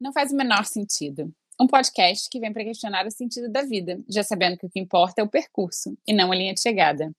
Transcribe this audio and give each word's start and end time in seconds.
Não 0.00 0.12
faz 0.12 0.32
o 0.32 0.36
menor 0.36 0.64
sentido. 0.64 1.32
Um 1.60 1.66
podcast 1.66 2.28
que 2.30 2.38
vem 2.38 2.52
para 2.52 2.62
questionar 2.62 3.04
o 3.04 3.10
sentido 3.10 3.50
da 3.50 3.62
vida, 3.62 4.00
já 4.08 4.22
sabendo 4.22 4.56
que 4.56 4.66
o 4.66 4.70
que 4.70 4.78
importa 4.78 5.20
é 5.20 5.24
o 5.24 5.28
percurso 5.28 5.98
e 6.06 6.12
não 6.12 6.30
a 6.30 6.36
linha 6.36 6.54
de 6.54 6.60
chegada. 6.60 7.10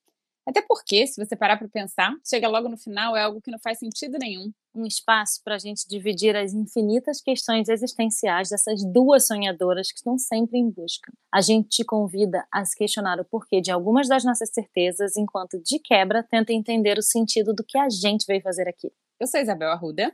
Até 0.48 0.62
porque, 0.62 1.06
se 1.06 1.22
você 1.22 1.36
parar 1.36 1.58
para 1.58 1.68
pensar, 1.68 2.10
chega 2.26 2.48
logo 2.48 2.70
no 2.70 2.78
final 2.78 3.14
é 3.14 3.22
algo 3.22 3.42
que 3.42 3.50
não 3.50 3.58
faz 3.58 3.78
sentido 3.78 4.16
nenhum. 4.18 4.50
Um 4.74 4.86
espaço 4.86 5.42
para 5.44 5.56
a 5.56 5.58
gente 5.58 5.86
dividir 5.86 6.34
as 6.34 6.54
infinitas 6.54 7.20
questões 7.20 7.68
existenciais 7.68 8.48
dessas 8.48 8.82
duas 8.90 9.26
sonhadoras 9.26 9.92
que 9.92 9.98
estão 9.98 10.16
sempre 10.16 10.58
em 10.58 10.70
busca. 10.70 11.12
A 11.32 11.42
gente 11.42 11.68
te 11.68 11.84
convida 11.84 12.46
a 12.50 12.64
se 12.64 12.74
questionar 12.74 13.20
o 13.20 13.26
porquê 13.26 13.60
de 13.60 13.70
algumas 13.70 14.08
das 14.08 14.24
nossas 14.24 14.50
certezas, 14.54 15.18
enquanto 15.18 15.62
de 15.62 15.78
quebra 15.78 16.22
tenta 16.22 16.52
entender 16.52 16.98
o 16.98 17.02
sentido 17.02 17.52
do 17.52 17.62
que 17.62 17.76
a 17.76 17.90
gente 17.90 18.24
veio 18.26 18.40
fazer 18.40 18.66
aqui. 18.66 18.90
Eu 19.20 19.26
sou 19.26 19.38
Isabel 19.38 19.70
Arruda. 19.70 20.10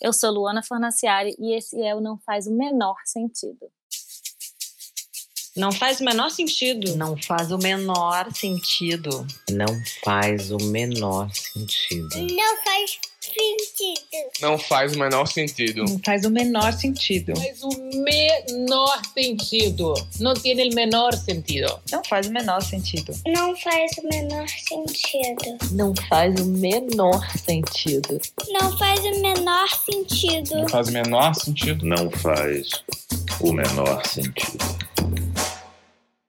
Eu 0.00 0.12
sou 0.12 0.30
Luana 0.30 0.62
Fornaciari 0.62 1.36
e 1.38 1.54
esse 1.54 1.80
é 1.82 1.94
o 1.94 2.00
Não 2.00 2.16
Faz 2.18 2.46
o 2.46 2.52
Menor 2.52 2.96
Sentido. 3.04 3.70
Não 5.56 5.72
faz 5.72 6.00
o 6.00 6.04
menor 6.04 6.30
sentido. 6.30 6.96
Não 6.96 7.16
faz 7.16 7.50
o 7.50 7.58
menor 7.58 8.32
sentido. 8.32 9.26
Não 9.50 9.66
faz 10.04 10.52
o 10.52 10.56
menor 10.58 11.28
sentido. 11.34 12.08
Não 12.34 12.56
faz 12.62 13.00
sentido. 13.32 14.30
Não 14.40 14.58
faz 14.58 14.94
o 14.94 14.98
menor 14.98 15.26
sentido. 15.26 15.84
Não 15.84 16.00
faz 16.04 16.24
o 16.24 16.30
menor 16.30 16.72
sentido. 16.72 17.34
Faz 17.36 17.62
o 17.62 17.70
menor 18.02 19.00
sentido. 19.14 19.94
Não 20.20 20.34
tem 20.34 20.70
o 20.70 20.74
menor 20.74 21.14
sentido. 21.14 21.80
Não 21.90 22.02
faz 22.04 22.26
o 22.26 22.32
menor 22.32 22.62
sentido. 22.62 23.12
Não 23.26 23.56
faz 23.56 23.92
o 23.98 24.08
menor 24.08 24.48
sentido. 24.48 25.58
Não 25.72 25.94
faz 26.08 26.40
o 26.40 26.46
menor 26.46 27.30
sentido. 27.38 28.20
Não 28.48 28.78
faz 28.78 29.00
o 29.04 29.20
menor 29.20 29.68
sentido. 29.68 30.56
Não 30.56 30.68
faz 30.68 30.88
o 30.88 30.92
menor 30.92 31.34
sentido. 31.34 31.86
Não 31.86 32.10
faz 32.10 32.70
o 33.40 33.52
menor 33.52 34.06
sentido. 34.06 34.89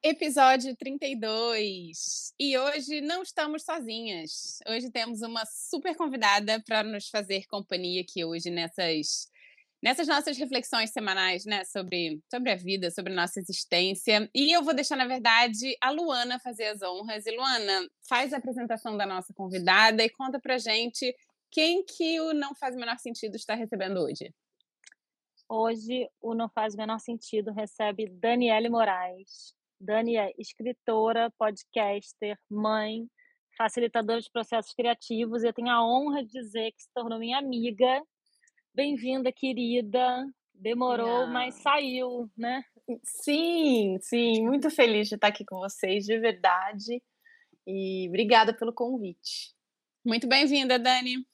Episódio 0.04 0.76
32. 0.76 2.34
E 2.40 2.58
hoje 2.58 3.02
não 3.02 3.22
estamos 3.22 3.62
sozinhas. 3.62 4.58
Hoje 4.68 4.90
temos 4.90 5.22
uma 5.22 5.46
super 5.46 5.96
convidada 5.96 6.60
para 6.66 6.82
nos 6.82 7.08
fazer 7.08 7.46
companhia 7.46 8.02
aqui 8.02 8.26
hoje 8.26 8.50
nessas 8.50 9.30
nessas 9.80 10.08
nossas 10.08 10.38
reflexões 10.40 10.90
semanais, 10.90 11.46
né, 11.46 11.64
sobre 11.66 12.20
sobre 12.32 12.52
a 12.52 12.56
vida, 12.56 12.90
sobre 12.90 13.14
a 13.14 13.16
nossa 13.16 13.40
existência. 13.40 14.28
E 14.34 14.52
eu 14.52 14.64
vou 14.64 14.74
deixar, 14.74 14.96
na 14.96 15.06
verdade, 15.06 15.78
a 15.80 15.92
Luana 15.92 16.40
fazer 16.40 16.66
as 16.66 16.82
honras. 16.82 17.28
E 17.28 17.32
Luana, 17.36 17.88
faz 18.10 18.34
a 18.34 18.38
apresentação 18.38 18.98
da 18.98 19.06
nossa 19.06 19.32
convidada 19.36 20.04
e 20.04 20.10
conta 20.10 20.40
pra 20.40 20.58
gente 20.58 21.16
quem 21.52 21.86
que 21.86 22.20
o 22.20 22.34
não 22.34 22.56
faz 22.56 22.76
o 22.76 22.80
menor 22.80 22.98
sentido 22.98 23.36
está 23.36 23.54
recebendo 23.54 24.00
hoje. 24.00 24.34
Hoje, 25.48 26.10
o 26.20 26.34
Não 26.34 26.50
Faz 26.50 26.74
o 26.74 26.78
Menor 26.78 26.98
Sentido 27.00 27.52
recebe 27.52 28.08
Daniele 28.08 28.70
Moraes. 28.70 29.54
Dani 29.82 30.16
é 30.16 30.32
escritora, 30.38 31.34
podcaster, 31.40 32.38
mãe, 32.48 33.08
facilitadora 33.58 34.22
de 34.22 34.30
processos 34.32 34.76
criativos. 34.76 35.42
E 35.42 35.48
eu 35.48 35.54
tenho 35.54 35.72
a 35.72 35.84
honra 35.84 36.24
de 36.24 36.32
dizer 36.32 36.72
que 36.72 36.84
se 36.84 36.90
tornou 36.94 37.18
minha 37.18 37.40
amiga. 37.40 38.04
Bem-vinda, 38.76 39.32
querida. 39.32 40.24
Demorou, 40.54 41.26
mas 41.26 41.56
saiu, 41.56 42.30
né? 42.38 42.64
Sim, 43.04 43.98
sim. 44.02 44.46
Muito 44.46 44.70
feliz 44.70 45.10
de 45.10 45.16
estar 45.16 45.30
aqui 45.30 45.44
com 45.44 45.58
vocês, 45.58 46.06
de 46.06 46.20
verdade. 46.20 47.02
E 47.66 48.08
obrigada 48.08 48.56
pelo 48.56 48.72
convite. 48.72 49.56
Muito 50.06 50.28
bem-vinda, 50.28 50.78
Dani. 50.78 51.26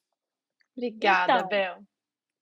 Obrigada, 0.73 1.33
Então, 1.33 1.47
Bel. 1.49 1.83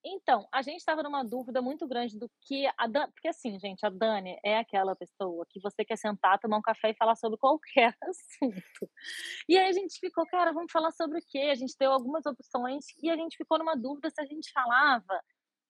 Então, 0.08 0.48
a 0.54 0.62
gente 0.62 0.78
estava 0.78 1.02
numa 1.02 1.24
dúvida 1.24 1.62
muito 1.64 1.88
grande 1.88 2.20
do 2.20 2.30
que 2.44 2.68
a 2.78 2.88
Dani, 2.88 3.12
porque 3.12 3.28
assim, 3.28 3.60
gente, 3.60 3.84
a 3.86 3.90
Dani 3.90 4.38
é 4.46 4.58
aquela 4.60 4.96
pessoa 4.96 5.46
que 5.50 5.60
você 5.60 5.84
quer 5.84 5.98
sentar, 5.98 6.38
tomar 6.40 6.58
um 6.58 6.62
café 6.62 6.92
e 6.92 6.96
falar 6.96 7.16
sobre 7.16 7.40
qualquer 7.40 7.96
assunto. 8.04 8.90
E 9.50 9.58
aí 9.58 9.70
a 9.70 9.74
gente 9.74 10.00
ficou, 10.00 10.26
cara, 10.28 10.54
vamos 10.54 10.72
falar 10.72 10.92
sobre 10.92 11.20
o 11.20 11.22
quê? 11.28 11.50
A 11.52 11.56
gente 11.56 11.76
deu 11.80 11.92
algumas 11.92 12.26
opções 12.26 12.86
e 13.02 13.10
a 13.10 13.16
gente 13.16 13.38
ficou 13.38 13.58
numa 13.60 13.76
dúvida 13.76 14.10
se 14.12 14.22
a 14.22 14.26
gente 14.26 14.52
falava 14.54 15.22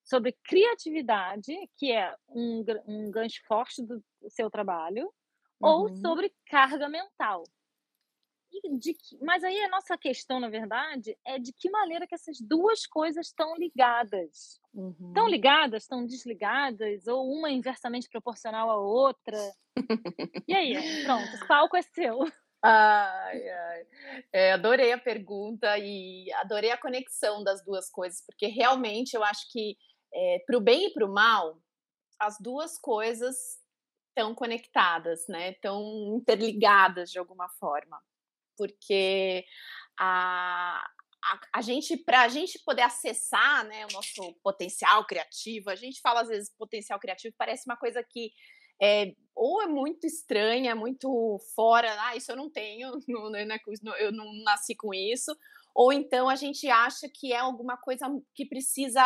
sobre 0.03 0.37
criatividade, 0.43 1.53
que 1.77 1.91
é 1.91 2.15
um, 2.29 2.63
um 2.87 3.11
gancho 3.11 3.41
forte 3.47 3.83
do 3.85 4.03
seu 4.29 4.49
trabalho, 4.49 5.11
ou 5.61 5.89
Uhum. 5.89 5.95
sobre 5.95 6.33
carga 6.47 6.89
mental. 6.89 7.43
De 8.77 8.93
que- 8.93 9.17
mas 9.21 9.43
aí 9.43 9.59
a 9.63 9.69
nossa 9.69 9.97
questão, 9.97 10.39
na 10.39 10.49
verdade, 10.49 11.17
é 11.25 11.37
de 11.39 11.53
que 11.53 11.69
maneira 11.69 12.07
que 12.07 12.15
essas 12.15 12.37
duas 12.39 12.85
coisas 12.85 13.27
estão 13.27 13.55
ligadas. 13.55 14.59
Uhum. 14.73 15.07
Estão 15.09 15.27
ligadas, 15.27 15.83
estão 15.83 16.05
desligadas, 16.05 17.07
ou 17.07 17.31
uma 17.31 17.49
inversamente 17.49 18.09
proporcional 18.09 18.69
à 18.69 18.77
outra. 18.77 19.37
E 20.47 20.53
aí, 20.53 21.03
pronto, 21.03 21.35
o 21.35 21.47
palco 21.47 21.77
é 21.77 21.81
seu. 21.81 22.19
Ai, 22.63 23.49
ai. 23.49 23.87
É, 24.33 24.53
adorei 24.53 24.91
a 24.91 24.97
pergunta 24.97 25.77
e 25.77 26.31
adorei 26.33 26.71
a 26.71 26.77
conexão 26.81 27.43
das 27.43 27.63
duas 27.63 27.89
coisas, 27.91 28.23
porque 28.25 28.47
realmente 28.47 29.13
eu 29.13 29.23
acho 29.23 29.51
que 29.51 29.77
é, 30.13 30.39
para 30.47 30.57
o 30.57 30.61
bem 30.61 30.87
e 30.87 30.93
para 30.93 31.05
o 31.05 31.13
mal, 31.13 31.61
as 32.19 32.37
duas 32.39 32.77
coisas 32.79 33.63
estão 34.09 34.33
conectadas, 34.33 35.27
né? 35.27 35.51
Estão 35.51 36.15
interligadas 36.15 37.11
de 37.11 37.19
alguma 37.19 37.49
forma, 37.49 38.01
porque 38.57 39.45
a, 39.99 40.83
a, 41.23 41.39
a 41.55 41.61
gente, 41.61 41.97
para 41.97 42.21
a 42.23 42.27
gente 42.27 42.59
poder 42.65 42.83
acessar, 42.83 43.65
né, 43.67 43.85
o 43.85 43.93
nosso 43.93 44.33
potencial 44.43 45.05
criativo, 45.05 45.69
a 45.69 45.75
gente 45.75 46.01
fala 46.01 46.21
às 46.21 46.27
vezes 46.27 46.53
potencial 46.57 46.99
criativo 46.99 47.35
parece 47.37 47.63
uma 47.69 47.77
coisa 47.77 48.03
que 48.03 48.31
é, 48.81 49.13
ou 49.33 49.61
é 49.61 49.67
muito 49.67 50.05
estranha, 50.05 50.75
muito 50.75 51.39
fora, 51.55 51.95
ah, 52.07 52.15
isso 52.15 52.31
eu 52.31 52.35
não 52.35 52.49
tenho, 52.49 52.91
não, 53.07 53.29
não 53.29 53.37
é 53.39 53.59
co- 53.59 53.71
não- 53.81 53.95
eu 53.97 54.11
não 54.11 54.25
nasci 54.43 54.75
com 54.75 54.93
isso, 54.93 55.35
ou 55.73 55.91
então 55.93 56.29
a 56.29 56.35
gente 56.35 56.67
acha 56.69 57.07
que 57.13 57.31
é 57.33 57.37
alguma 57.37 57.77
coisa 57.77 58.05
que 58.33 58.45
precisa 58.45 59.03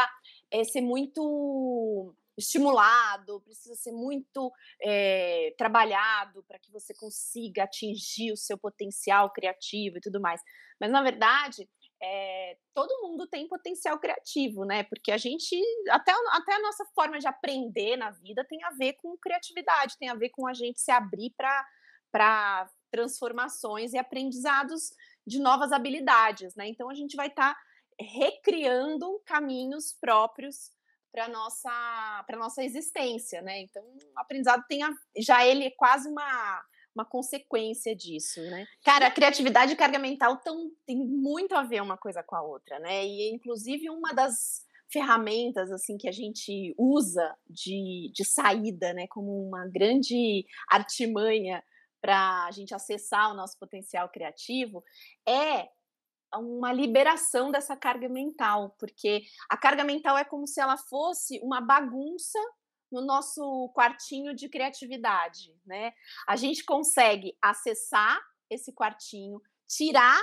é, 0.52 0.64
ser 0.64 0.82
muito 0.82 2.16
estimulado, 2.40 3.42
precisa 3.42 3.76
ser 3.76 3.92
muito 3.92 4.52
é, 4.82 5.54
trabalhado 5.58 6.44
para 6.48 6.60
que 6.60 6.72
você 6.72 6.94
consiga 6.94 7.64
atingir 7.64 8.32
o 8.32 8.38
seu 8.38 8.58
potencial 8.58 9.32
criativo 9.32 9.98
e 9.98 10.02
tudo 10.02 10.20
mais. 10.20 10.42
Mas 10.80 10.92
na 10.92 11.04
verdade, 11.04 11.70
é, 12.02 12.58
todo 12.74 13.02
mundo 13.02 13.28
tem 13.28 13.48
potencial 13.48 14.00
criativo, 14.00 14.64
né? 14.64 14.84
Porque 14.84 15.12
a 15.12 15.18
gente, 15.18 15.56
até, 15.90 16.14
até 16.32 16.56
a 16.56 16.62
nossa 16.62 16.86
forma 16.96 17.20
de 17.20 17.28
aprender 17.28 17.98
na 17.98 18.12
vida 18.12 18.46
tem 18.46 18.64
a 18.64 18.72
ver 18.72 18.94
com 18.94 19.18
criatividade, 19.18 19.98
tem 19.98 20.10
a 20.10 20.16
ver 20.16 20.30
com 20.30 20.48
a 20.48 20.54
gente 20.54 20.80
se 20.80 20.92
abrir 20.92 21.34
para 22.12 22.70
transformações 22.90 23.94
e 23.94 23.98
aprendizados 23.98 24.92
de 25.28 25.40
novas 25.40 25.72
habilidades, 25.72 26.56
né? 26.56 26.68
Então 26.68 26.90
a 26.90 26.96
gente 26.96 27.16
vai 27.16 27.28
estar 27.28 27.56
recriando 28.00 29.22
caminhos 29.26 29.94
próprios 30.00 30.72
para 31.12 31.28
nossa 31.28 32.24
para 32.28 32.38
nossa 32.38 32.64
existência, 32.64 33.42
né? 33.42 33.62
Então 33.62 33.84
o 33.84 34.20
aprendizado 34.20 34.64
tem 34.68 34.84
a, 34.84 34.90
já 35.18 35.46
ele 35.46 35.66
é 35.66 35.72
quase 35.72 36.08
uma 36.08 36.64
uma 36.96 37.06
consequência 37.06 37.96
disso, 37.96 38.42
né? 38.42 38.66
Cara, 38.84 39.08
a 39.08 39.12
criatividade 39.12 39.74
e 39.74 39.76
carga 39.76 40.00
mental 40.00 40.38
tão, 40.38 40.72
tem 40.86 40.98
muito 40.98 41.56
a 41.56 41.64
ver 41.64 41.82
uma 41.82 41.98
coisa 41.98 42.24
com 42.24 42.36
a 42.36 42.42
outra, 42.42 42.80
né? 42.80 43.06
E 43.06 43.32
inclusive 43.34 43.90
uma 43.90 44.12
das 44.14 44.66
ferramentas 44.92 45.72
assim 45.72 45.98
que 45.98 46.10
a 46.10 46.12
gente 46.12 46.74
usa 46.78 47.36
de, 47.48 48.12
de 48.14 48.26
saída, 48.26 48.92
né, 48.92 49.06
como 49.08 49.48
uma 49.48 49.68
grande 49.68 50.46
artimanha 50.68 51.64
para 52.02 52.46
a 52.46 52.52
gente 52.52 52.74
acessar 52.74 53.32
o 53.32 53.36
nosso 53.36 53.58
potencial 53.60 54.10
criativo 54.10 54.84
é 55.28 55.68
uma 56.38 56.72
liberação 56.72 57.52
dessa 57.52 57.76
carga 57.76 58.08
mental, 58.08 58.76
porque 58.78 59.24
a 59.50 59.58
carga 59.58 59.84
mental 59.84 60.18
é 60.18 60.24
como 60.24 60.46
se 60.46 60.60
ela 60.62 60.78
fosse 60.78 61.40
uma 61.44 61.60
bagunça 61.62 62.40
no 62.92 63.02
nosso 63.02 63.72
quartinho 63.76 64.36
de 64.36 64.50
criatividade, 64.50 65.56
né? 65.66 65.94
A 66.28 66.36
gente 66.36 66.64
consegue 66.64 67.38
acessar 67.42 68.20
esse 68.50 68.74
quartinho, 68.74 69.42
tirar 69.68 70.20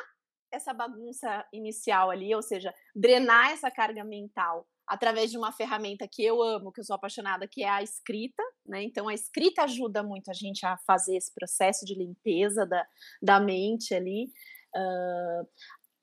essa 0.51 0.73
bagunça 0.73 1.45
inicial 1.53 2.11
ali, 2.11 2.35
ou 2.35 2.43
seja, 2.43 2.75
drenar 2.95 3.51
essa 3.53 3.71
carga 3.71 4.05
mental 4.05 4.67
através 4.87 5.31
de 5.31 5.39
uma 5.39 5.51
ferramenta 5.51 6.07
que 6.07 6.25
eu 6.25 6.41
amo, 6.41 6.71
que 6.71 6.81
eu 6.81 6.85
sou 6.85 6.95
apaixonada, 6.95 7.49
que 7.49 7.65
é 7.65 7.69
a 7.69 7.83
escrita, 7.83 8.43
né? 8.65 8.83
Então 8.83 9.09
a 9.09 9.15
escrita 9.15 9.63
ajuda 9.63 10.03
muito 10.03 10.31
a 10.31 10.35
gente 10.35 10.65
a 10.65 10.77
fazer 10.79 11.17
esse 11.17 11.35
processo 11.35 11.85
de 11.85 11.95
limpeza 11.95 12.65
da, 12.65 12.87
da 13.21 13.41
mente 13.41 13.95
ali. 13.95 14.31
Uh, 14.75 15.49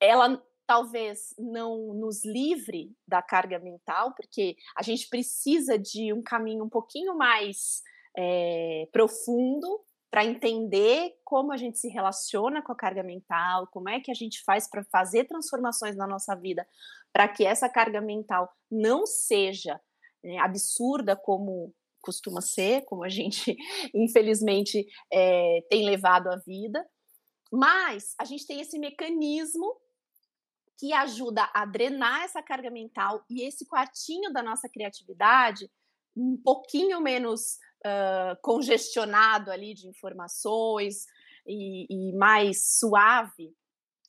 ela 0.04 0.42
talvez 0.66 1.34
não 1.38 1.94
nos 1.94 2.24
livre 2.26 2.92
da 3.08 3.22
carga 3.22 3.60
mental, 3.60 4.14
porque 4.16 4.56
a 4.78 4.84
gente 4.84 5.08
precisa 5.10 5.78
de 5.78 6.14
um 6.14 6.22
caminho 6.22 6.64
um 6.64 6.70
pouquinho 6.70 7.16
mais 7.16 7.82
é, 8.18 8.88
profundo 8.92 9.82
para 10.10 10.26
entender 10.26 11.16
como 11.24 11.52
a 11.52 11.58
gente 11.58 11.80
se 11.80 11.88
relaciona 11.90 12.62
com 12.62 12.72
a 12.72 12.76
carga 12.76 13.02
mental, 13.02 13.68
como 13.72 13.90
é 13.90 14.00
que 14.00 14.12
a 14.12 14.14
gente 14.14 14.44
faz 14.44 14.70
para 14.70 14.84
fazer 14.86 15.26
transformações 15.26 15.96
na 15.96 16.06
nossa 16.06 16.36
vida, 16.36 16.68
para 17.12 17.28
que 17.28 17.46
essa 17.46 17.68
carga 17.68 18.00
mental 18.00 18.52
não 18.70 19.08
seja 19.08 19.82
né, 20.24 20.38
absurda 20.38 21.16
como 21.16 21.74
costuma 22.02 22.42
ser, 22.42 22.84
como 22.86 23.04
a 23.04 23.10
gente, 23.10 23.56
infelizmente, 23.96 24.86
é, 25.12 25.62
tem 25.70 25.86
levado 25.86 26.28
a 26.28 26.36
vida. 26.36 26.86
Mas 27.52 28.14
a 28.20 28.26
gente 28.26 28.46
tem 28.46 28.60
esse 28.60 28.78
mecanismo 28.78 29.76
que 30.80 30.94
ajuda 30.94 31.50
a 31.54 31.66
drenar 31.66 32.24
essa 32.24 32.42
carga 32.42 32.70
mental 32.70 33.24
e 33.30 33.44
esse 33.44 33.66
quartinho 33.68 34.32
da 34.32 34.42
nossa 34.42 34.68
criatividade 34.70 35.70
um 36.16 36.38
pouquinho 36.38 37.02
menos 37.02 37.58
uh, 37.86 38.40
congestionado 38.42 39.52
ali 39.52 39.74
de 39.74 39.88
informações 39.88 41.06
e, 41.48 41.88
e, 41.90 42.14
mais 42.14 42.78
suave, 42.78 43.54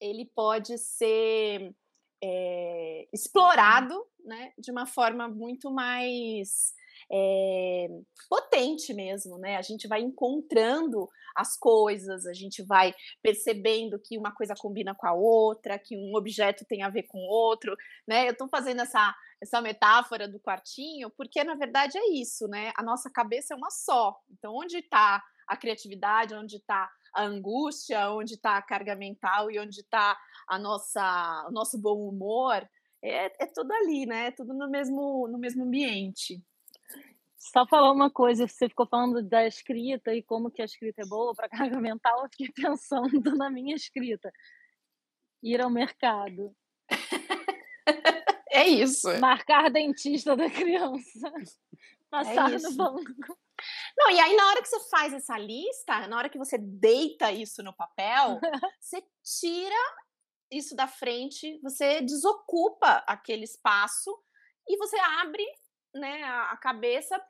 ele 0.00 0.30
pode 0.34 0.76
ser 0.78 1.74
é, 2.22 3.08
explorado 3.12 3.94
né, 4.24 4.52
de 4.58 4.70
uma 4.70 4.86
forma 4.86 5.28
muito 5.28 5.70
mais 5.70 6.72
é, 7.16 7.86
potente 8.28 8.92
mesmo, 8.92 9.38
né? 9.38 9.56
A 9.56 9.62
gente 9.62 9.86
vai 9.86 10.00
encontrando 10.00 11.08
as 11.36 11.56
coisas, 11.56 12.26
a 12.26 12.32
gente 12.32 12.60
vai 12.62 12.92
percebendo 13.22 14.00
que 14.00 14.18
uma 14.18 14.32
coisa 14.32 14.54
combina 14.58 14.94
com 14.94 15.06
a 15.06 15.12
outra, 15.12 15.78
que 15.78 15.96
um 15.96 16.16
objeto 16.16 16.64
tem 16.64 16.82
a 16.82 16.88
ver 16.88 17.04
com 17.04 17.18
outro, 17.18 17.76
né? 18.06 18.26
Eu 18.26 18.32
estou 18.32 18.48
fazendo 18.48 18.82
essa 18.82 19.14
essa 19.42 19.60
metáfora 19.60 20.26
do 20.26 20.40
quartinho, 20.40 21.10
porque 21.10 21.44
na 21.44 21.54
verdade 21.54 21.98
é 21.98 22.12
isso, 22.12 22.48
né? 22.48 22.72
A 22.76 22.82
nossa 22.82 23.10
cabeça 23.10 23.52
é 23.52 23.56
uma 23.56 23.70
só. 23.70 24.18
Então, 24.30 24.54
onde 24.54 24.78
está 24.78 25.22
a 25.46 25.56
criatividade, 25.56 26.34
onde 26.34 26.56
está 26.56 26.90
a 27.14 27.24
angústia, 27.24 28.10
onde 28.10 28.34
está 28.34 28.56
a 28.56 28.62
carga 28.62 28.96
mental 28.96 29.50
e 29.50 29.58
onde 29.58 29.80
está 29.80 30.18
a 30.48 30.58
nossa, 30.58 31.46
o 31.46 31.52
nosso 31.52 31.78
bom 31.78 32.08
humor, 32.08 32.66
é, 33.02 33.26
é 33.44 33.46
tudo 33.46 33.70
ali, 33.72 34.06
né? 34.06 34.28
É 34.28 34.30
tudo 34.30 34.54
no 34.54 34.68
mesmo, 34.70 35.28
no 35.28 35.38
mesmo 35.38 35.64
ambiente. 35.64 36.42
Só 37.52 37.66
falar 37.66 37.92
uma 37.92 38.10
coisa, 38.10 38.48
você 38.48 38.70
ficou 38.70 38.86
falando 38.86 39.22
da 39.22 39.46
escrita 39.46 40.14
e 40.14 40.22
como 40.22 40.50
que 40.50 40.62
a 40.62 40.64
escrita 40.64 41.02
é 41.02 41.06
boa 41.06 41.34
para 41.34 41.48
carga 41.76 41.78
mental, 41.78 42.22
eu 42.22 42.30
fiquei 42.30 42.50
pensando 42.50 43.36
na 43.36 43.50
minha 43.50 43.76
escrita. 43.76 44.32
Ir 45.42 45.60
ao 45.60 45.68
mercado. 45.68 46.56
é 48.50 48.66
isso. 48.66 49.08
Marcar 49.20 49.70
dentista 49.70 50.34
da 50.34 50.48
criança. 50.48 51.32
Passar 52.10 52.50
é 52.50 52.58
no 52.58 52.72
banco. 52.72 53.38
Não, 53.96 54.10
e 54.10 54.20
aí 54.20 54.36
na 54.36 54.48
hora 54.48 54.62
que 54.62 54.68
você 54.68 54.88
faz 54.88 55.12
essa 55.12 55.36
lista, 55.36 56.06
na 56.06 56.16
hora 56.16 56.30
que 56.30 56.38
você 56.38 56.56
deita 56.56 57.30
isso 57.30 57.62
no 57.62 57.74
papel, 57.74 58.40
você 58.80 59.04
tira 59.22 59.96
isso 60.50 60.74
da 60.74 60.86
frente, 60.86 61.60
você 61.62 62.00
desocupa 62.00 63.04
aquele 63.06 63.44
espaço 63.44 64.16
e 64.66 64.76
você 64.78 64.96
abre 64.96 65.44
né, 65.94 66.22
a 66.24 66.56
cabeça 66.56 67.20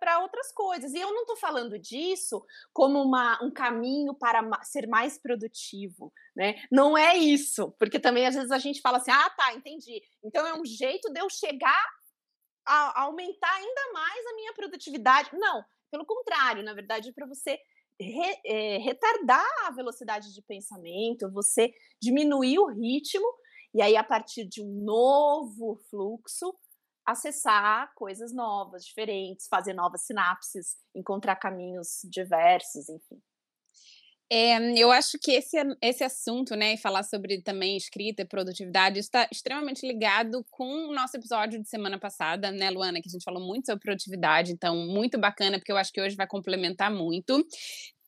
para 0.00 0.20
outras 0.20 0.52
coisas. 0.52 0.92
E 0.92 0.98
eu 0.98 1.12
não 1.12 1.22
estou 1.22 1.36
falando 1.36 1.78
disso 1.78 2.44
como 2.72 3.02
uma, 3.02 3.42
um 3.42 3.50
caminho 3.50 4.14
para 4.14 4.42
ser 4.64 4.86
mais 4.86 5.18
produtivo, 5.18 6.12
né? 6.34 6.54
Não 6.70 6.96
é 6.96 7.16
isso, 7.16 7.74
porque 7.78 7.98
também 7.98 8.26
às 8.26 8.34
vezes 8.34 8.50
a 8.50 8.58
gente 8.58 8.80
fala 8.80 8.98
assim, 8.98 9.10
ah, 9.10 9.30
tá, 9.30 9.54
entendi. 9.54 10.00
Então 10.24 10.46
é 10.46 10.54
um 10.54 10.64
jeito 10.64 11.12
de 11.12 11.20
eu 11.20 11.28
chegar 11.28 11.84
a, 12.66 13.02
aumentar 13.02 13.54
ainda 13.54 13.92
mais 13.92 14.26
a 14.26 14.34
minha 14.34 14.52
produtividade. 14.54 15.30
Não, 15.34 15.62
pelo 15.90 16.06
contrário, 16.06 16.62
na 16.62 16.74
verdade, 16.74 17.10
é 17.10 17.12
para 17.12 17.26
você 17.26 17.58
re, 18.00 18.40
é, 18.44 18.78
retardar 18.78 19.46
a 19.66 19.70
velocidade 19.70 20.32
de 20.32 20.42
pensamento, 20.42 21.30
você 21.30 21.72
diminuir 22.00 22.58
o 22.58 22.66
ritmo, 22.66 23.26
e 23.74 23.82
aí, 23.82 23.94
a 23.94 24.02
partir 24.02 24.46
de 24.46 24.62
um 24.62 24.84
novo 24.84 25.76
fluxo, 25.90 26.56
acessar 27.06 27.92
coisas 27.94 28.34
novas, 28.34 28.84
diferentes, 28.84 29.46
fazer 29.48 29.72
novas 29.72 30.04
sinapses, 30.04 30.76
encontrar 30.94 31.36
caminhos 31.36 32.00
diversos, 32.10 32.88
enfim. 32.88 33.22
É, 34.28 34.58
eu 34.76 34.90
acho 34.90 35.18
que 35.22 35.30
esse, 35.30 35.56
esse 35.80 36.02
assunto, 36.02 36.56
né, 36.56 36.74
e 36.74 36.76
falar 36.76 37.04
sobre 37.04 37.40
também 37.42 37.76
escrita 37.76 38.22
e 38.22 38.26
produtividade, 38.26 38.98
está 38.98 39.28
extremamente 39.30 39.86
ligado 39.86 40.44
com 40.50 40.88
o 40.88 40.92
nosso 40.92 41.16
episódio 41.16 41.62
de 41.62 41.68
semana 41.68 41.96
passada, 41.96 42.50
né, 42.50 42.68
Luana, 42.70 43.00
que 43.00 43.08
a 43.08 43.12
gente 43.12 43.22
falou 43.22 43.40
muito 43.40 43.66
sobre 43.66 43.84
produtividade, 43.84 44.50
então 44.50 44.74
muito 44.88 45.16
bacana, 45.16 45.58
porque 45.58 45.70
eu 45.70 45.76
acho 45.76 45.92
que 45.92 46.00
hoje 46.00 46.16
vai 46.16 46.26
complementar 46.26 46.90
muito. 46.90 47.40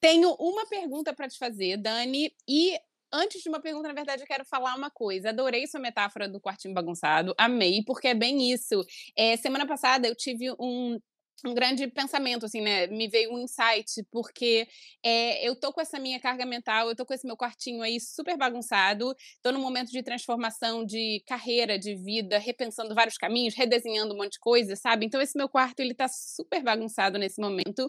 Tenho 0.01 0.35
uma 0.41 0.67
pergunta 0.67 1.15
para 1.15 1.29
te 1.29 1.39
fazer, 1.39 1.77
Dani, 1.77 2.33
e 2.49 2.77
Antes 3.13 3.43
de 3.43 3.49
uma 3.49 3.61
pergunta, 3.61 3.89
na 3.89 3.95
verdade, 3.95 4.23
eu 4.23 4.27
quero 4.27 4.45
falar 4.45 4.75
uma 4.75 4.91
coisa. 4.91 5.31
Adorei 5.31 5.67
sua 5.67 5.81
metáfora 5.81 6.29
do 6.29 6.41
quartinho 6.41 6.75
bagunçado. 6.75 7.35
Amei, 7.39 7.83
porque 7.87 8.09
é 8.09 8.15
bem 8.15 8.53
isso. 8.53 8.85
É, 9.17 9.37
semana 9.37 9.67
passada 9.67 10.07
eu 10.07 10.15
tive 10.15 10.51
um 10.61 10.99
um 11.47 11.55
grande 11.55 11.87
pensamento, 11.87 12.47
assim, 12.47 12.61
né? 12.61 12.87
Me 12.89 13.09
veio 13.09 13.33
um 13.33 13.39
insight, 13.39 14.05
porque 14.11 14.67
é, 15.05 15.47
eu 15.47 15.55
tô 15.55 15.73
com 15.73 15.81
essa 15.81 15.99
minha 15.99 16.19
carga 16.19 16.45
mental, 16.45 16.89
eu 16.89 16.97
tô 16.97 17.07
com 17.07 17.15
esse 17.15 17.27
meu 17.27 17.37
quartinho 17.37 17.83
aí 17.83 18.01
super 18.01 18.37
bagunçado, 18.37 19.15
tô 19.43 19.53
num 19.53 19.61
momento 19.61 19.91
de 19.91 20.03
transformação 20.03 20.85
de 20.85 21.23
carreira, 21.27 21.79
de 21.79 21.95
vida, 21.95 22.39
repensando 22.39 22.95
vários 22.95 23.17
caminhos, 23.17 23.55
redesenhando 23.55 24.15
um 24.15 24.17
monte 24.17 24.33
de 24.33 24.41
coisa, 24.41 24.75
sabe? 24.75 25.07
Então 25.07 25.21
esse 25.21 25.37
meu 25.37 25.49
quarto, 25.49 25.81
ele 25.81 25.95
tá 25.95 26.09
super 26.09 26.63
bagunçado 26.63 27.19
nesse 27.19 27.41
momento. 27.41 27.89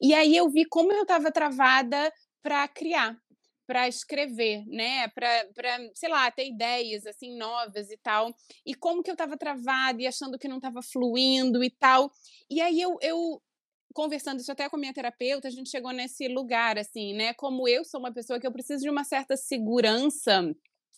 E 0.00 0.12
aí 0.14 0.36
eu 0.36 0.48
vi 0.50 0.64
como 0.66 0.92
eu 0.92 1.06
tava 1.06 1.32
travada 1.32 2.12
para 2.42 2.66
criar, 2.68 3.16
para 3.70 3.86
escrever, 3.86 4.66
né? 4.66 5.06
Para, 5.10 5.78
sei 5.94 6.08
lá, 6.08 6.28
ter 6.28 6.48
ideias 6.48 7.06
assim 7.06 7.38
novas 7.38 7.88
e 7.88 7.96
tal. 7.98 8.34
E 8.66 8.74
como 8.74 9.00
que 9.00 9.08
eu 9.08 9.14
estava 9.14 9.38
travada 9.38 10.02
e 10.02 10.08
achando 10.08 10.36
que 10.36 10.48
não 10.48 10.56
estava 10.56 10.82
fluindo 10.82 11.62
e 11.62 11.70
tal. 11.70 12.10
E 12.50 12.60
aí 12.60 12.80
eu, 12.80 12.98
eu 13.00 13.40
conversando 13.94 14.40
isso 14.40 14.50
até 14.50 14.68
com 14.68 14.74
a 14.74 14.78
minha 14.80 14.92
terapeuta, 14.92 15.46
a 15.46 15.52
gente 15.52 15.70
chegou 15.70 15.92
nesse 15.92 16.26
lugar 16.26 16.78
assim, 16.78 17.14
né? 17.14 17.32
Como 17.34 17.68
eu 17.68 17.84
sou 17.84 18.00
uma 18.00 18.12
pessoa 18.12 18.40
que 18.40 18.46
eu 18.46 18.50
preciso 18.50 18.82
de 18.82 18.90
uma 18.90 19.04
certa 19.04 19.36
segurança 19.36 20.52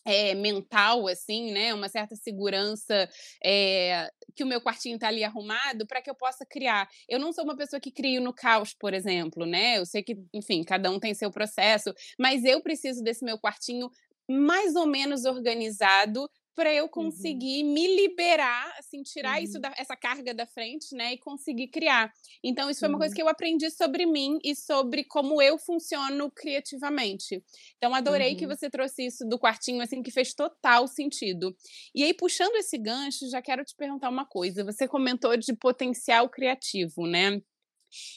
é, 0.04 0.34
mental, 0.34 1.06
assim, 1.08 1.52
né? 1.52 1.72
Uma 1.74 1.88
certa 1.88 2.16
segurança 2.16 3.08
é, 3.44 4.10
que 4.34 4.44
o 4.44 4.46
meu 4.46 4.60
quartinho 4.60 4.98
tá 4.98 5.08
ali 5.08 5.24
arrumado 5.24 5.86
para 5.86 6.02
que 6.02 6.10
eu 6.10 6.14
possa 6.14 6.44
criar. 6.44 6.88
Eu 7.08 7.18
não 7.18 7.32
sou 7.32 7.44
uma 7.44 7.56
pessoa 7.56 7.80
que 7.80 7.90
crio 7.90 8.20
no 8.20 8.32
caos, 8.32 8.74
por 8.74 8.94
exemplo, 8.94 9.46
né? 9.46 9.78
Eu 9.78 9.86
sei 9.86 10.02
que, 10.02 10.16
enfim, 10.32 10.62
cada 10.64 10.90
um 10.90 10.98
tem 10.98 11.14
seu 11.14 11.30
processo, 11.30 11.92
mas 12.18 12.44
eu 12.44 12.62
preciso 12.62 13.02
desse 13.02 13.24
meu 13.24 13.38
quartinho 13.38 13.90
mais 14.28 14.74
ou 14.76 14.86
menos 14.86 15.24
organizado 15.24 16.28
para 16.54 16.72
eu 16.72 16.84
uhum. 16.84 16.90
conseguir 16.90 17.64
uhum. 17.64 17.72
me 17.72 17.96
liberar, 17.96 18.74
assim, 18.78 19.02
tirar 19.02 19.38
uhum. 19.38 19.44
isso 19.44 19.58
da, 19.58 19.72
essa 19.76 19.96
carga 19.96 20.34
da 20.34 20.46
frente, 20.46 20.94
né, 20.94 21.14
e 21.14 21.18
conseguir 21.18 21.68
criar. 21.68 22.12
Então 22.42 22.68
isso 22.68 22.80
foi 22.80 22.88
uma 22.88 22.98
coisa 22.98 23.12
uhum. 23.12 23.16
que 23.16 23.22
eu 23.22 23.28
aprendi 23.28 23.70
sobre 23.70 24.06
mim 24.06 24.38
e 24.44 24.54
sobre 24.54 25.04
como 25.04 25.40
eu 25.40 25.58
funciono 25.58 26.30
criativamente. 26.30 27.42
Então 27.76 27.94
adorei 27.94 28.34
que 28.34 28.44
uhum. 28.44 28.54
você 28.54 28.68
trouxe 28.68 29.06
isso 29.06 29.26
do 29.28 29.38
quartinho 29.38 29.82
assim 29.82 30.02
que 30.02 30.10
fez 30.10 30.34
total 30.34 30.86
sentido. 30.86 31.56
E 31.94 32.02
aí 32.02 32.14
puxando 32.14 32.56
esse 32.56 32.76
gancho, 32.78 33.28
já 33.30 33.40
quero 33.40 33.64
te 33.64 33.74
perguntar 33.76 34.08
uma 34.08 34.26
coisa. 34.26 34.64
Você 34.64 34.86
comentou 34.86 35.36
de 35.36 35.54
potencial 35.54 36.28
criativo, 36.28 37.06
né? 37.06 37.40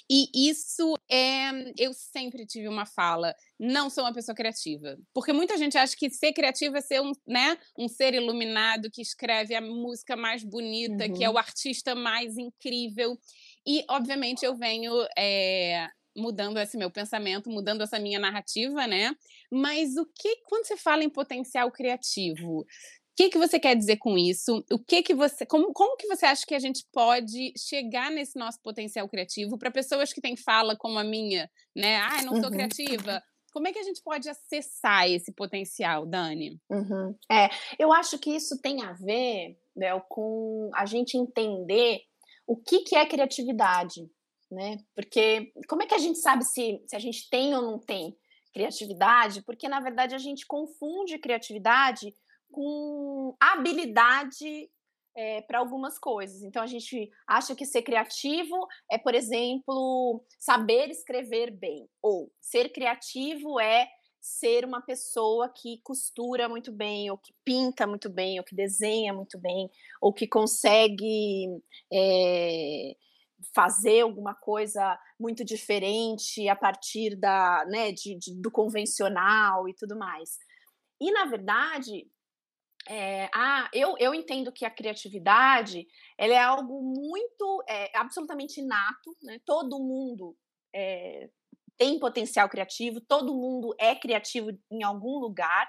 E 0.10 0.50
isso 0.50 0.96
é. 1.10 1.50
Eu 1.78 1.94
sempre 1.94 2.46
tive 2.46 2.68
uma 2.68 2.86
fala. 2.86 3.36
Não 3.60 3.90
sou 3.90 4.04
uma 4.04 4.14
pessoa 4.14 4.36
criativa. 4.36 4.98
Porque 5.14 5.34
muita 5.34 5.58
gente 5.58 5.78
acha 5.78 5.96
que 5.98 6.10
ser 6.10 6.34
criativo 6.34 6.78
é 6.78 6.82
ser 6.82 7.02
um, 7.02 7.12
né, 7.28 7.58
um 7.78 7.88
ser 7.88 8.14
iluminado 8.14 8.90
que 8.92 9.02
escreve 9.02 9.56
a 9.56 9.62
música 9.62 10.16
mais 10.16 10.44
bonita, 10.44 11.06
uhum. 11.06 11.14
que 11.14 11.24
é 11.24 11.30
uhum. 11.30 11.36
o 11.36 11.38
artista 11.38 11.96
mais 11.96 12.38
incrível. 12.38 13.18
E, 13.66 13.84
obviamente, 13.90 14.46
eu 14.46 14.56
venho. 14.56 14.94
É, 15.18 15.88
mudando 16.18 16.58
esse 16.58 16.78
meu 16.78 16.90
pensamento, 16.90 17.50
mudando 17.50 17.82
essa 17.82 18.00
minha 18.00 18.18
narrativa, 18.18 18.88
né? 18.88 19.14
Mas 19.52 19.98
o 19.98 20.06
que, 20.06 20.38
quando 20.46 20.66
você 20.66 20.78
fala 20.78 21.04
em 21.04 21.10
potencial 21.10 21.70
criativo, 21.72 22.66
que, 23.16 23.30
que 23.30 23.38
você 23.38 23.60
quer 23.60 23.76
dizer 23.76 23.98
com 23.98 24.18
isso? 24.18 24.64
O 24.70 24.78
que 24.78 25.02
que 25.02 25.16
você, 25.16 25.46
como, 25.46 25.72
como 25.74 25.96
que 25.96 26.08
você 26.08 26.26
acha 26.26 26.46
que 26.46 26.54
a 26.54 26.60
gente 26.60 26.86
pode 26.92 27.54
chegar 27.58 28.12
nesse 28.12 28.38
nosso 28.38 28.60
potencial 28.62 29.08
criativo 29.08 29.58
para 29.58 29.72
pessoas 29.72 30.12
que 30.12 30.20
têm 30.20 30.36
fala 30.36 30.76
como 30.76 31.00
a 31.00 31.04
minha, 31.04 31.50
né? 31.74 31.98
Ah, 31.98 32.22
não 32.24 32.36
sou 32.36 32.46
uhum. 32.46 32.52
criativa. 32.52 33.24
Como 33.54 33.70
é 33.70 33.72
que 33.72 33.80
a 33.80 33.84
gente 33.84 34.02
pode 34.04 34.28
acessar 34.28 35.10
esse 35.10 35.32
potencial, 35.32 36.06
Dani? 36.06 36.60
Uhum. 36.70 37.16
É, 37.32 37.50
eu 37.80 37.94
acho 37.94 38.20
que 38.20 38.32
isso 38.36 38.60
tem 38.62 38.84
a 38.84 38.92
ver, 38.92 39.58
Bel, 39.74 40.02
com 40.10 40.70
a 40.74 40.86
gente 40.86 41.18
entender 41.18 42.02
o 42.46 42.58
que, 42.58 42.82
que 42.82 42.98
é 42.98 43.06
criatividade, 43.06 44.10
né? 44.52 44.78
Porque 44.94 45.54
como 45.70 45.84
é 45.84 45.88
que 45.88 45.96
a 45.96 46.00
gente 46.00 46.20
sabe 46.20 46.44
se, 46.44 46.84
se 46.86 46.96
a 46.98 47.00
gente 47.00 47.30
tem 47.30 47.56
ou 47.56 47.62
não 47.62 47.80
tem 47.80 48.14
criatividade? 48.54 49.42
Porque, 49.44 49.70
na 49.70 49.80
verdade, 49.80 50.14
a 50.14 50.20
gente 50.20 50.46
confunde 50.46 51.18
criatividade 51.18 52.14
com 52.56 53.36
habilidade 53.38 54.72
é, 55.14 55.42
para 55.42 55.60
algumas 55.60 56.00
coisas. 56.00 56.42
Então 56.42 56.64
a 56.64 56.68
gente 56.68 57.12
acha 57.28 57.54
que 57.54 57.66
ser 57.66 57.82
criativo 57.82 58.66
é, 58.90 58.98
por 58.98 59.14
exemplo, 59.14 60.24
saber 60.40 60.90
escrever 60.90 61.52
bem, 61.52 61.86
ou 62.02 62.32
ser 62.40 62.70
criativo 62.70 63.60
é 63.60 63.90
ser 64.22 64.64
uma 64.64 64.82
pessoa 64.82 65.50
que 65.50 65.82
costura 65.84 66.48
muito 66.48 66.72
bem, 66.72 67.12
ou 67.12 67.18
que 67.18 67.34
pinta 67.44 67.86
muito 67.86 68.10
bem, 68.10 68.40
ou 68.40 68.46
que 68.46 68.56
desenha 68.56 69.14
muito 69.14 69.38
bem, 69.38 69.70
ou 70.02 70.14
que 70.14 70.26
consegue 70.26 71.62
é, 71.94 72.96
fazer 73.54 74.02
alguma 74.02 74.34
coisa 74.34 74.98
muito 75.20 75.44
diferente 75.44 76.48
a 76.48 76.56
partir 76.56 77.18
da, 77.18 77.66
né, 77.68 77.92
de, 77.92 78.18
de, 78.18 78.42
do 78.42 78.50
convencional 78.50 79.68
e 79.68 79.76
tudo 79.76 79.98
mais. 79.98 80.38
E, 81.00 81.12
na 81.12 81.26
verdade, 81.26 82.08
é, 82.88 83.30
ah, 83.34 83.70
eu, 83.74 83.96
eu 83.98 84.14
entendo 84.14 84.52
que 84.52 84.66
a 84.66 84.70
criatividade 84.70 85.88
ela 86.18 86.34
é 86.34 86.40
algo 86.40 86.82
muito, 86.82 87.64
é, 87.68 87.98
absolutamente 87.98 88.60
inato, 88.60 89.16
né? 89.24 89.40
todo 89.46 89.80
mundo 89.80 90.38
é, 90.74 91.30
tem 91.78 92.00
potencial 92.00 92.48
criativo, 92.48 93.02
todo 93.02 93.34
mundo 93.34 93.76
é 93.80 93.96
criativo 93.96 94.52
em 94.72 94.84
algum 94.84 95.18
lugar, 95.20 95.68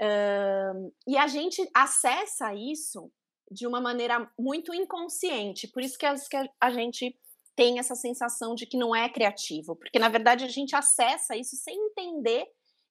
uh, 0.00 0.94
e 1.06 1.16
a 1.16 1.26
gente 1.26 1.68
acessa 1.74 2.54
isso 2.54 3.10
de 3.50 3.66
uma 3.66 3.80
maneira 3.80 4.30
muito 4.38 4.74
inconsciente, 4.74 5.68
por 5.68 5.82
isso 5.82 5.98
que, 5.98 6.06
as, 6.06 6.28
que 6.28 6.36
a 6.60 6.70
gente 6.70 7.18
tem 7.56 7.78
essa 7.78 7.94
sensação 7.94 8.54
de 8.54 8.66
que 8.66 8.76
não 8.76 8.94
é 8.94 9.08
criativo, 9.08 9.76
porque 9.76 9.98
na 9.98 10.08
verdade 10.08 10.44
a 10.44 10.48
gente 10.48 10.74
acessa 10.74 11.36
isso 11.36 11.56
sem 11.56 11.76
entender 11.76 12.46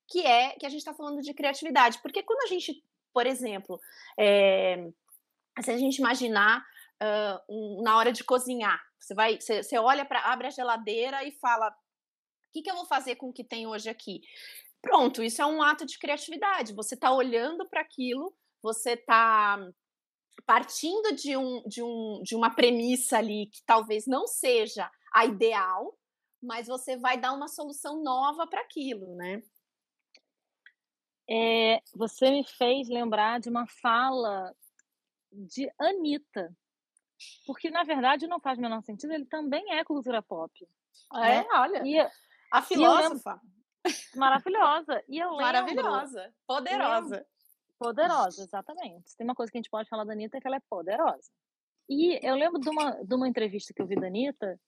que 0.10 0.26
é 0.26 0.52
que 0.52 0.66
a 0.66 0.70
gente 0.70 0.80
está 0.80 0.94
falando 0.94 1.22
de 1.22 1.34
criatividade, 1.34 2.00
porque 2.02 2.24
quando 2.24 2.44
a 2.44 2.48
gente, 2.48 2.84
por 3.14 3.28
exemplo, 3.28 3.80
é, 4.18 4.90
se 5.62 5.72
a 5.72 5.78
gente 5.78 6.00
imaginar 6.00 6.66
uh, 7.02 7.40
um, 7.48 7.82
na 7.84 7.98
hora 7.98 8.12
de 8.12 8.24
cozinhar, 8.24 8.82
você 9.00 9.14
vai, 9.14 9.40
você, 9.40 9.62
você 9.62 9.78
olha 9.78 10.06
para 10.06 10.32
abre 10.32 10.48
a 10.48 10.50
geladeira 10.50 11.24
e 11.24 11.32
fala 11.32 11.74
que, 12.54 12.62
que 12.62 12.70
eu 12.70 12.76
vou 12.76 12.86
fazer 12.86 13.16
com 13.16 13.30
o 13.30 13.34
que 13.34 13.44
tem 13.44 13.66
hoje 13.66 13.90
aqui? 13.90 14.22
Pronto, 14.82 15.24
isso 15.24 15.42
é 15.42 15.46
um 15.46 15.62
ato 15.62 15.86
de 15.86 15.98
criatividade. 15.98 16.74
Você 16.74 16.94
está 16.94 17.12
olhando 17.12 17.68
para 17.68 17.82
aquilo, 17.82 18.34
você 18.62 18.92
está 18.92 19.58
partindo 20.46 21.16
de, 21.16 21.36
um, 21.36 21.64
de, 21.68 21.82
um, 21.82 22.22
de 22.24 22.36
uma 22.36 22.54
premissa 22.54 23.18
ali 23.18 23.48
que 23.48 23.62
talvez 23.66 24.06
não 24.06 24.28
seja 24.28 24.90
a 25.14 25.26
ideal, 25.26 25.98
mas 26.42 26.68
você 26.68 26.96
vai 26.98 27.20
dar 27.20 27.34
uma 27.34 27.48
solução 27.48 28.04
nova 28.04 28.46
para 28.46 28.62
aquilo, 28.62 29.16
né? 29.16 29.42
É, 31.30 31.82
você 31.96 32.30
me 32.30 32.44
fez 32.44 32.90
lembrar 32.90 33.40
de 33.40 33.50
uma 33.50 33.66
fala 33.68 34.54
de 35.32 35.72
Anitta, 35.80 36.56
porque 37.46 37.70
na 37.70 37.84
verdade 37.84 38.28
não 38.28 38.40
faz 38.40 38.58
o 38.58 38.62
menor 38.62 38.82
sentido, 38.84 39.14
ele 39.14 39.26
também 39.26 39.74
é 39.74 39.84
cultura 39.84 40.22
pop. 40.22 40.52
É, 41.16 41.42
né? 41.42 41.46
olha. 41.54 41.86
E, 41.86 42.00
a 42.52 42.62
filósofa. 42.62 43.42
Maravilhosa. 44.16 45.04
E 45.08 45.18
eu 45.18 45.30
lembro, 45.32 45.44
Maravilhosa. 45.44 46.34
Poderosa. 46.46 47.16
Lembro, 47.16 47.26
poderosa, 47.80 48.44
exatamente. 48.44 49.16
Tem 49.18 49.26
uma 49.26 49.36
coisa 49.36 49.52
que 49.52 49.58
a 49.58 49.62
gente 49.62 49.70
pode 49.70 49.90
falar 49.90 50.04
da 50.04 50.14
Anitta 50.14 50.38
é 50.38 50.42
que 50.42 50.48
ela 50.48 50.58
é 50.58 50.62
poderosa. 50.70 51.32
E 51.90 52.20
eu 52.26 52.36
lembro 52.36 52.60
de 52.60 52.70
uma, 52.70 52.92
de 53.04 53.16
uma 53.16 53.28
entrevista 53.28 53.74
que 53.74 53.82
eu 53.82 53.88
vi 53.88 53.96
da 53.96 54.08
Anitta 54.08 54.60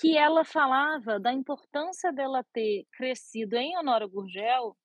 que 0.00 0.16
ela 0.16 0.44
falava 0.44 1.18
da 1.18 1.32
importância 1.32 2.12
dela 2.12 2.44
ter 2.52 2.86
crescido 2.92 3.56
em 3.56 3.76
Honório 3.76 4.08
Gurgel 4.08 4.76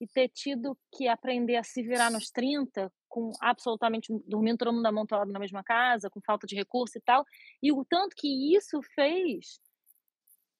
e 0.00 0.06
ter 0.06 0.28
tido 0.28 0.76
que 0.94 1.08
aprender 1.08 1.56
a 1.56 1.62
se 1.62 1.82
virar 1.82 2.10
nos 2.10 2.30
30, 2.30 2.92
com 3.08 3.32
absolutamente 3.40 4.12
dormindo 4.26 4.58
todo 4.58 4.72
mundo 4.72 4.86
amontoado 4.86 5.32
na 5.32 5.38
mesma 5.38 5.62
casa, 5.62 6.10
com 6.10 6.20
falta 6.20 6.46
de 6.46 6.54
recurso 6.54 6.98
e 6.98 7.00
tal, 7.00 7.24
e 7.62 7.72
o 7.72 7.84
tanto 7.84 8.14
que 8.16 8.54
isso 8.54 8.80
fez 8.94 9.60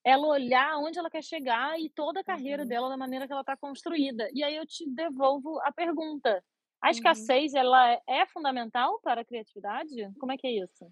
ela 0.05 0.27
olhar 0.27 0.79
onde 0.79 0.99
ela 0.99 1.11
quer 1.11 1.23
chegar 1.23 1.79
e 1.79 1.91
toda 1.91 2.21
a 2.21 2.25
carreira 2.25 2.63
uhum. 2.63 2.69
dela 2.69 2.89
da 2.89 2.97
maneira 2.97 3.27
que 3.27 3.33
ela 3.33 3.43
está 3.43 3.57
construída. 3.57 4.29
E 4.33 4.43
aí 4.43 4.57
eu 4.57 4.67
te 4.67 4.89
devolvo 4.89 5.61
a 5.61 5.73
pergunta: 5.73 6.43
a 6.81 6.87
uhum. 6.87 6.91
escassez 6.91 7.53
uhum. 7.53 7.59
ela 7.59 8.03
é, 8.09 8.27
fundamental 8.27 9.01
para 9.03 9.21
a 9.21 9.25
criatividade? 9.25 10.11
Como 10.19 10.33
é 10.33 10.37
que 10.37 10.47
é 10.47 10.65
isso? 10.65 10.91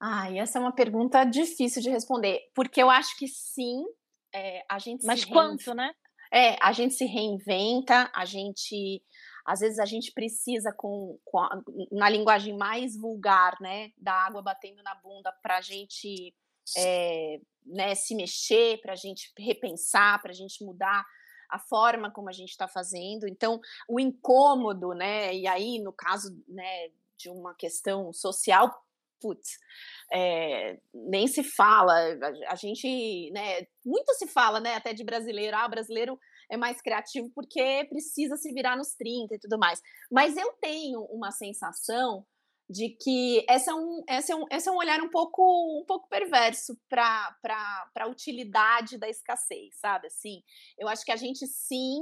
Ah, 0.00 0.32
essa 0.34 0.58
é 0.58 0.60
uma 0.60 0.74
pergunta 0.74 1.24
difícil 1.24 1.82
de 1.82 1.90
responder, 1.90 2.40
porque 2.54 2.82
eu 2.82 2.88
acho 2.88 3.16
que 3.18 3.28
sim, 3.28 3.84
é, 4.34 4.64
a 4.68 4.78
gente 4.78 5.04
Mas 5.04 5.24
quanto, 5.24 5.74
né? 5.74 5.92
É, 6.32 6.56
a 6.60 6.72
gente 6.72 6.94
se 6.94 7.04
reinventa, 7.04 8.10
a 8.14 8.24
gente 8.24 9.02
às 9.44 9.60
vezes 9.60 9.78
a 9.78 9.84
gente 9.84 10.12
precisa 10.12 10.72
com, 10.72 11.18
com 11.24 11.38
a, 11.38 11.60
na 11.90 12.08
linguagem 12.08 12.56
mais 12.56 12.96
vulgar, 12.96 13.56
né, 13.60 13.90
da 13.96 14.12
água 14.12 14.42
batendo 14.42 14.82
na 14.82 14.94
bunda 14.94 15.32
para 15.42 15.56
a 15.56 15.60
gente 15.60 16.34
é, 16.76 17.40
né, 17.66 17.94
se 17.94 18.14
mexer, 18.14 18.80
para 18.80 18.92
a 18.92 18.96
gente 18.96 19.32
repensar, 19.36 20.20
para 20.22 20.30
a 20.30 20.34
gente 20.34 20.64
mudar 20.64 21.04
a 21.48 21.58
forma 21.58 22.10
como 22.10 22.28
a 22.28 22.32
gente 22.32 22.50
está 22.50 22.68
fazendo. 22.68 23.26
Então, 23.26 23.60
o 23.88 23.98
incômodo, 23.98 24.94
né? 24.94 25.34
E 25.34 25.48
aí, 25.48 25.80
no 25.80 25.92
caso 25.92 26.30
né, 26.46 26.90
de 27.16 27.28
uma 27.28 27.54
questão 27.54 28.12
social, 28.12 28.72
putz, 29.20 29.58
é, 30.12 30.78
nem 30.92 31.26
se 31.26 31.42
fala. 31.42 31.94
A, 31.94 32.52
a, 32.52 32.54
gente, 32.54 33.30
né? 33.32 33.66
Muito 33.84 34.14
se 34.14 34.26
fala, 34.26 34.60
né? 34.60 34.74
Até 34.74 34.92
de 34.92 35.04
brasileiro. 35.04 35.56
Ah, 35.56 35.68
brasileiro 35.68 36.18
é 36.50 36.56
mais 36.56 36.80
criativo 36.80 37.30
porque 37.34 37.86
precisa 37.88 38.36
se 38.36 38.52
virar 38.52 38.76
nos 38.76 38.94
30 38.94 39.34
e 39.34 39.38
tudo 39.38 39.58
mais. 39.58 39.80
Mas 40.10 40.36
eu 40.36 40.52
tenho 40.60 41.02
uma 41.04 41.30
sensação 41.30 42.26
de 42.68 42.90
que 42.90 43.44
essa 43.48 43.72
é 43.72 43.74
um, 43.74 44.02
essa 44.08 44.32
é 44.32 44.36
um, 44.36 44.44
esse 44.50 44.68
é 44.68 44.72
um 44.72 44.76
olhar 44.76 45.00
um 45.00 45.10
pouco, 45.10 45.42
um 45.80 45.84
pouco 45.84 46.08
perverso 46.08 46.78
para 46.88 47.36
a 47.96 48.06
utilidade 48.06 48.96
da 48.96 49.08
escassez, 49.08 49.76
sabe? 49.80 50.06
Assim, 50.06 50.40
eu 50.78 50.88
acho 50.88 51.04
que 51.04 51.10
a 51.10 51.16
gente 51.16 51.46
sim 51.48 52.00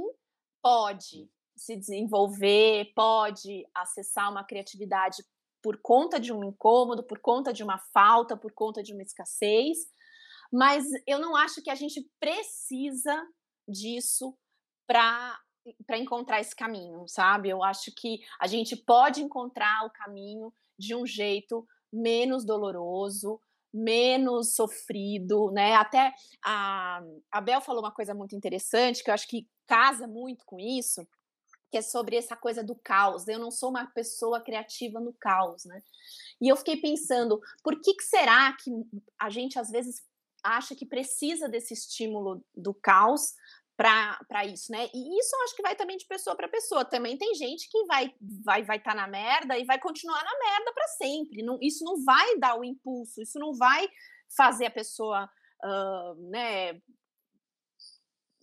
pode 0.61 1.27
se 1.57 1.75
desenvolver, 1.75 2.93
pode 2.95 3.65
acessar 3.75 4.31
uma 4.31 4.43
criatividade 4.43 5.23
por 5.61 5.79
conta 5.81 6.19
de 6.19 6.31
um 6.33 6.43
incômodo, 6.43 7.03
por 7.03 7.19
conta 7.19 7.51
de 7.51 7.63
uma 7.63 7.77
falta, 7.93 8.37
por 8.37 8.53
conta 8.53 8.81
de 8.81 8.93
uma 8.93 9.03
escassez, 9.03 9.77
mas 10.51 10.85
eu 11.05 11.19
não 11.19 11.35
acho 11.35 11.61
que 11.61 11.69
a 11.69 11.75
gente 11.75 12.07
precisa 12.19 13.15
disso 13.67 14.35
para 14.87 15.39
para 15.85 15.97
encontrar 15.97 16.39
esse 16.39 16.55
caminho, 16.55 17.07
sabe? 17.07 17.49
Eu 17.49 17.61
acho 17.61 17.91
que 17.95 18.19
a 18.39 18.47
gente 18.47 18.75
pode 18.75 19.21
encontrar 19.21 19.85
o 19.85 19.91
caminho 19.91 20.51
de 20.79 20.95
um 20.95 21.05
jeito 21.05 21.67
menos 21.93 22.45
doloroso, 22.45 23.39
menos 23.71 24.55
sofrido, 24.55 25.51
né? 25.51 25.75
Até 25.75 26.13
a, 26.43 27.01
a 27.31 27.41
Bel 27.41 27.61
falou 27.61 27.83
uma 27.83 27.93
coisa 27.93 28.15
muito 28.15 28.35
interessante 28.35 29.03
que 29.03 29.09
eu 29.09 29.13
acho 29.13 29.27
que 29.27 29.47
casa 29.67 30.07
muito 30.07 30.43
com 30.45 30.59
isso, 30.59 31.07
que 31.69 31.77
é 31.77 31.81
sobre 31.81 32.15
essa 32.15 32.35
coisa 32.35 32.63
do 32.63 32.75
caos. 32.75 33.27
Eu 33.27 33.39
não 33.39 33.51
sou 33.51 33.69
uma 33.69 33.85
pessoa 33.87 34.41
criativa 34.41 34.99
no 34.99 35.13
caos, 35.13 35.65
né? 35.65 35.81
E 36.41 36.49
eu 36.49 36.55
fiquei 36.55 36.77
pensando, 36.77 37.39
por 37.63 37.79
que, 37.79 37.93
que 37.93 38.03
será 38.03 38.53
que 38.53 38.71
a 39.19 39.29
gente 39.29 39.59
às 39.59 39.69
vezes 39.69 40.01
acha 40.43 40.75
que 40.75 40.85
precisa 40.85 41.47
desse 41.47 41.73
estímulo 41.73 42.43
do 42.55 42.73
caos 42.73 43.33
para 43.77 44.45
isso, 44.45 44.71
né? 44.71 44.89
E 44.93 45.19
isso 45.19 45.33
eu 45.35 45.43
acho 45.43 45.55
que 45.55 45.61
vai 45.61 45.73
também 45.73 45.95
de 45.95 46.05
pessoa 46.05 46.35
para 46.35 46.49
pessoa. 46.49 46.83
Também 46.83 47.17
tem 47.17 47.33
gente 47.33 47.69
que 47.69 47.85
vai 47.85 48.13
vai 48.43 48.63
vai 48.63 48.77
estar 48.77 48.91
tá 48.91 48.97
na 48.97 49.07
merda 49.07 49.57
e 49.57 49.63
vai 49.63 49.79
continuar 49.79 50.21
na 50.21 50.37
merda 50.37 50.73
para 50.73 50.87
sempre. 50.87 51.41
Não, 51.43 51.57
isso 51.61 51.85
não 51.85 52.03
vai 52.03 52.37
dar 52.37 52.59
o 52.59 52.63
impulso, 52.63 53.21
isso 53.21 53.39
não 53.39 53.53
vai 53.53 53.87
fazer 54.35 54.65
a 54.65 54.71
pessoa, 54.71 55.29
uh, 55.63 56.29
né? 56.29 56.81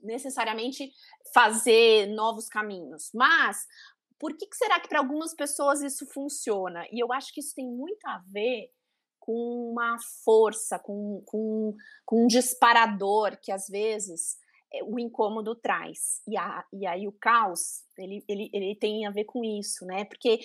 Necessariamente 0.07 0.93
fazer 1.35 2.07
novos 2.07 2.49
caminhos. 2.49 3.11
Mas 3.13 3.67
por 4.19 4.37
que, 4.37 4.47
que 4.47 4.57
será 4.57 4.81
que 4.81 4.89
para 4.89 5.01
algumas 5.01 5.35
pessoas 5.35 5.83
isso 5.83 6.07
funciona? 6.07 6.87
E 6.91 7.03
eu 7.03 7.13
acho 7.13 7.33
que 7.33 7.41
isso 7.41 7.55
tem 7.55 7.67
muito 7.67 8.05
a 8.07 8.23
ver 8.27 8.71
com 9.19 9.73
uma 9.73 9.99
força, 10.25 10.79
com, 10.79 11.23
com, 11.27 11.75
com 12.05 12.25
um 12.25 12.27
disparador 12.27 13.37
que 13.43 13.51
às 13.51 13.67
vezes 13.67 14.39
é, 14.73 14.83
o 14.85 14.99
incômodo 14.99 15.55
traz. 15.55 16.23
E, 16.27 16.37
a, 16.37 16.65
e 16.73 16.87
aí 16.87 17.09
o 17.09 17.13
caos, 17.13 17.83
ele, 17.99 18.25
ele, 18.29 18.49
ele 18.53 18.77
tem 18.77 19.07
a 19.07 19.11
ver 19.11 19.25
com 19.25 19.45
isso, 19.45 19.85
né? 19.85 20.05
Porque 20.05 20.39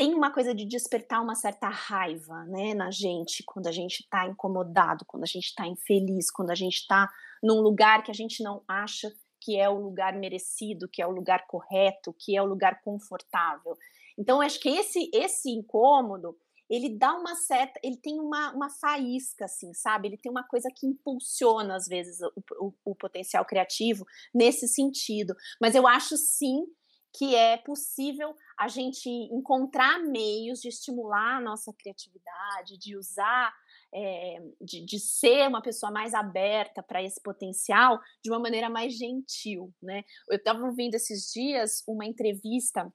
tem 0.00 0.14
uma 0.14 0.32
coisa 0.32 0.54
de 0.54 0.64
despertar 0.64 1.20
uma 1.20 1.34
certa 1.34 1.68
raiva, 1.68 2.42
né, 2.46 2.72
na 2.72 2.90
gente, 2.90 3.42
quando 3.42 3.66
a 3.66 3.70
gente 3.70 4.00
está 4.00 4.26
incomodado, 4.26 5.04
quando 5.04 5.24
a 5.24 5.26
gente 5.26 5.48
está 5.48 5.66
infeliz, 5.66 6.30
quando 6.30 6.48
a 6.48 6.54
gente 6.54 6.76
está 6.76 7.06
num 7.42 7.60
lugar 7.60 8.02
que 8.02 8.10
a 8.10 8.14
gente 8.14 8.42
não 8.42 8.64
acha 8.66 9.12
que 9.38 9.58
é 9.58 9.68
o 9.68 9.78
lugar 9.78 10.14
merecido, 10.14 10.88
que 10.88 11.02
é 11.02 11.06
o 11.06 11.10
lugar 11.10 11.46
correto, 11.46 12.14
que 12.18 12.34
é 12.34 12.40
o 12.40 12.46
lugar 12.46 12.80
confortável. 12.80 13.76
Então, 14.16 14.40
acho 14.40 14.58
que 14.58 14.70
esse, 14.70 15.10
esse 15.12 15.50
incômodo, 15.50 16.34
ele 16.70 16.96
dá 16.96 17.12
uma 17.12 17.34
certa, 17.34 17.78
ele 17.82 17.98
tem 17.98 18.18
uma, 18.18 18.54
uma 18.54 18.70
faísca, 18.70 19.44
assim, 19.44 19.74
sabe? 19.74 20.08
Ele 20.08 20.16
tem 20.16 20.32
uma 20.32 20.44
coisa 20.44 20.70
que 20.74 20.86
impulsiona, 20.86 21.76
às 21.76 21.86
vezes, 21.86 22.22
o, 22.22 22.32
o, 22.58 22.92
o 22.92 22.94
potencial 22.94 23.44
criativo 23.44 24.06
nesse 24.34 24.66
sentido. 24.66 25.34
Mas 25.60 25.74
eu 25.74 25.86
acho 25.86 26.16
sim 26.16 26.64
que 27.12 27.34
é 27.34 27.56
possível 27.56 28.34
a 28.58 28.68
gente 28.68 29.08
encontrar 29.08 29.98
meios 30.00 30.60
de 30.60 30.68
estimular 30.68 31.38
a 31.38 31.40
nossa 31.40 31.72
criatividade, 31.72 32.78
de 32.78 32.96
usar 32.96 33.52
é, 33.92 34.40
de, 34.60 34.84
de, 34.84 35.00
ser 35.00 35.48
uma 35.48 35.60
pessoa 35.60 35.90
mais 35.90 36.14
aberta 36.14 36.82
para 36.82 37.02
esse 37.02 37.20
potencial 37.20 37.98
de 38.22 38.30
uma 38.30 38.38
maneira 38.38 38.70
mais 38.70 38.96
gentil, 38.96 39.74
né? 39.82 40.04
Eu 40.28 40.36
estava 40.36 40.64
ouvindo 40.64 40.94
esses 40.94 41.32
dias 41.32 41.82
uma 41.88 42.06
entrevista 42.06 42.92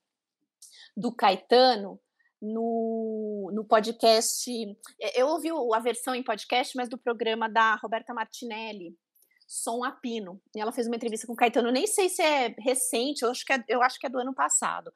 do 0.96 1.14
Caetano 1.14 2.00
no, 2.42 3.52
no 3.54 3.66
podcast. 3.66 4.50
Eu 5.16 5.28
ouvi 5.28 5.50
a 5.74 5.80
versão 5.80 6.16
em 6.16 6.24
podcast, 6.24 6.76
mas 6.78 6.88
do 6.88 6.98
programa 6.98 7.50
da 7.50 7.76
Roberta 7.76 8.14
Martinelli, 8.14 8.96
Som 9.48 9.84
Apino. 9.84 10.42
E 10.56 10.60
ela 10.60 10.72
fez 10.72 10.88
uma 10.88 10.96
entrevista 10.96 11.28
com 11.28 11.34
o 11.34 11.36
Caetano, 11.36 11.72
nem 11.72 11.88
sei 11.88 12.10
se 12.10 12.22
é 12.22 12.56
recente, 12.60 13.24
eu 13.24 13.32
acho 13.32 13.46
que 13.46 13.54
é, 13.54 13.64
eu 13.68 13.82
acho 13.82 14.00
que 14.00 14.06
é 14.06 14.10
do 14.10 14.20
ano 14.20 14.34
passado. 14.34 14.92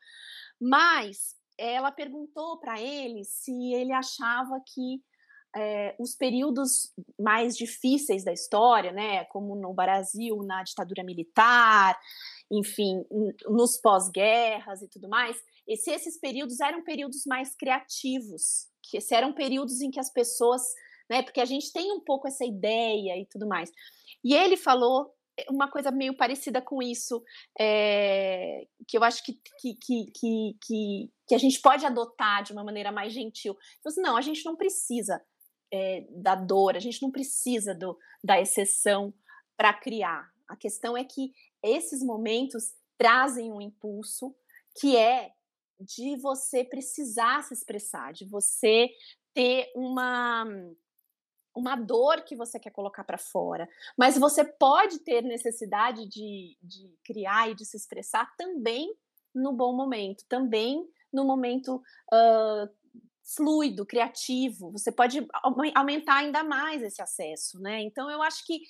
Mas 0.60 1.36
ela 1.58 1.92
perguntou 1.92 2.58
para 2.60 2.80
ele 2.80 3.24
se 3.24 3.74
ele 3.74 3.92
achava 3.92 4.62
que 4.66 5.04
é, 5.56 5.96
os 6.00 6.16
períodos 6.16 6.94
mais 7.20 7.58
difíceis 7.58 8.24
da 8.24 8.32
história, 8.32 8.92
né, 8.92 9.26
como 9.26 9.56
no 9.56 9.74
Brasil, 9.74 10.38
na 10.44 10.64
ditadura 10.64 11.04
militar, 11.04 12.00
enfim, 12.52 13.06
nos 13.48 13.78
pós-guerras 13.78 14.82
e 14.82 14.88
tudo 14.88 15.10
mais, 15.10 15.38
e 15.68 15.76
se 15.76 15.92
esses 15.92 16.20
períodos 16.20 16.60
eram 16.60 16.84
períodos 16.84 17.26
mais 17.26 17.56
criativos, 17.56 18.68
que 18.82 19.00
se 19.02 19.14
eram 19.14 19.34
períodos 19.34 19.82
em 19.82 19.92
que 19.92 20.00
as 20.00 20.12
pessoas, 20.12 20.62
né, 21.10 21.22
porque 21.24 21.42
a 21.42 21.46
gente 21.46 21.72
tem 21.72 21.92
um 21.92 22.00
pouco 22.00 22.28
essa 22.28 22.46
ideia 22.46 23.18
e 23.20 23.26
tudo 23.26 23.48
mais. 23.48 23.72
E 24.24 24.34
ele 24.34 24.58
falou 24.58 25.14
uma 25.50 25.70
coisa 25.70 25.92
meio 25.92 26.16
parecida 26.16 26.62
com 26.62 26.82
isso, 26.82 27.24
é, 27.58 28.68
que 28.88 28.98
eu 28.98 29.04
acho 29.04 29.24
que, 29.24 29.40
que, 29.60 29.76
que, 29.76 30.12
que, 30.14 31.12
que, 31.28 31.36
a 31.36 31.38
gente 31.38 31.62
pode 31.62 31.86
adotar 31.86 32.44
de 32.44 32.52
uma 32.52 32.64
maneira 32.64 32.92
mais 32.92 33.14
gentil. 33.14 33.56
Assim, 33.86 34.02
não, 34.02 34.18
a 34.18 34.22
gente 34.22 34.44
não 34.44 34.56
precisa 34.56 35.22
é, 35.72 36.06
da 36.10 36.36
dor, 36.36 36.76
a 36.76 36.80
gente 36.80 37.02
não 37.02 37.12
precisa 37.12 37.74
do, 37.74 37.98
da 38.24 38.40
exceção 38.40 39.14
para 39.56 39.74
criar. 39.74 40.30
A 40.48 40.56
questão 40.56 40.98
é 40.98 41.04
que 41.04 41.32
esses 41.64 42.04
momentos 42.04 42.74
trazem 42.98 43.52
um 43.52 43.62
impulso 43.62 44.36
que 44.80 44.98
é 44.98 45.32
de 45.80 46.18
você 46.18 46.64
precisar 46.64 47.44
se 47.44 47.54
expressar, 47.54 48.12
de 48.12 48.26
você 48.26 48.90
ter 49.34 49.72
uma 49.76 50.46
uma 51.56 51.76
dor 51.76 52.22
que 52.22 52.36
você 52.36 52.60
quer 52.60 52.72
colocar 52.72 53.04
para 53.04 53.18
fora, 53.18 53.68
mas 53.98 54.18
você 54.18 54.44
pode 54.44 55.00
ter 55.00 55.22
necessidade 55.24 56.08
de, 56.08 56.58
de 56.62 56.94
criar 57.04 57.50
e 57.50 57.56
de 57.56 57.66
se 57.66 57.78
expressar 57.78 58.34
também 58.38 58.94
no 59.34 59.54
bom 59.54 59.76
momento, 59.76 60.26
também 60.28 60.88
no 61.12 61.26
momento 61.26 61.82
uh, 62.14 62.70
fluido, 63.36 63.86
criativo. 63.86 64.72
Você 64.72 64.92
pode 64.92 65.26
aumentar 65.76 66.18
ainda 66.18 66.44
mais 66.44 66.82
esse 66.82 67.02
acesso, 67.02 67.60
né? 67.60 67.82
Então 67.82 68.10
eu 68.10 68.22
acho 68.22 68.46
que 68.46 68.62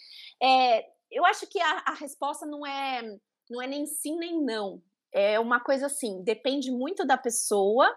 é, 0.41 0.85
eu 1.11 1.25
acho 1.25 1.47
que 1.47 1.59
a, 1.59 1.83
a 1.87 1.93
resposta 1.93 2.45
não 2.45 2.65
é 2.65 3.01
não 3.49 3.61
é 3.61 3.67
nem 3.67 3.85
sim 3.85 4.17
nem 4.17 4.41
não. 4.43 4.81
É 5.11 5.39
uma 5.39 5.59
coisa 5.59 5.87
assim, 5.87 6.23
depende 6.23 6.71
muito 6.71 7.05
da 7.05 7.17
pessoa 7.17 7.91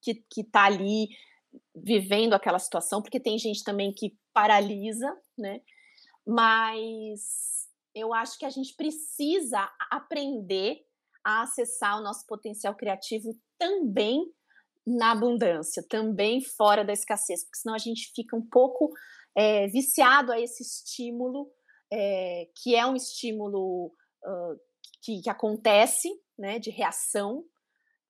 que, 0.00 0.14
que 0.30 0.42
tá 0.42 0.64
ali 0.64 1.08
vivendo 1.74 2.34
aquela 2.34 2.58
situação, 2.58 3.02
porque 3.02 3.20
tem 3.20 3.38
gente 3.38 3.62
também 3.64 3.92
que 3.92 4.16
paralisa, 4.32 5.16
né? 5.36 5.60
Mas 6.26 7.68
eu 7.94 8.12
acho 8.12 8.38
que 8.38 8.44
a 8.44 8.50
gente 8.50 8.74
precisa 8.74 9.70
aprender 9.90 10.84
a 11.24 11.42
acessar 11.42 11.98
o 11.98 12.02
nosso 12.02 12.26
potencial 12.26 12.74
criativo 12.74 13.34
também 13.58 14.24
na 14.86 15.12
abundância, 15.12 15.82
também 15.88 16.42
fora 16.42 16.84
da 16.84 16.92
escassez, 16.92 17.44
porque 17.44 17.58
senão 17.58 17.74
a 17.74 17.78
gente 17.78 18.12
fica 18.14 18.36
um 18.36 18.46
pouco 18.46 18.90
é, 19.36 19.66
viciado 19.68 20.30
a 20.30 20.40
esse 20.40 20.62
estímulo, 20.62 21.50
é, 21.90 22.48
que 22.56 22.74
é 22.74 22.84
um 22.84 22.94
estímulo 22.94 23.86
uh, 23.86 24.60
que, 25.02 25.22
que, 25.22 25.30
acontece, 25.30 26.08
né, 26.38 26.58
de 26.58 26.70
reação, 26.70 27.44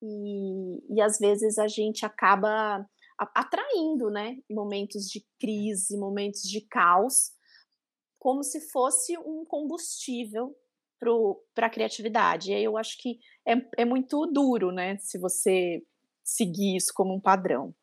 e, 0.03 0.95
e 0.97 1.01
às 1.01 1.19
vezes 1.19 1.59
a 1.59 1.69
gente 1.69 2.05
acaba 2.05 2.85
atraindo, 3.19 4.11
né, 4.11 4.37
momentos 4.51 5.05
de 5.05 5.25
crise, 5.41 5.97
momentos 5.97 6.43
de 6.43 6.61
caos, 6.63 7.33
como 8.19 8.43
se 8.43 8.61
fosse 8.71 9.17
um 9.19 9.45
combustível 9.47 10.55
para 11.55 11.67
a 11.67 11.71
criatividade. 11.71 12.51
E 12.51 12.55
aí 12.55 12.65
eu 12.65 12.77
acho 12.77 12.97
que 12.99 13.19
é, 13.47 13.83
é 13.83 13.85
muito 13.85 14.27
duro, 14.27 14.73
né, 14.73 14.97
se 14.99 15.19
você 15.19 15.83
seguir 16.23 16.77
isso 16.77 16.93
como 16.95 17.15
um 17.15 17.21
padrão. 17.21 17.75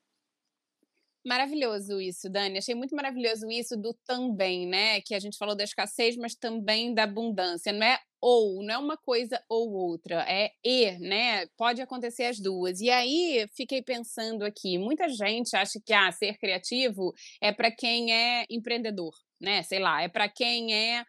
Maravilhoso 1.26 2.02
isso, 2.02 2.28
Dani. 2.30 2.58
Achei 2.58 2.74
muito 2.74 2.96
maravilhoso 2.96 3.50
isso 3.52 3.78
do 3.78 3.94
também, 4.06 4.66
né? 4.68 5.02
Que 5.02 5.14
a 5.14 5.20
gente 5.20 5.38
falou 5.38 5.56
da 5.56 5.64
escassez, 5.64 6.18
mas 6.18 6.34
também 6.36 6.94
da 6.96 7.04
abundância. 7.04 7.72
Não 7.72 7.86
é 7.86 8.00
ou, 8.20 8.64
não 8.64 8.74
é 8.74 8.78
uma 8.78 8.98
coisa 8.98 9.40
ou 9.50 9.72
outra, 9.72 10.24
é 10.28 10.52
e, 10.64 10.92
né? 11.00 11.46
Pode 11.58 11.82
acontecer 11.82 12.26
as 12.26 12.40
duas. 12.40 12.80
E 12.82 12.90
aí, 12.90 13.48
fiquei 13.56 13.82
pensando 13.84 14.44
aqui, 14.44 14.78
muita 14.78 15.08
gente 15.10 15.56
acha 15.56 15.80
que 15.84 15.94
ah, 15.94 16.12
ser 16.12 16.38
criativo 16.38 17.14
é 17.42 17.52
para 17.52 17.72
quem 17.72 18.14
é 18.14 18.46
empreendedor, 18.50 19.14
né? 19.40 19.62
Sei 19.64 19.80
lá, 19.80 20.02
é 20.02 20.08
para 20.08 20.28
quem 20.30 20.74
é 20.74 21.04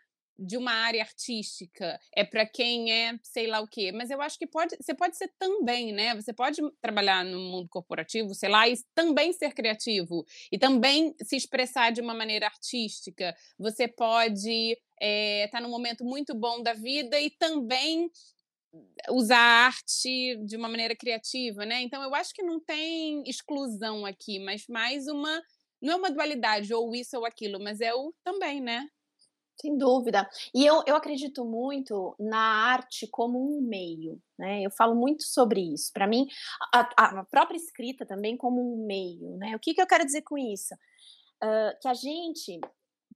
de 0.45 0.57
uma 0.57 0.73
área 0.73 1.03
artística, 1.03 1.99
é 2.15 2.25
para 2.25 2.47
quem 2.47 2.93
é 2.93 3.19
sei 3.23 3.47
lá 3.47 3.61
o 3.61 3.69
quê. 3.69 3.93
Mas 3.93 4.11
eu 4.11 4.21
acho 4.21 4.39
que 4.39 4.47
pode, 4.47 4.77
você 4.81 4.95
pode 4.95 5.17
ser 5.17 5.33
também, 5.39 5.93
né? 5.93 6.15
Você 6.15 6.33
pode 6.33 6.61
trabalhar 6.81 7.25
no 7.25 7.39
mundo 7.39 7.69
corporativo, 7.69 8.35
sei 8.35 8.49
lá, 8.49 8.69
e 8.69 8.75
também 8.95 9.33
ser 9.33 9.55
criativo 9.55 10.25
e 10.51 10.59
também 10.59 11.15
se 11.23 11.37
expressar 11.37 11.93
de 11.93 12.01
uma 12.01 12.15
maneira 12.15 12.47
artística. 12.47 13.35
Você 13.59 13.87
pode 13.89 14.73
estar 14.73 14.83
é, 15.01 15.49
tá 15.49 15.61
num 15.61 15.71
momento 15.71 16.05
muito 16.05 16.35
bom 16.35 16.63
da 16.63 16.75
vida 16.75 17.21
e 17.21 17.31
também 17.31 18.11
usar 19.11 19.39
a 19.39 19.67
arte 19.67 20.37
de 20.45 20.57
uma 20.57 20.69
maneira 20.69 20.97
criativa, 20.97 21.67
né? 21.67 21.83
Então 21.83 22.03
eu 22.03 22.15
acho 22.15 22.33
que 22.35 22.43
não 22.43 22.59
tem 22.59 23.23
exclusão 23.27 24.07
aqui, 24.07 24.39
mas 24.39 24.67
mais 24.67 25.07
uma 25.07 25.43
não 25.81 25.95
é 25.95 25.97
uma 25.97 26.11
dualidade 26.11 26.73
ou 26.73 26.95
isso 26.95 27.19
ou 27.19 27.27
aquilo, 27.27 27.59
mas 27.61 27.81
é 27.81 27.93
o 27.93 28.15
também, 28.25 28.61
né? 28.61 28.89
Sem 29.61 29.77
dúvida. 29.77 30.29
E 30.55 30.67
eu, 30.67 30.83
eu 30.87 30.97
acredito 30.97 31.45
muito 31.45 32.17
na 32.19 32.39
arte 32.39 33.07
como 33.07 33.39
um 33.39 33.61
meio, 33.61 34.21
né? 34.39 34.63
Eu 34.63 34.71
falo 34.71 34.95
muito 34.95 35.23
sobre 35.25 35.61
isso. 35.61 35.93
Para 35.93 36.07
mim, 36.07 36.27
a, 36.75 37.21
a, 37.21 37.25
própria 37.25 37.57
escrita 37.57 38.05
também 38.05 38.37
como 38.37 38.61
um 38.61 38.87
meio, 38.87 39.37
né? 39.37 39.55
O 39.55 39.59
que, 39.59 39.75
que 39.75 39.81
eu 39.81 39.87
quero 39.87 40.05
dizer 40.05 40.23
com 40.23 40.37
isso? 40.37 40.75
Uh, 41.43 41.79
que 41.81 41.89
a 41.89 41.95
gente 41.95 42.61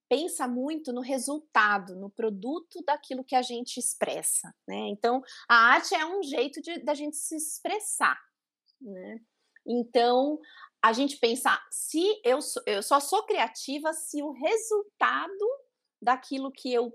pensa 0.08 0.46
muito 0.46 0.92
no 0.92 1.00
resultado, 1.00 1.96
no 1.96 2.10
produto 2.10 2.82
daquilo 2.84 3.24
que 3.24 3.34
a 3.34 3.42
gente 3.42 3.78
expressa, 3.78 4.54
né? 4.68 4.88
Então, 4.88 5.22
a 5.48 5.72
arte 5.72 5.94
é 5.94 6.06
um 6.06 6.22
jeito 6.22 6.60
de 6.60 6.78
da 6.80 6.94
gente 6.94 7.16
se 7.16 7.36
expressar, 7.36 8.18
né? 8.80 9.20
Então, 9.66 10.38
a 10.80 10.92
gente 10.92 11.16
pensa, 11.16 11.60
se 11.70 12.20
eu, 12.24 12.38
eu 12.66 12.82
só 12.82 13.00
sou 13.00 13.24
criativa 13.24 13.92
se 13.92 14.22
o 14.22 14.30
resultado 14.30 15.65
daquilo 16.00 16.50
que 16.50 16.72
eu 16.72 16.92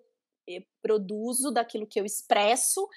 eh, 0.50 0.64
produzo, 0.82 1.52
daquilo 1.52 1.88
que 1.88 2.00
eu 2.00 2.06
expresso, 2.06 2.88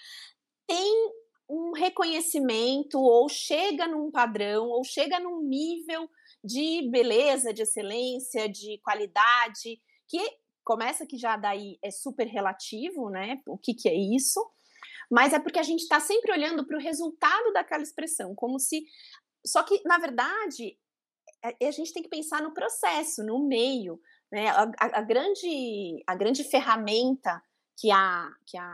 tem 0.67 1.13
um 1.49 1.73
reconhecimento 1.73 2.99
ou 2.99 3.29
chega 3.29 3.87
num 3.87 4.11
padrão 4.11 4.69
ou 4.69 4.83
chega 4.83 5.21
num 5.21 5.43
nível 5.43 6.09
de 6.43 6.89
beleza, 6.91 7.53
de 7.53 7.63
excelência, 7.63 8.49
de 8.49 8.79
qualidade, 8.83 9.81
que 10.09 10.21
começa 10.65 11.07
que 11.07 11.19
já 11.19 11.37
daí 11.37 11.79
é 11.83 11.91
super 11.91 12.27
relativo, 12.27 13.11
né? 13.11 13.41
O 13.47 13.59
que, 13.59 13.75
que 13.75 13.89
é 13.89 13.95
isso? 13.95 14.41
Mas 15.11 15.33
é 15.33 15.39
porque 15.39 15.59
a 15.59 15.63
gente 15.63 15.81
está 15.81 16.01
sempre 16.01 16.33
olhando 16.33 16.67
para 16.67 16.77
o 16.77 16.81
resultado 16.81 17.53
daquela 17.53 17.83
expressão, 17.83 18.35
como 18.35 18.59
se. 18.59 18.85
Só 19.47 19.63
que, 19.63 19.81
na 19.85 19.99
verdade, 19.99 20.79
a 21.63 21.71
gente 21.71 21.93
tem 21.93 22.03
que 22.03 22.09
pensar 22.09 22.43
no 22.43 22.55
processo, 22.55 23.23
no 23.23 23.47
meio. 23.47 24.01
Né? 24.35 24.49
A, 24.49 24.63
a, 24.65 24.99
a, 24.99 25.01
grande, 25.01 26.03
a 26.09 26.17
grande 26.17 26.43
ferramenta 26.43 27.41
que 27.79 27.89
a, 27.93 28.29
que 28.45 28.59
a, 28.59 28.65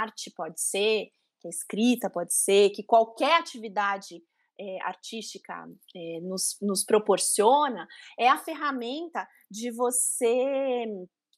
arte 0.00 0.30
pode 0.30 0.60
ser, 0.60 1.10
que 1.40 1.48
a 1.48 1.50
escrita 1.50 2.08
pode 2.08 2.32
ser, 2.32 2.70
que 2.70 2.84
qualquer 2.84 3.40
atividade 3.40 4.22
é, 4.56 4.80
artística 4.82 5.68
é, 5.96 6.20
nos, 6.20 6.56
nos 6.62 6.84
proporciona, 6.84 7.88
é 8.16 8.28
a 8.28 8.38
ferramenta 8.38 9.26
de 9.50 9.72
você 9.72 10.86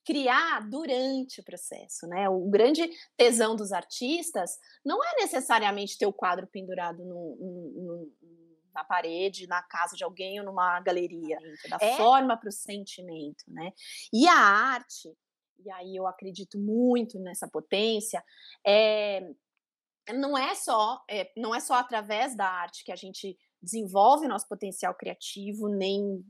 criar 0.05 0.69
durante 0.69 1.41
o 1.41 1.45
processo, 1.45 2.07
né? 2.09 2.29
O 2.29 2.51
grande 2.51 2.91
tesão 3.17 3.57
dos 3.57 3.73
artistas 3.73 4.59
não 4.85 5.03
é 5.03 5.23
necessariamente 5.23 5.97
ter 5.97 6.05
o 6.05 6.13
quadro 6.13 6.47
pendurado 6.47 7.03
no, 7.07 7.37
no, 7.41 7.83
no 7.83 8.13
na 8.75 8.85
parede, 8.85 9.47
na 9.47 9.63
casa 9.63 9.97
de 9.97 10.05
alguém 10.05 10.39
ou 10.41 10.47
numa 10.47 10.81
galeria, 10.81 11.39
da 11.69 11.79
é. 11.81 11.97
forma 11.97 12.37
para 12.37 12.49
o 12.49 12.53
sentimento, 12.53 13.45
né? 13.49 13.73
E 14.13 14.27
a 14.27 14.37
arte, 14.37 15.15
e 15.59 15.71
aí 15.71 15.97
eu 15.97 16.07
acredito 16.07 16.59
muito 16.59 17.19
nessa 17.19 17.49
potência, 17.49 18.25
é, 18.67 19.31
não 20.15 20.37
é 20.37 20.55
só 20.55 21.03
é, 21.09 21.31
não 21.37 21.55
é 21.55 21.61
só 21.61 21.75
através 21.75 22.37
da 22.37 22.47
arte 22.47 22.85
que 22.85 22.93
a 22.93 22.97
gente 22.97 23.39
desenvolve 23.61 24.27
nosso 24.27 24.49
potencial 24.49 24.95
criativo, 24.95 25.69
nem 25.69 26.25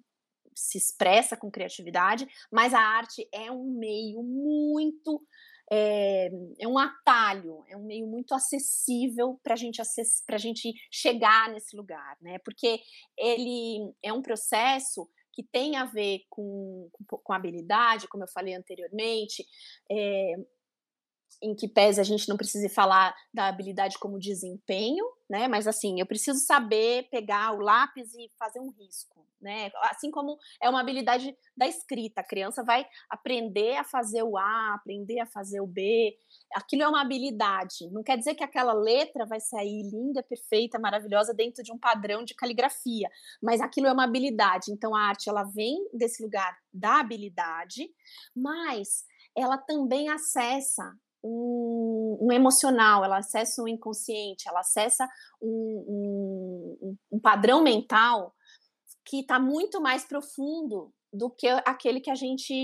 se 0.54 0.76
expressa 0.76 1.36
com 1.36 1.50
criatividade, 1.50 2.28
mas 2.50 2.74
a 2.74 2.80
arte 2.80 3.26
é 3.32 3.50
um 3.50 3.72
meio 3.72 4.22
muito 4.22 5.26
é, 5.74 6.30
é, 6.58 6.68
um 6.68 6.76
atalho, 6.76 7.64
é 7.66 7.74
um 7.74 7.84
meio 7.84 8.06
muito 8.06 8.34
acessível 8.34 9.40
para 9.42 9.56
gente 9.56 9.80
a 9.80 10.36
gente 10.36 10.74
chegar 10.90 11.48
nesse 11.48 11.74
lugar, 11.74 12.18
né? 12.20 12.38
Porque 12.44 12.78
ele 13.16 13.90
é 14.02 14.12
um 14.12 14.20
processo 14.20 15.08
que 15.32 15.42
tem 15.42 15.76
a 15.76 15.86
ver 15.86 16.26
com, 16.28 16.90
com 17.06 17.32
habilidade, 17.32 18.06
como 18.06 18.22
eu 18.22 18.28
falei 18.28 18.54
anteriormente, 18.54 19.46
é, 19.90 20.34
em 21.40 21.54
que 21.54 21.68
pese 21.68 22.00
a 22.00 22.04
gente 22.04 22.28
não 22.28 22.36
precise 22.36 22.68
falar 22.68 23.14
da 23.32 23.46
habilidade 23.46 23.98
como 23.98 24.18
desempenho, 24.18 25.04
né? 25.28 25.48
Mas 25.48 25.66
assim, 25.66 26.00
eu 26.00 26.06
preciso 26.06 26.38
saber 26.40 27.08
pegar 27.10 27.52
o 27.52 27.60
lápis 27.60 28.12
e 28.14 28.30
fazer 28.38 28.60
um 28.60 28.70
risco, 28.70 29.26
né? 29.40 29.70
Assim 29.84 30.10
como 30.10 30.38
é 30.60 30.68
uma 30.68 30.80
habilidade 30.80 31.36
da 31.56 31.66
escrita, 31.66 32.20
a 32.20 32.24
criança 32.24 32.62
vai 32.62 32.86
aprender 33.10 33.76
a 33.76 33.84
fazer 33.84 34.22
o 34.22 34.36
A, 34.36 34.74
aprender 34.74 35.20
a 35.20 35.26
fazer 35.26 35.60
o 35.60 35.66
B. 35.66 36.16
Aquilo 36.54 36.82
é 36.82 36.88
uma 36.88 37.00
habilidade. 37.00 37.90
Não 37.90 38.02
quer 38.02 38.16
dizer 38.16 38.34
que 38.34 38.44
aquela 38.44 38.72
letra 38.72 39.26
vai 39.26 39.40
sair 39.40 39.82
linda, 39.90 40.22
perfeita, 40.22 40.78
maravilhosa 40.78 41.34
dentro 41.34 41.62
de 41.62 41.72
um 41.72 41.78
padrão 41.78 42.24
de 42.24 42.34
caligrafia, 42.34 43.08
mas 43.42 43.60
aquilo 43.60 43.86
é 43.86 43.92
uma 43.92 44.04
habilidade. 44.04 44.70
Então 44.70 44.94
a 44.94 45.08
arte 45.08 45.28
ela 45.28 45.44
vem 45.44 45.76
desse 45.92 46.22
lugar 46.22 46.56
da 46.72 47.00
habilidade, 47.00 47.88
mas 48.34 49.04
ela 49.36 49.56
também 49.56 50.08
acessa 50.08 50.92
um, 51.22 52.18
um, 52.20 52.32
emocional, 52.32 53.04
ela 53.04 53.18
acessa 53.18 53.62
um 53.62 53.68
inconsciente, 53.68 54.48
ela 54.48 54.60
acessa 54.60 55.08
um, 55.40 56.78
um, 56.80 56.96
um 57.12 57.20
padrão 57.20 57.62
mental 57.62 58.34
que 59.04 59.20
está 59.20 59.38
muito 59.38 59.80
mais 59.80 60.04
profundo 60.04 60.92
do 61.12 61.30
que 61.30 61.48
aquele 61.48 62.00
que 62.00 62.10
a 62.10 62.14
gente 62.14 62.54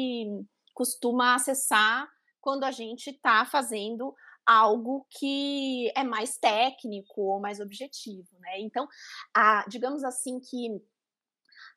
costuma 0.75 1.35
acessar 1.35 2.09
quando 2.40 2.64
a 2.64 2.71
gente 2.71 3.11
está 3.11 3.44
fazendo 3.44 4.14
algo 4.47 5.07
que 5.11 5.92
é 5.94 6.03
mais 6.03 6.38
técnico 6.38 7.21
ou 7.21 7.40
mais 7.40 7.61
objetivo, 7.61 8.29
né? 8.38 8.61
Então, 8.61 8.88
a, 9.35 9.66
digamos 9.68 10.03
assim 10.03 10.40
que 10.40 10.81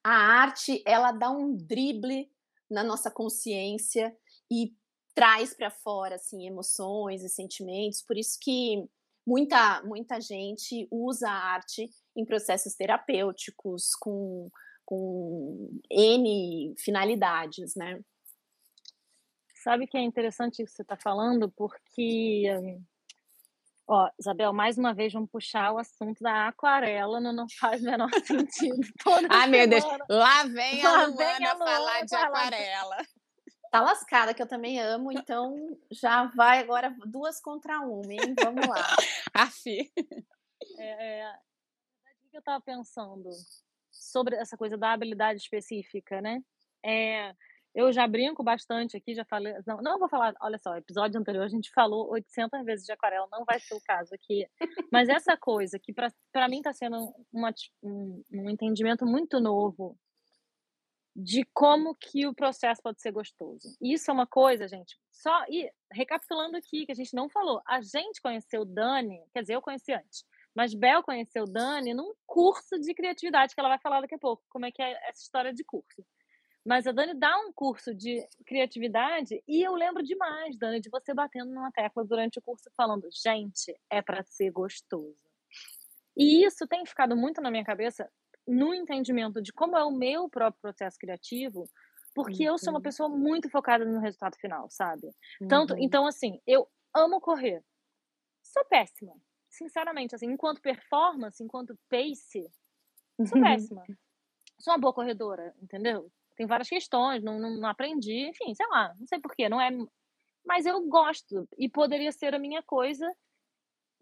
a 0.04 0.14
arte 0.14 0.82
ela 0.86 1.12
dá 1.12 1.30
um 1.30 1.54
drible 1.54 2.32
na 2.70 2.84
nossa 2.84 3.12
consciência 3.12 4.16
e 4.50 4.74
traz 5.14 5.54
para 5.54 5.70
fora 5.70 6.16
assim 6.16 6.48
emoções 6.48 7.24
e 7.24 7.30
sentimentos, 7.30 8.02
por 8.02 8.18
isso 8.18 8.38
que 8.42 8.86
muita 9.26 9.82
muita 9.84 10.20
gente 10.20 10.88
usa 10.92 11.30
a 11.30 11.54
arte 11.54 11.90
em 12.16 12.26
processos 12.26 12.76
terapêuticos 12.76 13.92
com 14.00 14.50
com 14.86 15.80
N 15.90 16.76
finalidades, 16.78 17.76
né? 17.76 18.00
Sabe 19.64 19.88
que 19.88 19.96
é 19.98 20.02
interessante 20.02 20.64
isso 20.64 20.72
que 20.72 20.78
você 20.78 20.82
está 20.82 20.98
falando, 20.98 21.52
porque 21.52 22.48
Ó, 23.94 24.10
Isabel, 24.18 24.54
mais 24.54 24.78
uma 24.78 24.94
vez 24.94 25.12
vamos 25.12 25.30
puxar 25.30 25.74
o 25.74 25.78
assunto 25.78 26.24
da 26.24 26.48
aquarela, 26.48 27.20
não, 27.20 27.34
não 27.34 27.46
faz 27.60 27.82
o 27.82 27.86
menor 27.86 28.10
sentido. 28.24 28.88
Toda 29.04 29.28
Ai, 29.30 29.42
semana. 29.44 29.48
meu 29.48 29.68
Deus, 29.68 29.84
lá 30.10 30.44
vem 30.46 30.86
a 30.86 31.08
Luana 31.08 31.58
falar 31.58 32.06
de 32.06 32.16
aquarela. 32.16 32.98
Tá 33.72 33.80
lascada, 33.80 34.34
que 34.34 34.42
eu 34.42 34.48
também 34.48 34.82
amo, 34.82 35.14
então 35.14 35.56
já 35.90 36.26
vai 36.26 36.60
agora 36.60 36.94
duas 37.06 37.40
contra 37.40 37.80
uma, 37.80 38.14
hein? 38.14 38.36
Vamos 38.44 38.68
lá. 38.68 38.76
Afi. 39.34 39.90
É, 40.78 41.22
é, 41.22 41.34
o 42.26 42.30
que 42.30 42.38
eu 42.38 42.42
tava 42.42 42.62
pensando 42.62 43.30
sobre 43.90 44.36
essa 44.36 44.58
coisa 44.58 44.78
da 44.78 44.92
habilidade 44.92 45.40
específica, 45.40 46.22
né? 46.22 46.44
É, 46.86 47.34
eu 47.74 47.94
já 47.94 48.06
brinco 48.06 48.44
bastante 48.44 48.98
aqui, 48.98 49.16
já 49.16 49.24
falei. 49.24 49.54
Não, 49.66 49.78
não 49.78 49.98
vou 49.98 50.10
falar. 50.10 50.34
Olha 50.42 50.58
só, 50.58 50.76
episódio 50.76 51.18
anterior 51.18 51.44
a 51.44 51.50
gente 51.50 51.72
falou 51.72 52.12
800 52.12 52.66
vezes 52.66 52.86
de 52.86 52.92
aquarela, 52.92 53.26
não 53.32 53.46
vai 53.46 53.58
ser 53.58 53.74
o 53.74 53.82
caso 53.82 54.14
aqui. 54.14 54.46
Mas 54.92 55.08
essa 55.08 55.38
coisa 55.38 55.80
que 55.80 55.94
para 55.94 56.50
mim 56.50 56.58
está 56.58 56.74
sendo 56.74 57.16
uma, 57.32 57.54
um, 57.82 58.22
um 58.34 58.50
entendimento 58.50 59.06
muito 59.06 59.40
novo 59.40 59.98
de 61.16 61.46
como 61.54 61.96
que 61.96 62.26
o 62.26 62.34
processo 62.34 62.82
pode 62.82 63.02
ser 63.02 63.12
gostoso. 63.12 63.76
Isso 63.82 64.10
é 64.10 64.14
uma 64.14 64.28
coisa, 64.28 64.68
gente. 64.68 64.98
Só 65.12 65.46
e 65.50 65.70
recapitulando 65.92 66.58
aqui 66.58 66.86
que 66.86 66.92
a 66.92 66.96
gente 66.96 67.14
não 67.14 67.30
falou, 67.30 67.62
a 67.68 67.82
gente 67.82 68.22
conheceu 68.22 68.64
Dani, 68.66 69.22
quer 69.34 69.42
dizer, 69.42 69.56
eu 69.56 69.62
conheci 69.62 69.94
antes, 69.94 70.24
mas 70.56 70.74
Bel 70.74 71.04
conheceu 71.04 71.46
Dani 71.46 71.94
num 71.94 72.14
curso 72.26 72.80
de 72.80 72.94
criatividade 72.94 73.54
que 73.54 73.60
ela 73.60 73.70
vai 73.70 73.80
falar 73.80 74.02
daqui 74.02 74.16
a 74.16 74.20
pouco, 74.20 74.44
como 74.50 74.66
é 74.66 74.72
que 74.72 74.82
é 74.82 74.92
essa 75.10 75.22
história 75.22 75.54
de 75.54 75.64
curso. 75.64 76.04
Mas 76.64 76.86
a 76.86 76.92
Dani 76.92 77.16
dá 77.16 77.36
um 77.40 77.52
curso 77.52 77.94
de 77.94 78.24
criatividade 78.46 79.44
e 79.48 79.64
eu 79.64 79.74
lembro 79.74 80.04
demais, 80.04 80.58
Dani, 80.58 80.80
de 80.80 80.90
você 80.90 81.14
batendo 81.14 81.52
numa 81.52 81.72
tecla 81.72 82.06
durante 82.06 82.40
o 82.40 82.42
curso 82.42 82.70
falando, 82.78 83.10
gente, 83.12 83.76
é 83.90 84.02
para 84.02 84.24
ser 84.24 84.52
gostoso. 84.52 85.18
E 86.16 86.46
isso 86.46 86.68
tem 86.68 86.86
ficado 86.86 87.16
muito 87.16 87.42
na 87.42 87.50
minha 87.50 87.64
cabeça 87.64 88.10
no 88.48 88.74
entendimento 88.74 89.42
de 89.42 89.52
como 89.54 89.78
é 89.78 89.84
o 89.84 89.92
meu 89.92 90.30
próprio 90.30 90.62
processo 90.62 90.98
criativo, 90.98 91.70
porque 92.14 92.44
uhum. 92.48 92.54
eu 92.54 92.58
sou 92.58 92.72
uma 92.72 92.80
uhum. 92.80 92.84
pessoa 92.84 93.10
muito 93.10 93.50
focada 93.50 93.86
no 93.86 94.00
resultado 94.00 94.36
final, 94.38 94.68
sabe? 94.70 95.10
Tanto, 95.48 95.74
uhum. 95.74 95.80
então 95.80 96.06
assim, 96.06 96.40
eu 96.46 96.68
amo 96.94 97.22
correr. 97.22 97.64
Sou 98.44 98.66
péssima. 98.66 99.14
Sinceramente, 99.50 100.16
assim, 100.16 100.28
enquanto 100.28 100.62
performance, 100.62 101.44
enquanto 101.44 101.78
pace, 101.90 102.50
sou 103.26 103.42
péssima. 103.42 103.84
Sou 104.60 104.74
uma 104.74 104.80
boa 104.80 104.94
corredora, 104.94 105.54
entendeu? 105.62 106.12
Tem 106.36 106.46
várias 106.46 106.70
questões, 106.70 107.24
não, 107.24 107.40
não, 107.40 107.58
não 107.58 107.70
aprendi, 107.70 108.30
enfim, 108.30 108.54
sei 108.56 108.66
lá, 108.68 108.94
não 108.98 109.08
sei 109.08 109.20
porquê, 109.20 109.50
não 109.50 109.60
é. 109.60 109.70
Mas 110.46 110.66
eu 110.66 110.82
gosto 110.88 111.48
e 111.58 111.70
poderia 111.70 112.12
ser 112.12 112.34
a 112.34 112.40
minha 112.40 112.64
coisa 112.64 113.06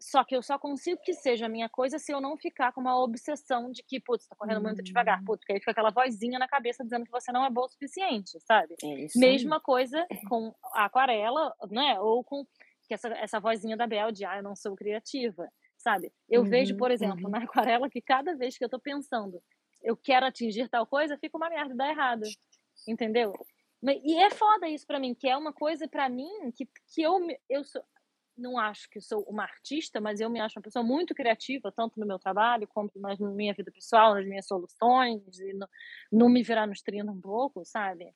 só 0.00 0.24
que 0.24 0.34
eu 0.34 0.42
só 0.42 0.58
consigo 0.58 1.00
que 1.02 1.12
seja 1.12 1.44
a 1.44 1.48
minha 1.48 1.68
coisa 1.68 1.98
se 1.98 2.10
eu 2.10 2.20
não 2.20 2.36
ficar 2.36 2.72
com 2.72 2.80
uma 2.80 2.98
obsessão 2.98 3.70
de 3.70 3.82
que, 3.82 4.00
putz, 4.00 4.26
tá 4.26 4.34
correndo 4.34 4.62
muito 4.62 4.82
devagar, 4.82 5.20
hum. 5.20 5.24
putz, 5.26 5.40
porque 5.40 5.52
aí 5.52 5.58
fica 5.58 5.72
aquela 5.72 5.90
vozinha 5.90 6.38
na 6.38 6.48
cabeça 6.48 6.82
dizendo 6.82 7.04
que 7.04 7.10
você 7.10 7.30
não 7.30 7.44
é 7.44 7.50
boa 7.50 7.66
o 7.66 7.70
suficiente, 7.70 8.40
sabe? 8.40 8.74
É 8.82 9.06
Mesma 9.14 9.56
aí. 9.56 9.62
coisa 9.62 10.06
com 10.28 10.54
a 10.72 10.86
aquarela, 10.86 11.54
né? 11.70 12.00
Ou 12.00 12.24
com 12.24 12.46
que 12.88 12.94
essa, 12.94 13.08
essa 13.08 13.38
vozinha 13.38 13.76
da 13.76 13.86
Bel 13.86 14.10
de, 14.10 14.24
ah, 14.24 14.38
eu 14.38 14.42
não 14.42 14.56
sou 14.56 14.74
criativa, 14.74 15.48
sabe? 15.76 16.10
Eu 16.28 16.42
uhum, 16.42 16.48
vejo, 16.48 16.76
por 16.76 16.90
exemplo, 16.90 17.24
uhum. 17.26 17.30
na 17.30 17.38
aquarela 17.44 17.90
que 17.90 18.00
cada 18.00 18.34
vez 18.34 18.56
que 18.56 18.64
eu 18.64 18.68
tô 18.68 18.80
pensando, 18.80 19.40
eu 19.82 19.96
quero 19.96 20.26
atingir 20.26 20.68
tal 20.68 20.86
coisa, 20.86 21.18
fica 21.18 21.36
uma 21.36 21.50
merda, 21.50 21.74
dá 21.74 21.88
errado, 21.88 22.24
entendeu? 22.88 23.32
E 23.82 24.16
é 24.16 24.30
foda 24.30 24.68
isso 24.68 24.86
para 24.86 24.98
mim, 24.98 25.14
que 25.14 25.28
é 25.28 25.36
uma 25.36 25.52
coisa 25.52 25.86
para 25.86 26.08
mim 26.08 26.50
que, 26.54 26.68
que 26.92 27.02
eu, 27.02 27.18
eu 27.48 27.64
sou 27.64 27.82
não 28.40 28.58
acho 28.58 28.88
que 28.88 29.00
sou 29.00 29.22
uma 29.22 29.42
artista, 29.42 30.00
mas 30.00 30.20
eu 30.20 30.30
me 30.30 30.40
acho 30.40 30.58
uma 30.58 30.62
pessoa 30.62 30.84
muito 30.84 31.14
criativa, 31.14 31.70
tanto 31.70 32.00
no 32.00 32.06
meu 32.06 32.18
trabalho, 32.18 32.66
quanto 32.66 32.98
na 32.98 33.14
minha 33.18 33.54
vida 33.54 33.70
pessoal, 33.70 34.14
nas 34.14 34.26
minhas 34.26 34.46
soluções, 34.46 35.38
e 35.38 35.52
no, 35.52 35.68
não 36.10 36.28
me 36.28 36.42
virar 36.42 36.66
nos 36.66 36.80
30 36.82 37.10
um 37.10 37.20
pouco, 37.20 37.64
sabe? 37.64 38.12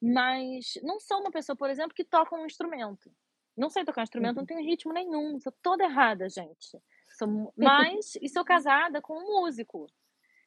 Mas 0.00 0.74
não 0.82 1.00
sou 1.00 1.20
uma 1.20 1.30
pessoa, 1.30 1.56
por 1.56 1.68
exemplo, 1.68 1.94
que 1.94 2.04
toca 2.04 2.36
um 2.36 2.46
instrumento. 2.46 3.10
Não 3.56 3.70
sei 3.70 3.84
tocar 3.84 4.02
um 4.02 4.04
instrumento, 4.04 4.36
uhum. 4.36 4.42
não 4.42 4.46
tenho 4.46 4.64
ritmo 4.64 4.92
nenhum, 4.92 5.40
sou 5.40 5.52
toda 5.62 5.84
errada, 5.84 6.28
gente. 6.28 6.78
Sou, 7.18 7.52
mas, 7.56 8.16
e 8.20 8.28
sou 8.28 8.44
casada 8.44 9.00
com 9.00 9.14
um 9.18 9.40
músico, 9.40 9.86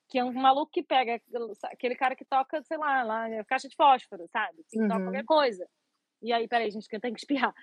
que 0.07 0.19
é 0.19 0.23
um 0.23 0.31
maluco 0.31 0.71
que 0.71 0.83
pega 0.83 1.21
aquele 1.65 1.95
cara 1.95 2.15
que 2.15 2.25
toca, 2.25 2.63
sei 2.63 2.77
lá, 2.77 3.03
lá 3.03 3.43
caixa 3.45 3.67
de 3.67 3.75
fósforo, 3.75 4.27
sabe? 4.31 4.63
Que 4.69 4.79
uhum. 4.79 4.87
toca 4.87 5.03
qualquer 5.03 5.25
coisa. 5.25 5.67
E 6.21 6.33
aí, 6.33 6.47
peraí, 6.47 6.69
gente, 6.69 6.87
que 6.87 6.95
eu 6.95 6.99
tenho 6.99 7.13
que 7.13 7.21
espirrar. 7.21 7.53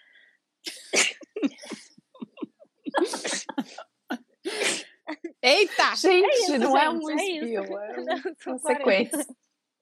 Eita! 5.42 5.94
Gente, 5.96 6.24
é 6.24 6.38
isso, 6.38 6.58
não 6.58 6.76
é 6.76 6.80
gente, 6.80 6.86
é 6.86 6.90
um 6.90 7.10
espirro, 7.10 7.78
é, 7.78 7.96
é 7.96 8.50
uma 8.50 8.58
sequência. 8.58 9.26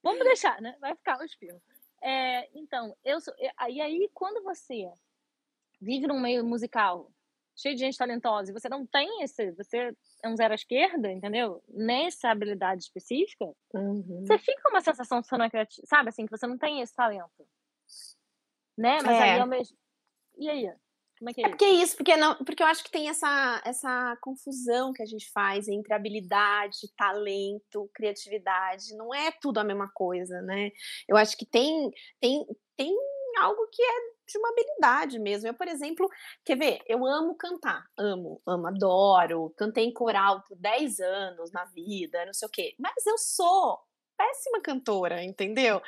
Vamos 0.02 0.24
deixar, 0.24 0.60
né? 0.60 0.76
Vai 0.80 0.94
ficar 0.94 1.18
um 1.18 1.24
espirro. 1.24 1.60
É, 2.02 2.48
então, 2.54 2.94
eu 3.04 3.20
sou, 3.20 3.32
e 3.38 3.80
aí 3.80 4.10
quando 4.12 4.42
você 4.42 4.86
vive 5.80 6.06
num 6.06 6.20
meio 6.20 6.44
musical 6.44 7.10
cheio 7.56 7.74
de 7.74 7.80
gente 7.80 7.96
talentosa 7.96 8.50
e 8.50 8.52
você 8.52 8.68
não 8.68 8.84
tem 8.86 9.22
esse, 9.22 9.52
você 9.52 9.96
é 10.22 10.28
um 10.28 10.36
zero 10.36 10.52
à 10.52 10.54
esquerda, 10.54 11.10
entendeu? 11.10 11.62
Nessa 11.68 12.30
habilidade 12.30 12.82
específica, 12.82 13.44
uhum. 13.72 14.24
você 14.26 14.38
fica 14.38 14.60
com 14.62 14.70
uma 14.70 14.80
sensação 14.80 15.20
de 15.20 15.28
não 15.30 15.44
é 15.44 15.50
sabe 15.84 16.08
assim, 16.08 16.26
que 16.26 16.36
você 16.36 16.46
não 16.46 16.58
tem 16.58 16.80
esse 16.80 16.94
talento. 16.94 17.46
Né? 18.76 18.98
Mas 19.02 19.16
é. 19.16 19.22
aí 19.22 19.40
ao 19.40 19.46
mesmo 19.46 19.76
e 20.36 20.50
aí? 20.50 20.72
Como 21.18 21.30
é 21.30 21.32
que 21.32 21.42
é, 21.42 21.46
é 21.46 21.48
porque 21.48 21.64
é 21.64 21.70
isso, 21.70 21.96
porque, 21.96 22.16
não, 22.16 22.36
porque 22.44 22.62
eu 22.62 22.66
acho 22.66 22.82
que 22.82 22.90
tem 22.90 23.08
essa, 23.08 23.62
essa 23.64 24.16
confusão 24.20 24.92
que 24.92 25.02
a 25.02 25.06
gente 25.06 25.30
faz 25.32 25.68
entre 25.68 25.94
habilidade, 25.94 26.92
talento, 26.96 27.90
criatividade. 27.94 28.96
Não 28.96 29.14
é 29.14 29.30
tudo 29.30 29.58
a 29.58 29.64
mesma 29.64 29.90
coisa, 29.94 30.42
né? 30.42 30.70
Eu 31.08 31.16
acho 31.16 31.36
que 31.36 31.46
tem, 31.46 31.90
tem, 32.20 32.44
tem 32.76 32.94
algo 33.38 33.66
que 33.70 33.82
é 33.82 34.14
de 34.26 34.38
uma 34.38 34.48
habilidade 34.48 35.18
mesmo. 35.18 35.48
Eu, 35.48 35.54
por 35.54 35.68
exemplo, 35.68 36.08
quer 36.44 36.56
ver? 36.56 36.80
Eu 36.86 37.04
amo 37.06 37.36
cantar, 37.36 37.84
amo, 37.98 38.40
amo, 38.46 38.66
adoro. 38.66 39.52
Cantei 39.56 39.84
em 39.84 39.92
coral 39.92 40.42
por 40.42 40.56
10 40.58 41.00
anos 41.00 41.52
na 41.52 41.64
vida, 41.66 42.24
não 42.26 42.32
sei 42.32 42.48
o 42.48 42.50
quê. 42.50 42.74
Mas 42.78 43.06
eu 43.06 43.18
sou 43.18 43.78
péssima 44.24 44.60
cantora, 44.60 45.22
entendeu? 45.22 45.80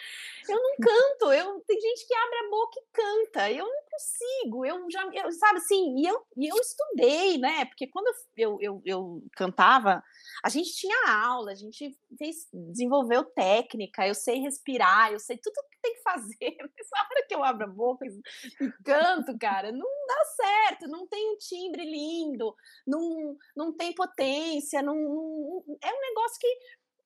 Eu 0.49 0.57
não 0.57 0.77
canto, 0.77 1.33
eu 1.33 1.61
tem 1.67 1.81
gente 1.81 2.07
que 2.07 2.15
abre 2.15 2.39
a 2.39 2.51
boca 2.51 2.79
e 2.79 2.87
canta, 2.93 3.51
eu 3.51 3.67
não 3.67 3.83
consigo, 3.91 4.65
eu 4.65 4.87
já, 4.91 5.11
eu, 5.13 5.33
sabe 5.33 5.59
assim, 5.59 5.97
e 5.99 6.07
eu, 6.07 6.23
e 6.37 6.49
eu 6.49 6.57
estudei, 6.57 7.39
né? 7.39 7.65
Porque 7.65 7.87
quando 7.87 8.07
eu, 8.37 8.59
eu, 8.61 8.83
eu 8.85 9.23
cantava, 9.35 10.03
a 10.45 10.49
gente 10.49 10.75
tinha 10.75 11.09
aula, 11.09 11.53
a 11.53 11.55
gente 11.55 11.97
fez, 12.19 12.49
desenvolveu 12.53 13.25
técnica, 13.25 14.07
eu 14.07 14.15
sei 14.15 14.41
respirar, 14.41 15.13
eu 15.13 15.19
sei 15.19 15.39
tudo 15.39 15.55
que 15.71 15.79
tem 15.83 15.95
que 15.95 16.03
fazer, 16.03 16.57
mas 16.61 16.89
a 16.95 17.01
hora 17.01 17.27
que 17.27 17.35
eu 17.35 17.45
abro 17.45 17.65
a 17.65 17.69
boca 17.69 18.07
e 18.07 18.73
canto, 18.85 19.37
cara, 19.39 19.73
não 19.73 19.89
dá 20.07 20.25
certo, 20.37 20.89
não 20.89 21.07
tem 21.07 21.33
um 21.33 21.37
timbre 21.39 21.85
lindo, 21.85 22.55
não, 22.87 23.37
não 23.57 23.73
tem 23.73 23.95
potência, 23.95 24.83
não, 24.83 24.95
não 24.95 25.79
é 25.83 25.93
um 25.93 26.01
negócio 26.01 26.39
que 26.39 26.59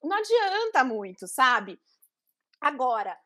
não 0.03 0.17
adianta 0.17 0.85
muito, 0.85 1.27
sabe? 1.27 1.81
Agora, 2.61 3.17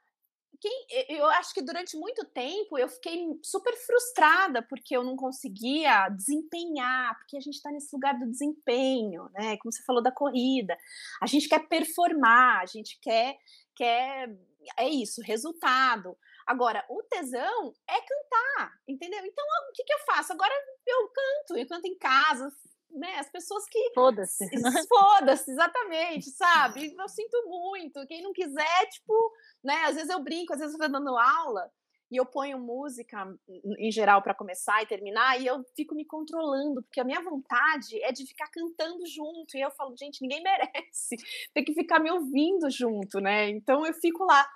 quem, 0.61 0.87
eu 1.09 1.27
acho 1.27 1.53
que 1.53 1.61
durante 1.61 1.97
muito 1.97 2.25
tempo 2.27 2.79
eu 2.79 2.89
fiquei 2.89 3.39
super 3.43 3.77
frustrada 3.77 4.63
porque 4.63 4.97
eu 4.97 5.03
não 5.03 5.17
conseguia 5.17 6.09
desempenhar, 6.09 7.17
porque 7.19 7.37
a 7.37 7.41
gente 7.41 7.57
está 7.57 7.71
nesse 7.71 7.95
lugar 7.95 8.19
do 8.19 8.31
desempenho, 8.31 9.29
né? 9.33 9.57
Como 9.59 9.73
você 9.73 9.83
falou 9.85 10.03
da 10.03 10.13
corrida, 10.13 10.77
a 11.21 11.27
gente 11.27 11.49
quer 11.49 11.69
performar, 11.69 12.63
a 12.63 12.67
gente 12.67 12.99
quer, 13.03 13.37
quer 13.75 14.35
é 14.79 14.89
isso, 14.89 15.21
resultado. 15.23 16.17
Agora, 16.47 16.85
o 16.89 17.03
tesão 17.05 17.75
é 17.89 18.01
cantar, 18.01 18.73
entendeu? 18.89 19.25
Então, 19.25 19.45
o 19.69 19.73
que, 19.75 19.85
que 19.85 19.93
eu 19.93 19.99
faço? 20.07 20.33
Agora 20.33 20.53
eu 20.87 21.09
canto, 21.09 21.59
eu 21.59 21.69
canto 21.69 21.87
em 21.87 21.99
casa, 21.99 22.51
né, 22.95 23.19
as 23.19 23.31
pessoas 23.31 23.65
que. 23.69 23.93
Foda-se. 23.95 24.47
Foda-se, 24.89 25.51
exatamente, 25.51 26.31
sabe? 26.31 26.95
Eu 26.97 27.09
sinto 27.09 27.43
muito. 27.47 28.07
Quem 28.07 28.23
não 28.23 28.33
quiser, 28.33 28.87
tipo, 28.91 29.33
né? 29.63 29.85
Às 29.87 29.97
vezes 29.97 30.11
eu 30.11 30.23
brinco, 30.23 30.53
às 30.53 30.61
vezes 30.61 30.75
eu 30.75 30.81
tô 30.81 30.89
dando 30.89 31.17
aula 31.17 31.71
e 32.11 32.17
eu 32.17 32.27
ponho 32.27 32.59
música 32.59 33.27
em 33.79 33.91
geral 33.91 34.23
para 34.23 34.35
começar 34.35 34.83
e 34.83 34.87
terminar 34.87 35.41
e 35.41 35.47
eu 35.47 35.65
fico 35.75 35.95
me 35.95 36.05
controlando, 36.05 36.83
porque 36.83 37.01
a 37.01 37.05
minha 37.05 37.21
vontade 37.21 38.01
é 38.03 38.13
de 38.13 38.27
ficar 38.27 38.49
cantando 38.51 39.05
junto. 39.07 39.57
E 39.57 39.61
eu 39.61 39.71
falo, 39.73 39.97
gente, 39.97 40.23
ninguém 40.23 40.43
merece 40.45 41.17
ter 41.53 41.63
que 41.63 41.75
ficar 41.75 41.99
me 41.99 42.11
ouvindo 42.11 42.71
junto, 42.71 43.21
né? 43.21 43.49
Então 43.51 43.85
eu 43.85 43.95
fico 43.95 44.25
lá 44.25 44.47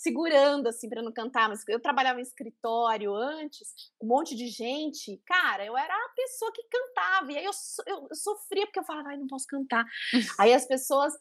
segurando 0.00 0.66
assim 0.66 0.88
para 0.88 1.02
não 1.02 1.12
cantar, 1.12 1.48
mas 1.48 1.62
eu 1.68 1.78
trabalhava 1.78 2.18
em 2.20 2.22
escritório 2.22 3.14
antes, 3.14 3.68
um 4.02 4.06
monte 4.06 4.34
de 4.34 4.48
gente, 4.48 5.20
cara, 5.26 5.64
eu 5.64 5.76
era 5.76 5.94
a 5.94 6.08
pessoa 6.16 6.50
que 6.52 6.62
cantava, 6.70 7.30
e 7.30 7.36
aí 7.36 7.44
eu, 7.44 7.50
eu, 7.86 8.06
eu 8.08 8.16
sofria 8.16 8.64
porque 8.64 8.78
eu 8.78 8.84
falava, 8.84 9.10
ai, 9.10 9.18
não 9.18 9.26
posso 9.26 9.46
cantar. 9.46 9.84
aí 10.40 10.54
as 10.54 10.66
pessoas 10.66 11.12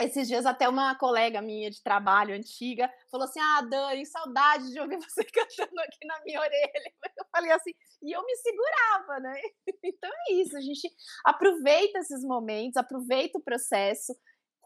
esses 0.00 0.28
dias 0.28 0.46
até 0.46 0.68
uma 0.68 0.94
colega 0.94 1.42
minha 1.42 1.70
de 1.70 1.82
trabalho 1.82 2.32
antiga 2.32 2.88
falou 3.10 3.26
assim: 3.26 3.40
"Ah, 3.40 3.62
Dani, 3.62 4.06
saudade 4.06 4.70
de 4.70 4.78
ouvir 4.78 4.96
você 5.02 5.24
cantando 5.24 5.80
aqui 5.80 6.06
na 6.06 6.20
minha 6.24 6.40
orelha". 6.40 6.92
Eu 7.18 7.24
falei 7.32 7.50
assim, 7.50 7.72
e 8.00 8.12
eu 8.12 8.24
me 8.24 8.36
segurava, 8.36 9.20
né? 9.20 9.40
Então 9.82 10.10
é 10.28 10.34
isso, 10.34 10.56
a 10.56 10.60
gente 10.60 10.88
aproveita 11.24 11.98
esses 11.98 12.22
momentos, 12.22 12.76
aproveita 12.76 13.38
o 13.38 13.42
processo, 13.42 14.14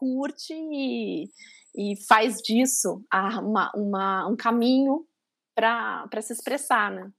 curte 0.03 0.53
e, 0.53 1.29
e 1.73 1.95
faz 2.05 2.41
disso 2.41 3.01
uma, 3.41 3.71
uma, 3.73 4.27
um 4.27 4.35
caminho 4.35 5.07
para 5.55 6.21
se 6.21 6.33
expressar, 6.33 6.91
né? 6.91 7.09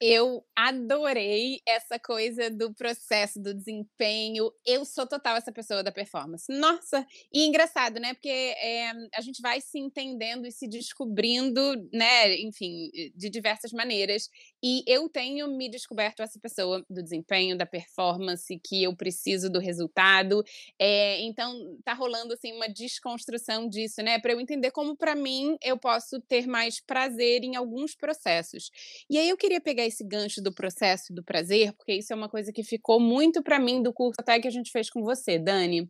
Eu 0.00 0.44
adorei 0.54 1.60
essa 1.66 1.98
coisa 1.98 2.48
do 2.48 2.72
processo, 2.72 3.42
do 3.42 3.52
desempenho. 3.52 4.48
Eu 4.64 4.84
sou 4.84 5.08
total 5.08 5.36
essa 5.36 5.50
pessoa 5.50 5.82
da 5.82 5.90
performance. 5.90 6.46
Nossa! 6.52 7.04
E 7.32 7.44
engraçado, 7.44 7.98
né? 7.98 8.14
Porque 8.14 8.28
é, 8.28 8.90
a 9.12 9.20
gente 9.20 9.42
vai 9.42 9.60
se 9.60 9.76
entendendo 9.76 10.46
e 10.46 10.52
se 10.52 10.68
descobrindo, 10.68 11.60
né? 11.92 12.32
Enfim, 12.36 12.90
de 13.16 13.28
diversas 13.28 13.72
maneiras. 13.72 14.30
E 14.62 14.82
eu 14.86 15.08
tenho 15.08 15.48
me 15.48 15.68
descoberto 15.68 16.20
essa 16.20 16.38
pessoa 16.40 16.84
do 16.90 17.02
desempenho, 17.02 17.56
da 17.56 17.66
performance, 17.66 18.58
que 18.64 18.82
eu 18.82 18.94
preciso 18.96 19.50
do 19.50 19.60
resultado. 19.60 20.42
É, 20.78 21.20
então, 21.22 21.78
tá 21.84 21.94
rolando, 21.94 22.34
assim, 22.34 22.52
uma 22.52 22.68
desconstrução 22.68 23.68
disso, 23.68 24.02
né? 24.02 24.18
Para 24.18 24.32
eu 24.32 24.40
entender 24.40 24.70
como, 24.70 24.96
para 24.96 25.14
mim, 25.14 25.56
eu 25.62 25.78
posso 25.78 26.20
ter 26.22 26.46
mais 26.46 26.80
prazer 26.80 27.44
em 27.44 27.56
alguns 27.56 27.94
processos. 27.94 28.70
E 29.08 29.18
aí 29.18 29.28
eu 29.28 29.36
queria 29.36 29.60
pegar 29.60 29.86
esse 29.86 30.04
gancho 30.04 30.42
do 30.42 30.52
processo 30.52 31.12
do 31.12 31.22
prazer, 31.22 31.72
porque 31.74 31.94
isso 31.94 32.12
é 32.12 32.16
uma 32.16 32.28
coisa 32.28 32.52
que 32.52 32.64
ficou 32.64 32.98
muito 32.98 33.42
para 33.42 33.58
mim 33.58 33.82
do 33.82 33.92
curso 33.92 34.16
até 34.20 34.40
que 34.40 34.48
a 34.48 34.50
gente 34.50 34.70
fez 34.72 34.90
com 34.90 35.02
você, 35.02 35.38
Dani. 35.38 35.88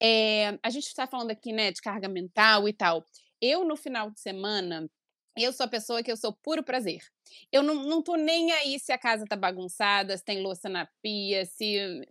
É, 0.00 0.58
a 0.62 0.70
gente 0.70 0.86
está 0.86 1.06
falando 1.06 1.30
aqui, 1.30 1.52
né, 1.52 1.72
de 1.72 1.80
carga 1.80 2.08
mental 2.08 2.68
e 2.68 2.72
tal. 2.72 3.04
Eu, 3.40 3.64
no 3.64 3.76
final 3.76 4.10
de 4.10 4.20
semana, 4.20 4.88
eu 5.36 5.52
sou 5.52 5.64
a 5.64 5.68
pessoa 5.68 6.02
que 6.02 6.10
eu 6.10 6.16
sou 6.16 6.32
puro 6.32 6.62
prazer. 6.62 7.00
Eu 7.50 7.62
não, 7.62 7.74
não 7.84 8.02
tô 8.02 8.16
nem 8.16 8.52
aí 8.52 8.78
se 8.78 8.92
a 8.92 8.98
casa 8.98 9.24
tá 9.26 9.36
bagunçada, 9.36 10.16
se 10.16 10.24
tem 10.24 10.42
louça 10.42 10.68
na 10.68 10.86
pia, 11.02 11.44
se, 11.44 12.02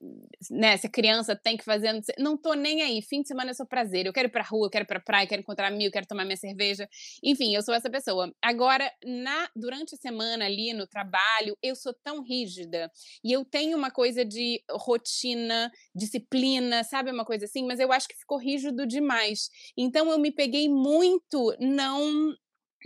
né, 0.50 0.76
se 0.78 0.88
a 0.88 0.90
criança 0.90 1.36
tem 1.36 1.56
que 1.58 1.64
fazer. 1.64 2.02
Não 2.18 2.38
tô 2.38 2.54
nem 2.54 2.82
aí. 2.82 3.02
Fim 3.02 3.22
de 3.22 3.28
semana 3.28 3.52
é 3.52 3.54
só 3.54 3.66
prazer. 3.66 4.06
Eu 4.06 4.14
quero 4.14 4.28
ir 4.28 4.32
pra 4.32 4.44
rua, 4.44 4.68
eu 4.68 4.70
quero 4.70 4.84
ir 4.86 4.88
pra 4.88 5.00
praia, 5.00 5.28
quero 5.28 5.42
encontrar 5.42 5.68
amigo, 5.68 5.92
quero 5.92 6.08
tomar 6.08 6.26
minha 6.26 6.38
cerveja. 6.38 6.88
Enfim, 7.24 7.56
eu 7.56 7.62
sou 7.62 7.74
essa 7.74 7.90
pessoa. 7.90 8.34
Agora, 8.42 8.92
na 9.06 9.50
durante 9.56 9.96
a 9.96 9.98
semana 9.98 10.46
ali 10.46 10.74
no 10.74 10.88
trabalho, 10.88 11.58
eu 11.62 11.76
sou 11.76 11.94
tão 12.04 12.22
rígida. 12.22 12.92
E 13.24 13.32
eu 13.32 13.46
tenho 13.46 13.78
uma 13.78 13.92
coisa 13.92 14.26
de 14.26 14.62
rotina, 14.72 15.72
disciplina, 15.96 16.84
sabe? 16.84 17.12
Uma 17.12 17.26
coisa 17.26 17.46
assim, 17.46 17.66
mas 17.66 17.80
eu 17.80 17.92
acho 17.92 18.08
que 18.08 18.18
ficou 18.18 18.38
rígido 18.38 18.86
demais. 18.86 19.50
Então 19.78 20.12
eu 20.12 20.20
me 20.20 20.32
peguei 20.32 20.68
muito 20.70 21.56
não 21.60 22.34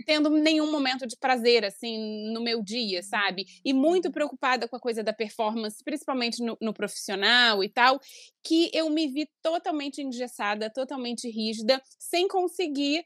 tendo 0.06 0.30
nenhum 0.30 0.70
momento 0.70 1.06
de 1.06 1.16
prazer, 1.16 1.64
assim, 1.64 2.32
no 2.32 2.40
meu 2.40 2.62
dia, 2.62 3.02
sabe? 3.02 3.46
E 3.64 3.72
muito 3.72 4.10
preocupada 4.10 4.68
com 4.68 4.76
a 4.76 4.80
coisa 4.80 5.02
da 5.02 5.12
performance, 5.12 5.82
principalmente 5.84 6.42
no, 6.42 6.56
no 6.60 6.72
profissional 6.72 7.62
e 7.62 7.68
tal, 7.68 8.00
que 8.42 8.70
eu 8.72 8.88
me 8.90 9.08
vi 9.08 9.28
totalmente 9.42 10.02
engessada, 10.02 10.70
totalmente 10.70 11.28
rígida, 11.28 11.82
sem 11.98 12.28
conseguir 12.28 13.04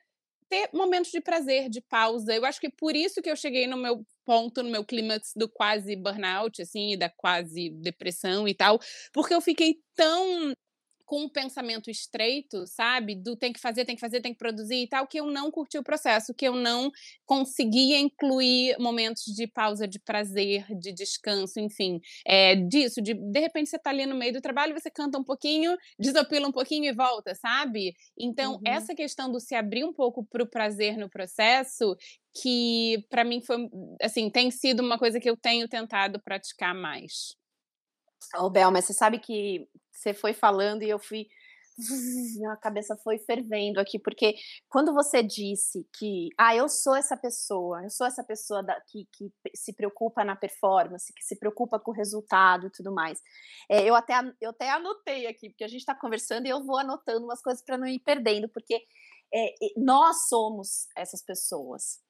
ter 0.48 0.68
momentos 0.74 1.11
de 1.11 1.20
prazer, 1.20 1.70
de 1.70 1.81
pausa. 1.81 2.35
Eu 2.35 2.44
acho 2.44 2.61
que 2.61 2.68
por 2.68 2.94
isso 2.94 3.22
que 3.22 3.31
eu 3.31 3.37
cheguei 3.37 3.66
no 3.66 3.76
meu 3.78 4.05
ponto, 4.24 4.62
no 4.62 4.70
meu 4.70 4.85
clímax 4.85 5.33
do 5.35 5.48
quase 5.48 5.96
burnout, 5.96 6.61
assim, 6.61 6.96
da 6.98 7.09
quase 7.09 7.70
depressão 7.70 8.46
e 8.46 8.55
tal, 8.55 8.78
porque 9.12 9.35
eu 9.35 9.40
fiquei 9.40 9.76
tão 9.94 10.52
com 11.12 11.25
um 11.25 11.29
pensamento 11.29 11.90
estreito, 11.90 12.66
sabe? 12.66 13.14
Do 13.14 13.37
tem 13.37 13.53
que 13.53 13.61
fazer, 13.61 13.85
tem 13.85 13.94
que 13.94 14.01
fazer, 14.01 14.22
tem 14.22 14.33
que 14.33 14.38
produzir 14.38 14.77
e 14.77 14.88
tal, 14.88 15.07
que 15.07 15.20
eu 15.20 15.27
não 15.27 15.51
curti 15.51 15.77
o 15.77 15.83
processo, 15.83 16.33
que 16.33 16.48
eu 16.48 16.55
não 16.55 16.90
conseguia 17.27 17.98
incluir 17.98 18.79
momentos 18.79 19.25
de 19.25 19.46
pausa, 19.46 19.87
de 19.87 19.98
prazer, 19.98 20.64
de 20.75 20.90
descanso, 20.90 21.61
enfim. 21.61 22.01
É, 22.27 22.57
disso, 22.57 23.03
de 23.03 23.12
de 23.12 23.40
repente 23.40 23.68
você 23.68 23.79
tá 23.79 23.90
ali 23.90 24.07
no 24.07 24.14
meio 24.14 24.33
do 24.33 24.40
trabalho, 24.40 24.72
você 24.72 24.90
canta 24.90 25.18
um 25.18 25.22
pouquinho, 25.22 25.77
desopila 25.98 26.48
um 26.48 26.53
pouquinho 26.53 26.87
e 26.87 26.94
volta, 26.94 27.35
sabe? 27.35 27.92
Então, 28.18 28.55
uhum. 28.55 28.61
essa 28.64 28.94
questão 28.94 29.31
do 29.31 29.38
se 29.38 29.55
abrir 29.55 29.85
um 29.85 29.92
pouco 29.92 30.25
para 30.25 30.42
o 30.42 30.48
prazer 30.48 30.96
no 30.96 31.11
processo, 31.11 31.94
que 32.40 33.05
para 33.11 33.22
mim 33.22 33.42
foi, 33.42 33.68
assim, 34.01 34.31
tem 34.31 34.51
sido 34.51 34.81
uma 34.81 34.98
coisa 34.98 35.20
que 35.20 35.29
eu 35.29 35.37
tenho 35.37 35.68
tentado 35.68 36.18
praticar 36.22 36.75
mais. 36.75 37.37
Ô, 38.37 38.48
Bel, 38.48 38.70
mas 38.70 38.87
você 38.87 38.94
sabe 38.94 39.18
que 39.18 39.66
você 40.03 40.12
foi 40.12 40.33
falando 40.35 40.83
e 40.83 40.91
eu 40.91 40.99
fui. 40.99 41.29
Minha 42.37 42.55
cabeça 42.57 42.95
foi 43.03 43.19
fervendo 43.19 43.81
aqui, 43.81 43.99
porque 43.99 44.35
quando 44.69 44.93
você 44.93 45.23
disse 45.23 45.88
que, 45.99 46.29
ah, 46.37 46.55
eu 46.55 46.69
sou 46.69 46.95
essa 46.95 47.17
pessoa, 47.17 47.83
eu 47.83 47.88
sou 47.88 48.07
essa 48.07 48.23
pessoa 48.23 48.62
da, 48.62 48.79
que, 48.83 49.09
que 49.11 49.33
se 49.55 49.73
preocupa 49.73 50.23
na 50.23 50.37
performance, 50.37 51.12
que 51.15 51.25
se 51.25 51.38
preocupa 51.38 51.81
com 51.81 51.91
o 51.91 51.95
resultado 51.95 52.67
e 52.67 52.71
tudo 52.71 52.93
mais, 52.93 53.23
é, 53.71 53.88
eu, 53.88 53.95
até, 53.95 54.12
eu 54.38 54.51
até 54.51 54.71
anotei 54.71 55.27
aqui, 55.27 55.49
porque 55.49 55.65
a 55.65 55.69
gente 55.69 55.81
está 55.81 55.95
conversando 55.95 56.47
e 56.47 56.51
eu 56.51 56.62
vou 56.62 56.77
anotando 56.79 57.25
umas 57.25 57.41
coisas 57.41 57.65
para 57.65 57.79
não 57.79 57.87
ir 57.87 58.01
perdendo, 58.01 58.51
porque 58.51 58.79
é, 59.35 59.55
nós 59.79 60.29
somos 60.29 60.87
essas 60.95 61.25
pessoas. 61.25 62.03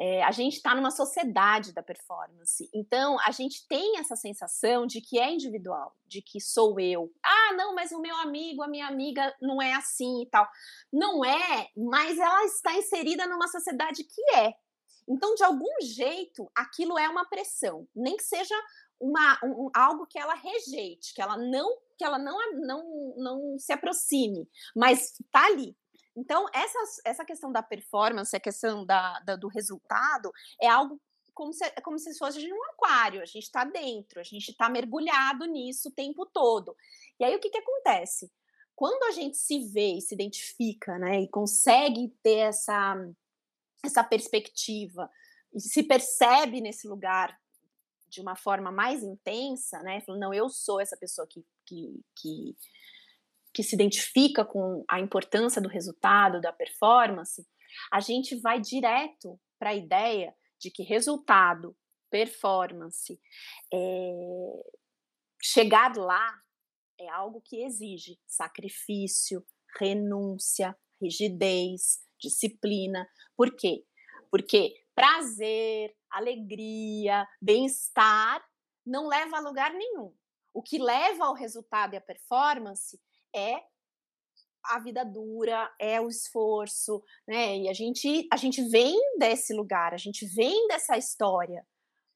É, 0.00 0.22
a 0.22 0.30
gente 0.30 0.54
está 0.54 0.74
numa 0.74 0.90
sociedade 0.90 1.72
da 1.72 1.82
performance. 1.82 2.68
Então, 2.74 3.18
a 3.20 3.30
gente 3.30 3.66
tem 3.68 3.98
essa 3.98 4.16
sensação 4.16 4.86
de 4.86 5.00
que 5.00 5.18
é 5.18 5.32
individual, 5.32 5.96
de 6.06 6.20
que 6.20 6.40
sou 6.40 6.78
eu. 6.78 7.12
Ah, 7.22 7.54
não, 7.54 7.74
mas 7.74 7.92
o 7.92 8.00
meu 8.00 8.16
amigo, 8.16 8.62
a 8.62 8.68
minha 8.68 8.86
amiga 8.86 9.34
não 9.40 9.60
é 9.60 9.72
assim 9.74 10.22
e 10.22 10.26
tal. 10.26 10.46
Não 10.92 11.24
é, 11.24 11.68
mas 11.76 12.18
ela 12.18 12.44
está 12.44 12.74
inserida 12.76 13.26
numa 13.26 13.48
sociedade 13.48 14.04
que 14.04 14.36
é. 14.36 14.54
Então, 15.08 15.34
de 15.34 15.44
algum 15.44 15.80
jeito, 15.80 16.50
aquilo 16.54 16.98
é 16.98 17.08
uma 17.08 17.24
pressão, 17.28 17.86
nem 17.94 18.16
que 18.16 18.24
seja 18.24 18.54
uma, 19.00 19.38
um, 19.44 19.70
algo 19.74 20.06
que 20.06 20.18
ela 20.18 20.34
rejeite, 20.34 21.14
que 21.14 21.22
ela 21.22 21.36
não 21.36 21.78
que 21.98 22.04
ela 22.04 22.18
não, 22.18 22.36
não, 22.60 23.14
não 23.16 23.58
se 23.58 23.72
aproxime, 23.72 24.46
mas 24.74 25.18
está 25.18 25.46
ali, 25.46 25.74
então, 26.16 26.46
essa, 26.52 26.78
essa 27.04 27.24
questão 27.24 27.52
da 27.52 27.62
performance, 27.62 28.34
a 28.34 28.40
questão 28.40 28.84
da, 28.84 29.20
da 29.20 29.36
do 29.36 29.48
resultado, 29.48 30.32
é 30.60 30.68
algo 30.68 31.00
como 31.34 31.52
se, 31.52 31.70
como 31.82 31.98
se 31.98 32.16
fosse 32.16 32.50
um 32.50 32.64
aquário, 32.72 33.20
a 33.20 33.26
gente 33.26 33.44
está 33.44 33.62
dentro, 33.62 34.18
a 34.18 34.22
gente 34.22 34.50
está 34.50 34.70
mergulhado 34.70 35.44
nisso 35.44 35.90
o 35.90 35.92
tempo 35.92 36.24
todo. 36.24 36.74
E 37.20 37.24
aí 37.24 37.36
o 37.36 37.38
que, 37.38 37.50
que 37.50 37.58
acontece? 37.58 38.30
quando 38.76 39.02
a 39.04 39.10
gente 39.10 39.38
se 39.38 39.58
vê 39.70 39.94
e 39.94 40.02
se 40.02 40.14
identifica, 40.14 40.98
né, 40.98 41.22
e 41.22 41.28
consegue 41.28 42.14
ter 42.22 42.40
essa, 42.40 42.94
essa 43.82 44.04
perspectiva, 44.04 45.10
e 45.52 45.60
se 45.60 45.82
percebe 45.82 46.60
nesse 46.60 46.86
lugar 46.86 47.36
de 48.06 48.20
uma 48.20 48.36
forma 48.36 48.70
mais 48.70 49.02
intensa, 49.02 49.82
né, 49.82 50.02
não, 50.08 50.32
eu 50.32 50.50
sou 50.50 50.78
essa 50.78 50.96
pessoa 50.96 51.26
que, 51.26 51.42
que, 51.64 52.04
que, 52.14 52.56
que 53.56 53.62
se 53.62 53.74
identifica 53.74 54.44
com 54.44 54.84
a 54.86 55.00
importância 55.00 55.62
do 55.62 55.68
resultado, 55.68 56.42
da 56.42 56.52
performance, 56.52 57.42
a 57.90 58.00
gente 58.00 58.38
vai 58.38 58.60
direto 58.60 59.40
para 59.58 59.70
a 59.70 59.74
ideia 59.74 60.36
de 60.60 60.70
que 60.70 60.82
resultado, 60.82 61.74
performance, 62.10 63.18
é, 63.72 64.62
chegar 65.42 65.96
lá 65.96 66.38
é 67.00 67.08
algo 67.08 67.40
que 67.40 67.64
exige 67.64 68.20
sacrifício, 68.26 69.42
renúncia, 69.80 70.76
rigidez, 71.00 72.00
disciplina. 72.20 73.08
Por 73.34 73.56
quê? 73.56 73.86
Porque 74.30 74.74
prazer, 74.94 75.96
alegria, 76.10 77.26
bem-estar 77.40 78.44
não 78.84 79.08
leva 79.08 79.38
a 79.38 79.40
lugar 79.40 79.72
nenhum. 79.72 80.14
O 80.52 80.62
que 80.62 80.78
leva 80.78 81.24
ao 81.24 81.34
resultado 81.34 81.94
e 81.94 81.96
à 81.96 82.02
performance 82.02 83.00
é 83.34 83.62
a 84.64 84.80
vida 84.80 85.04
dura, 85.04 85.72
é 85.80 86.00
o 86.00 86.08
esforço, 86.08 87.02
né? 87.26 87.56
E 87.58 87.68
a 87.68 87.72
gente 87.72 88.26
a 88.32 88.36
gente 88.36 88.62
vem 88.68 88.96
desse 89.18 89.54
lugar, 89.54 89.94
a 89.94 89.98
gente 89.98 90.26
vem 90.26 90.66
dessa 90.68 90.96
história. 90.96 91.64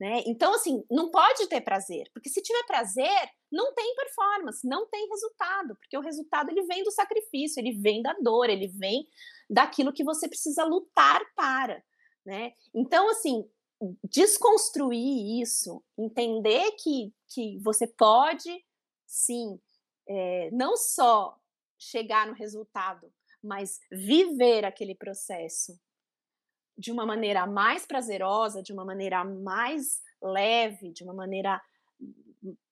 Né? 0.00 0.22
Então, 0.26 0.54
assim, 0.54 0.82
não 0.90 1.10
pode 1.10 1.46
ter 1.46 1.60
prazer, 1.60 2.08
porque 2.14 2.30
se 2.30 2.40
tiver 2.40 2.64
prazer, 2.66 3.28
não 3.52 3.74
tem 3.74 3.94
performance, 3.94 4.66
não 4.66 4.88
tem 4.88 5.06
resultado, 5.06 5.76
porque 5.76 5.98
o 5.98 6.00
resultado 6.00 6.48
ele 6.48 6.62
vem 6.62 6.82
do 6.82 6.90
sacrifício, 6.90 7.60
ele 7.60 7.72
vem 7.72 8.00
da 8.00 8.14
dor, 8.14 8.48
ele 8.48 8.66
vem 8.66 9.06
daquilo 9.48 9.92
que 9.92 10.02
você 10.02 10.26
precisa 10.26 10.64
lutar 10.64 11.20
para, 11.36 11.84
né? 12.24 12.54
Então, 12.74 13.10
assim, 13.10 13.46
desconstruir 14.04 15.42
isso, 15.42 15.84
entender 15.98 16.70
que, 16.82 17.12
que 17.28 17.58
você 17.58 17.86
pode, 17.86 18.64
sim, 19.06 19.60
é, 20.12 20.50
não 20.52 20.76
só 20.76 21.38
chegar 21.78 22.26
no 22.26 22.34
resultado, 22.34 23.12
mas 23.42 23.78
viver 23.92 24.64
aquele 24.64 24.94
processo, 24.94 25.78
de 26.76 26.90
uma 26.90 27.06
maneira 27.06 27.46
mais 27.46 27.86
prazerosa, 27.86 28.62
de 28.62 28.72
uma 28.72 28.84
maneira 28.84 29.24
mais 29.24 30.00
leve, 30.20 30.92
de 30.92 31.04
uma 31.04 31.14
maneira 31.14 31.62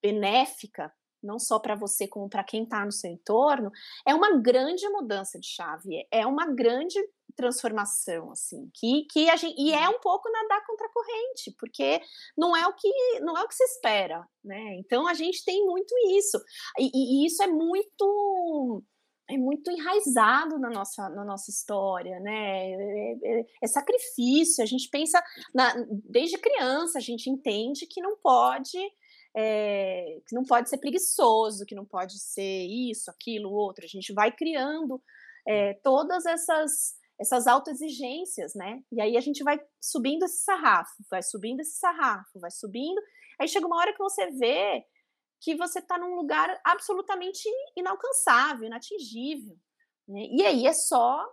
benéfica, 0.01 0.93
não 1.23 1.39
só 1.39 1.59
para 1.59 1.75
você 1.75 2.07
como 2.07 2.29
para 2.29 2.43
quem 2.43 2.63
está 2.63 2.83
no 2.83 2.91
seu 2.91 3.09
entorno, 3.09 3.71
é 4.05 4.13
uma 4.13 4.37
grande 4.37 4.87
mudança 4.89 5.39
de 5.39 5.47
chave, 5.47 6.05
é 6.11 6.25
uma 6.25 6.45
grande 6.47 6.99
transformação 7.39 8.31
assim, 8.31 8.69
que, 8.73 9.05
que 9.09 9.29
a 9.29 9.37
gente, 9.37 9.55
e 9.57 9.71
é 9.71 9.87
um 9.87 9.99
pouco 10.01 10.29
nadar 10.29 10.65
contra 10.65 10.85
a 10.85 10.91
corrente, 10.91 11.55
porque 11.57 12.01
não 12.37 12.55
é 12.55 12.67
o 12.67 12.73
que 12.73 12.89
não 13.21 13.37
é 13.37 13.43
o 13.43 13.47
que 13.47 13.55
se 13.55 13.63
espera, 13.63 14.27
né? 14.43 14.75
Então 14.75 15.07
a 15.07 15.13
gente 15.13 15.45
tem 15.45 15.65
muito 15.65 15.95
isso. 16.17 16.37
E, 16.77 17.23
e 17.23 17.25
isso 17.25 17.41
é 17.41 17.47
muito 17.47 18.83
é 19.29 19.37
muito 19.37 19.71
enraizado 19.71 20.57
na 20.59 20.69
nossa, 20.69 21.07
na 21.09 21.23
nossa 21.23 21.49
história, 21.49 22.19
né? 22.19 22.71
É, 22.71 23.17
é, 23.23 23.45
é, 23.63 23.67
sacrifício. 23.67 24.63
A 24.63 24.67
gente 24.67 24.89
pensa, 24.89 25.23
na, 25.53 25.73
desde 26.09 26.37
criança, 26.37 26.97
a 26.97 27.01
gente 27.01 27.29
entende 27.29 27.85
que 27.85 28.01
não 28.01 28.17
pode, 28.17 28.77
é, 29.37 30.19
que 30.27 30.35
não 30.35 30.43
pode 30.43 30.67
ser 30.67 30.79
preguiçoso, 30.79 31.65
que 31.65 31.75
não 31.75 31.85
pode 31.85 32.19
ser 32.19 32.65
isso, 32.65 33.11
aquilo, 33.11 33.53
outro. 33.53 33.85
A 33.85 33.87
gente 33.87 34.11
vai 34.11 34.31
criando 34.35 34.99
é, 35.47 35.73
todas 35.75 36.25
essas 36.25 36.98
essas 37.19 37.47
autoexigências, 37.47 38.55
né? 38.55 38.81
E 38.91 39.01
aí 39.01 39.17
a 39.17 39.21
gente 39.21 39.43
vai 39.43 39.59
subindo 39.81 40.23
esse 40.23 40.43
sarrafo, 40.43 40.93
vai 41.09 41.21
subindo 41.21 41.59
esse 41.59 41.77
sarrafo, 41.77 42.39
vai 42.39 42.49
subindo. 42.49 43.01
Aí 43.39 43.47
chega 43.47 43.67
uma 43.67 43.77
hora 43.77 43.93
que 43.93 43.99
você 43.99 44.31
vê 44.31 44.85
que 45.41 45.55
você 45.55 45.79
está 45.79 45.97
num 45.97 46.15
lugar 46.15 46.59
absolutamente 46.63 47.47
inalcançável, 47.75 48.65
inatingível. 48.65 49.57
Né? 50.07 50.27
E 50.31 50.45
aí 50.45 50.65
é 50.65 50.73
só 50.73 51.25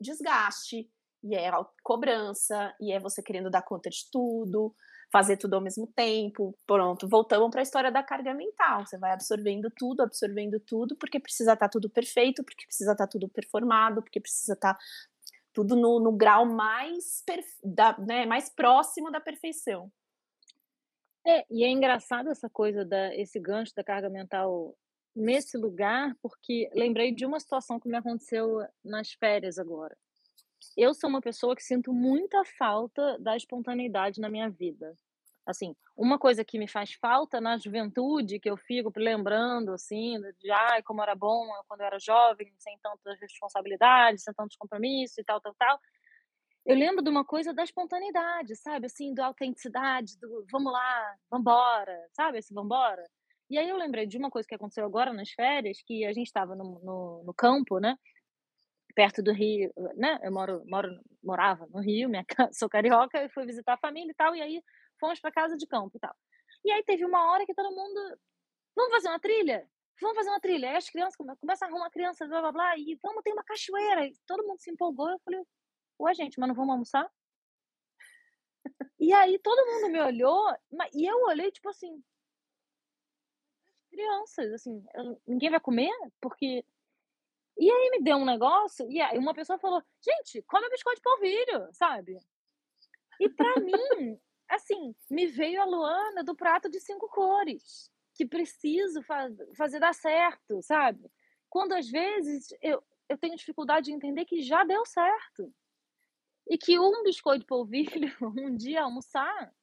desgaste, 0.00 0.90
e 1.24 1.34
é 1.34 1.50
cobrança, 1.82 2.74
e 2.78 2.92
é 2.92 3.00
você 3.00 3.22
querendo 3.22 3.50
dar 3.50 3.62
conta 3.62 3.88
de 3.88 4.04
tudo, 4.12 4.74
fazer 5.10 5.38
tudo 5.38 5.54
ao 5.54 5.60
mesmo 5.62 5.86
tempo. 5.86 6.54
Pronto, 6.66 7.08
voltamos 7.08 7.50
para 7.50 7.60
a 7.60 7.62
história 7.62 7.90
da 7.90 8.02
carga 8.02 8.34
mental. 8.34 8.86
Você 8.86 8.98
vai 8.98 9.12
absorvendo 9.12 9.70
tudo, 9.74 10.02
absorvendo 10.02 10.60
tudo, 10.60 10.94
porque 10.96 11.18
precisa 11.18 11.54
estar 11.54 11.66
tá 11.66 11.70
tudo 11.70 11.88
perfeito, 11.88 12.44
porque 12.44 12.66
precisa 12.66 12.92
estar 12.92 13.06
tá 13.06 13.10
tudo 13.10 13.28
performado, 13.28 14.02
porque 14.02 14.20
precisa 14.20 14.52
estar 14.52 14.74
tá 14.74 14.80
tudo 15.54 15.74
no, 15.76 15.98
no 15.98 16.12
grau 16.12 16.44
mais, 16.44 17.22
da, 17.62 17.96
né, 17.98 18.26
mais 18.26 18.50
próximo 18.50 19.10
da 19.10 19.20
perfeição. 19.20 19.90
É, 21.26 21.46
e 21.50 21.64
é 21.64 21.70
engraçado 21.70 22.28
essa 22.28 22.50
coisa 22.50 22.84
da 22.84 23.14
esse 23.14 23.40
gancho 23.40 23.72
da 23.74 23.82
carga 23.82 24.10
mental 24.10 24.76
nesse 25.16 25.56
lugar, 25.56 26.14
porque 26.20 26.68
lembrei 26.74 27.14
de 27.14 27.24
uma 27.24 27.40
situação 27.40 27.80
que 27.80 27.88
me 27.88 27.96
aconteceu 27.96 28.58
nas 28.84 29.12
férias 29.12 29.58
agora. 29.58 29.96
Eu 30.76 30.94
sou 30.94 31.10
uma 31.10 31.20
pessoa 31.20 31.54
que 31.54 31.62
sinto 31.62 31.92
muita 31.92 32.44
falta 32.44 33.18
da 33.18 33.36
espontaneidade 33.36 34.20
na 34.20 34.28
minha 34.28 34.48
vida. 34.48 34.94
Assim, 35.46 35.76
uma 35.96 36.18
coisa 36.18 36.44
que 36.44 36.58
me 36.58 36.66
faz 36.66 36.94
falta 36.94 37.40
na 37.40 37.58
juventude, 37.58 38.40
que 38.40 38.48
eu 38.48 38.56
fico 38.56 38.90
lembrando, 38.96 39.72
assim, 39.72 40.18
de 40.40 40.50
ai, 40.50 40.82
como 40.82 41.02
era 41.02 41.14
bom 41.14 41.46
quando 41.68 41.80
eu 41.80 41.86
era 41.86 41.98
jovem, 41.98 42.50
sem 42.58 42.78
tantas 42.82 43.20
responsabilidades, 43.20 44.24
sem 44.24 44.32
tantos 44.32 44.56
compromissos 44.56 45.18
e 45.18 45.24
tal, 45.24 45.40
tal, 45.40 45.54
tal 45.54 45.78
eu 46.64 46.74
lembro 46.74 47.02
de 47.04 47.10
uma 47.10 47.24
coisa 47.24 47.52
da 47.52 47.62
espontaneidade, 47.62 48.56
sabe? 48.56 48.86
Assim, 48.86 49.12
da 49.12 49.26
autenticidade, 49.26 50.18
do 50.18 50.46
vamos 50.50 50.72
lá, 50.72 51.14
vambora, 51.30 52.08
sabe? 52.12 52.38
Esse 52.38 52.54
vambora. 52.54 53.04
E 53.50 53.58
aí 53.58 53.68
eu 53.68 53.76
lembrei 53.76 54.06
de 54.06 54.16
uma 54.16 54.30
coisa 54.30 54.48
que 54.48 54.54
aconteceu 54.54 54.84
agora 54.86 55.12
nas 55.12 55.30
férias, 55.30 55.82
que 55.86 56.06
a 56.06 56.12
gente 56.12 56.26
estava 56.26 56.56
no, 56.56 56.80
no, 56.82 57.22
no, 57.24 57.34
campo, 57.34 57.78
né? 57.78 57.98
Perto 58.94 59.22
do 59.22 59.32
Rio, 59.32 59.72
né? 59.96 60.20
Eu 60.22 60.32
moro, 60.32 60.62
moro, 60.66 60.88
morava 61.22 61.66
no 61.66 61.80
Rio, 61.80 62.08
minha, 62.08 62.24
sou 62.52 62.68
carioca, 62.68 63.22
e 63.24 63.28
fui 63.28 63.44
visitar 63.44 63.74
a 63.74 63.78
família 63.78 64.10
e 64.10 64.14
tal, 64.14 64.36
e 64.36 64.42
aí 64.42 64.62
fomos 65.00 65.20
para 65.20 65.32
casa 65.32 65.56
de 65.56 65.66
campo 65.66 65.96
e 65.96 66.00
tal. 66.00 66.14
E 66.64 66.70
aí 66.70 66.82
teve 66.84 67.04
uma 67.04 67.32
hora 67.32 67.44
que 67.44 67.54
todo 67.54 67.74
mundo, 67.74 68.18
vamos 68.76 68.92
fazer 68.92 69.08
uma 69.08 69.20
trilha? 69.20 69.68
Vamos 70.00 70.16
fazer 70.16 70.30
uma 70.30 70.40
trilha. 70.40 70.70
Aí 70.70 70.76
as 70.76 70.88
crianças 70.88 71.16
começam 71.16 71.68
a 71.68 71.70
arrumar 71.70 71.90
crianças, 71.90 72.28
blá 72.28 72.40
blá 72.40 72.52
blá, 72.52 72.78
e 72.78 72.98
vamos 73.02 73.22
ter 73.22 73.32
uma 73.32 73.44
cachoeira. 73.44 74.06
E 74.06 74.14
todo 74.26 74.46
mundo 74.46 74.60
se 74.60 74.70
empolgou. 74.70 75.10
Eu 75.10 75.20
falei, 75.24 75.40
Ué, 76.00 76.14
gente, 76.14 76.38
mas 76.38 76.48
não 76.48 76.54
vamos 76.54 76.72
almoçar? 76.72 77.10
E 78.98 79.12
aí 79.12 79.38
todo 79.38 79.66
mundo 79.66 79.92
me 79.92 80.00
olhou, 80.00 80.52
e 80.92 81.06
eu 81.06 81.16
olhei, 81.24 81.50
tipo 81.52 81.68
assim, 81.68 82.02
crianças, 83.90 84.52
assim, 84.52 84.84
ninguém 85.26 85.50
vai 85.50 85.60
comer? 85.60 85.90
Porque. 86.20 86.64
E 87.56 87.70
aí 87.70 87.90
me 87.90 88.02
deu 88.02 88.16
um 88.16 88.24
negócio, 88.24 88.90
e 88.90 89.00
aí 89.00 89.16
uma 89.16 89.34
pessoa 89.34 89.58
falou, 89.58 89.82
gente, 90.02 90.42
come 90.42 90.68
biscoito 90.70 90.96
de 90.96 91.02
polvilho, 91.02 91.68
sabe? 91.72 92.18
E 93.20 93.28
pra 93.28 93.54
mim, 93.60 94.18
assim, 94.48 94.94
me 95.10 95.26
veio 95.26 95.62
a 95.62 95.64
Luana 95.64 96.24
do 96.24 96.34
prato 96.34 96.68
de 96.68 96.80
cinco 96.80 97.08
cores, 97.08 97.90
que 98.14 98.26
preciso 98.26 99.02
faz, 99.02 99.34
fazer 99.56 99.78
dar 99.78 99.94
certo, 99.94 100.60
sabe? 100.62 101.10
Quando 101.48 101.72
às 101.72 101.88
vezes 101.88 102.48
eu, 102.60 102.82
eu 103.08 103.16
tenho 103.18 103.36
dificuldade 103.36 103.86
de 103.86 103.92
entender 103.92 104.24
que 104.24 104.42
já 104.42 104.64
deu 104.64 104.84
certo. 104.84 105.52
E 106.46 106.58
que 106.58 106.78
um 106.78 107.02
biscoito 107.02 107.40
de 107.40 107.46
polvilho, 107.46 108.12
um 108.36 108.54
dia 108.56 108.82
almoçar, 108.82 109.54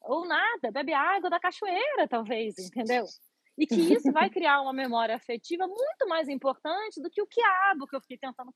ou 0.00 0.26
nada, 0.26 0.70
bebe 0.70 0.92
água 0.92 1.30
da 1.30 1.40
cachoeira, 1.40 2.08
talvez, 2.08 2.58
entendeu? 2.58 3.04
E 3.60 3.66
que 3.66 3.94
isso 3.94 4.10
vai 4.10 4.30
criar 4.30 4.62
uma 4.62 4.72
memória 4.72 5.14
afetiva 5.14 5.66
muito 5.66 6.08
mais 6.08 6.28
importante 6.28 7.00
do 7.02 7.10
que 7.10 7.20
o 7.20 7.26
quiabo 7.26 7.86
que 7.86 7.94
eu 7.94 8.00
fiquei 8.00 8.16
tentando 8.16 8.50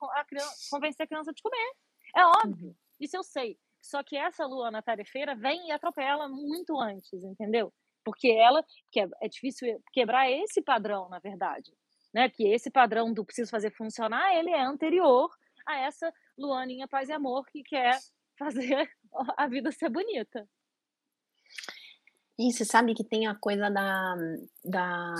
convencer 0.70 1.04
a 1.04 1.06
criança 1.06 1.32
de 1.32 1.42
comer. 1.42 1.72
É 2.16 2.24
óbvio, 2.24 2.68
uhum. 2.68 2.74
isso 2.98 3.16
eu 3.16 3.22
sei. 3.22 3.58
Só 3.82 4.02
que 4.02 4.16
essa 4.16 4.46
lua 4.46 4.70
na 4.70 4.80
tarefeira 4.80 5.34
vem 5.34 5.68
e 5.68 5.72
atropela 5.72 6.26
muito 6.26 6.80
antes, 6.80 7.22
entendeu? 7.22 7.70
Porque 8.02 8.28
ela, 8.28 8.64
que 8.90 9.00
é, 9.00 9.08
é 9.20 9.28
difícil 9.28 9.78
quebrar 9.92 10.30
esse 10.30 10.62
padrão, 10.62 11.08
na 11.10 11.18
verdade, 11.18 11.70
né? 12.12 12.30
Que 12.30 12.48
esse 12.48 12.70
padrão 12.70 13.12
do 13.12 13.26
preciso 13.26 13.50
fazer 13.50 13.70
funcionar, 13.72 14.34
ele 14.34 14.50
é 14.50 14.62
anterior 14.62 15.30
a 15.66 15.76
essa 15.76 16.10
Luaninha 16.38 16.88
Paz 16.88 17.10
e 17.10 17.12
Amor 17.12 17.44
que 17.46 17.62
quer 17.62 17.98
fazer 18.38 18.90
a 19.36 19.46
vida 19.48 19.70
ser 19.70 19.90
bonita. 19.90 20.48
E 22.38 22.52
você 22.52 22.64
sabe 22.64 22.94
que 22.94 23.04
tem 23.04 23.26
a 23.26 23.34
coisa 23.34 23.70
da. 23.70 24.16
da 24.64 25.14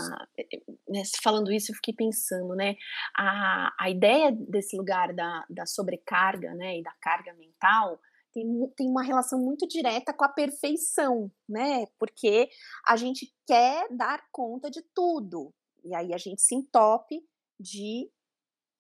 né, 0.89 1.03
falando 1.23 1.53
isso, 1.53 1.71
eu 1.71 1.77
fiquei 1.77 1.95
pensando, 1.95 2.55
né? 2.55 2.75
A, 3.17 3.73
a 3.79 3.89
ideia 3.89 4.33
desse 4.33 4.77
lugar 4.77 5.15
da, 5.15 5.45
da 5.49 5.65
sobrecarga, 5.65 6.53
né? 6.55 6.79
E 6.79 6.83
da 6.83 6.93
carga 7.01 7.33
mental 7.35 8.01
tem, 8.35 8.45
tem 8.77 8.89
uma 8.89 9.03
relação 9.03 9.39
muito 9.39 9.67
direta 9.69 10.12
com 10.12 10.25
a 10.25 10.29
perfeição, 10.29 11.31
né? 11.49 11.87
Porque 11.99 12.49
a 12.87 12.97
gente 12.97 13.33
quer 13.47 13.87
dar 13.91 14.21
conta 14.33 14.69
de 14.69 14.83
tudo. 14.93 15.55
E 15.85 15.95
aí 15.95 16.12
a 16.12 16.19
gente 16.19 16.43
se 16.43 16.55
entope 16.55 17.23
de 17.61 18.11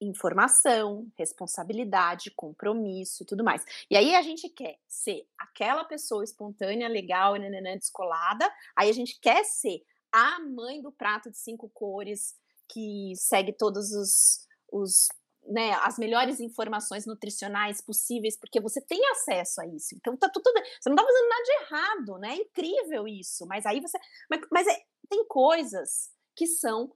informação, 0.06 1.06
responsabilidade, 1.16 2.30
compromisso 2.30 3.22
e 3.22 3.26
tudo 3.26 3.44
mais. 3.44 3.64
E 3.90 3.96
aí 3.96 4.14
a 4.14 4.22
gente 4.22 4.48
quer 4.48 4.78
ser 4.86 5.26
aquela 5.38 5.84
pessoa 5.84 6.24
espontânea, 6.24 6.88
legal, 6.88 7.36
nananã, 7.36 7.76
descolada, 7.76 8.50
aí 8.76 8.88
a 8.88 8.94
gente 8.94 9.18
quer 9.20 9.44
ser 9.44 9.82
a 10.12 10.38
mãe 10.40 10.80
do 10.80 10.92
prato 10.92 11.30
de 11.30 11.38
cinco 11.38 11.68
cores 11.70 12.34
que 12.68 13.12
segue 13.16 13.52
todos 13.52 13.92
os, 13.92 14.46
os 14.72 15.08
né, 15.46 15.72
as 15.82 15.98
melhores 15.98 16.40
informações 16.40 17.04
nutricionais 17.06 17.80
possíveis, 17.80 18.36
porque 18.36 18.60
você 18.60 18.80
tem 18.80 19.00
acesso 19.10 19.60
a 19.60 19.66
isso. 19.66 19.94
Então 19.94 20.16
tá 20.16 20.28
tudo. 20.28 20.50
Você 20.80 20.88
não 20.88 20.96
tá 20.96 21.04
fazendo 21.04 21.28
nada 21.28 21.42
de 21.42 21.52
errado, 21.52 22.18
né? 22.18 22.34
É 22.34 22.36
incrível 22.36 23.06
isso. 23.06 23.46
Mas 23.46 23.66
aí 23.66 23.80
você. 23.80 23.98
Mas, 24.30 24.40
mas 24.50 24.66
é, 24.66 24.82
tem 25.08 25.24
coisas 25.26 26.10
que 26.34 26.46
são 26.46 26.90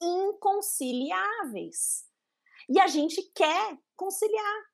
inconciliáveis. 0.00 2.08
E 2.70 2.78
a 2.78 2.86
gente 2.86 3.20
quer 3.34 3.76
conciliar. 3.96 4.70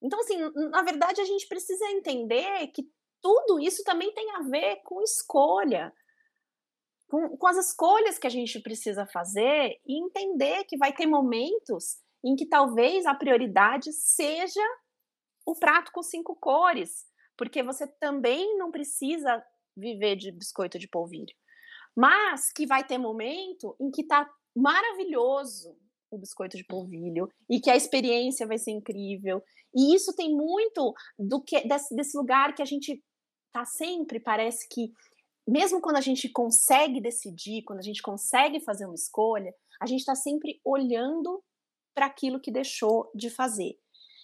Então, 0.00 0.20
assim, 0.20 0.38
na 0.70 0.82
verdade, 0.82 1.20
a 1.20 1.24
gente 1.24 1.48
precisa 1.48 1.84
entender 1.90 2.68
que 2.68 2.88
tudo 3.20 3.58
isso 3.58 3.82
também 3.82 4.14
tem 4.14 4.30
a 4.36 4.42
ver 4.42 4.76
com 4.84 5.02
escolha. 5.02 5.92
Com, 7.08 7.36
com 7.36 7.46
as 7.48 7.56
escolhas 7.56 8.18
que 8.18 8.26
a 8.26 8.30
gente 8.30 8.60
precisa 8.60 9.04
fazer 9.06 9.80
e 9.84 10.00
entender 10.00 10.64
que 10.64 10.76
vai 10.76 10.92
ter 10.92 11.06
momentos 11.06 11.98
em 12.24 12.36
que 12.36 12.46
talvez 12.46 13.06
a 13.06 13.14
prioridade 13.14 13.92
seja 13.92 14.62
o 15.44 15.54
prato 15.54 15.90
com 15.92 16.02
cinco 16.02 16.36
cores, 16.36 17.06
porque 17.36 17.62
você 17.62 17.86
também 17.86 18.56
não 18.58 18.70
precisa 18.70 19.42
viver 19.76 20.16
de 20.16 20.30
biscoito 20.30 20.78
de 20.78 20.86
polvilho. 20.86 21.34
Mas 21.96 22.52
que 22.52 22.66
vai 22.66 22.86
ter 22.86 22.98
momento 22.98 23.74
em 23.80 23.90
que 23.90 24.04
tá 24.06 24.30
maravilhoso 24.54 25.76
o 26.10 26.18
biscoito 26.18 26.56
de 26.56 26.64
polvilho 26.64 27.28
e 27.48 27.60
que 27.60 27.70
a 27.70 27.76
experiência 27.76 28.46
vai 28.46 28.58
ser 28.58 28.72
incrível. 28.72 29.42
E 29.74 29.94
isso 29.94 30.14
tem 30.14 30.34
muito 30.34 30.94
do 31.18 31.42
que 31.42 31.66
desse, 31.66 31.94
desse 31.94 32.16
lugar 32.16 32.54
que 32.54 32.62
a 32.62 32.66
gente 32.66 33.02
tá 33.52 33.64
sempre, 33.64 34.20
parece 34.20 34.68
que 34.68 34.92
mesmo 35.46 35.80
quando 35.80 35.96
a 35.96 36.02
gente 36.02 36.28
consegue 36.28 37.00
decidir, 37.00 37.62
quando 37.62 37.78
a 37.78 37.82
gente 37.82 38.02
consegue 38.02 38.60
fazer 38.60 38.84
uma 38.84 38.94
escolha, 38.94 39.54
a 39.80 39.86
gente 39.86 40.00
está 40.00 40.14
sempre 40.14 40.60
olhando 40.64 41.42
para 41.94 42.06
aquilo 42.06 42.40
que 42.40 42.52
deixou 42.52 43.10
de 43.14 43.30
fazer. 43.30 43.78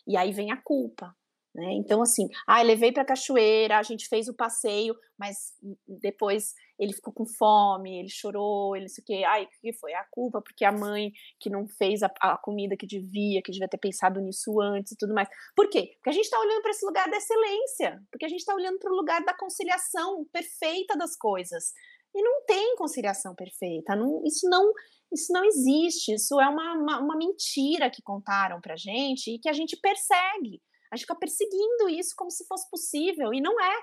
E 0.06 0.16
aí 0.16 0.32
vem 0.32 0.52
a 0.52 0.60
culpa. 0.62 1.16
Né? 1.54 1.72
Então, 1.74 2.02
assim, 2.02 2.28
ah, 2.48 2.60
levei 2.62 2.90
para 2.90 3.02
a 3.02 3.06
cachoeira, 3.06 3.78
a 3.78 3.82
gente 3.82 4.08
fez 4.08 4.26
o 4.28 4.34
passeio, 4.34 4.96
mas 5.16 5.52
depois 5.86 6.52
ele 6.76 6.92
ficou 6.92 7.12
com 7.12 7.24
fome, 7.24 7.96
ele 8.00 8.08
chorou, 8.08 8.74
ele 8.74 8.88
sei 8.88 9.02
o 9.02 9.04
quê. 9.04 9.22
Ai, 9.24 9.46
que 9.60 9.72
foi? 9.72 9.94
A 9.94 10.04
culpa, 10.10 10.42
porque 10.42 10.64
a 10.64 10.72
mãe 10.72 11.12
que 11.38 11.48
não 11.48 11.68
fez 11.68 12.02
a, 12.02 12.10
a, 12.20 12.36
comida 12.36 12.76
que 12.76 12.86
devia, 12.86 13.40
que 13.40 13.52
devia 13.52 13.68
ter 13.68 13.78
pensado 13.78 14.20
nisso 14.20 14.60
antes 14.60 14.92
e 14.92 14.96
tudo 14.96 15.14
mais. 15.14 15.28
Por 15.54 15.70
quê? 15.70 15.92
Porque 15.94 16.10
a 16.10 16.12
gente 16.12 16.24
está 16.24 16.40
olhando 16.40 16.62
para 16.62 16.72
esse 16.72 16.84
lugar 16.84 17.08
da 17.08 17.16
excelência, 17.16 18.02
porque 18.10 18.24
a 18.24 18.28
gente 18.28 18.40
está 18.40 18.52
olhando 18.52 18.80
para 18.80 18.92
o 18.92 18.96
lugar 18.96 19.24
da 19.24 19.36
conciliação 19.36 20.26
perfeita 20.32 20.96
das 20.96 21.16
coisas. 21.16 21.72
E 22.12 22.20
não 22.20 22.44
tem 22.46 22.74
conciliação 22.76 23.32
perfeita. 23.34 23.94
Não, 23.94 24.22
isso 24.24 24.48
não 24.48 24.72
isso 25.12 25.32
não 25.32 25.44
existe. 25.44 26.14
Isso 26.14 26.40
é 26.40 26.48
uma, 26.48 26.74
uma, 26.74 27.00
uma 27.00 27.16
mentira 27.16 27.88
que 27.88 28.02
contaram 28.02 28.60
para 28.60 28.76
gente 28.76 29.30
e 29.30 29.38
que 29.38 29.48
a 29.48 29.52
gente 29.52 29.76
persegue. 29.76 30.60
A 30.94 30.96
gente 30.96 31.06
fica 31.06 31.18
perseguindo 31.18 31.88
isso 31.88 32.14
como 32.16 32.30
se 32.30 32.46
fosse 32.46 32.70
possível, 32.70 33.34
e 33.34 33.40
não 33.40 33.60
é. 33.60 33.82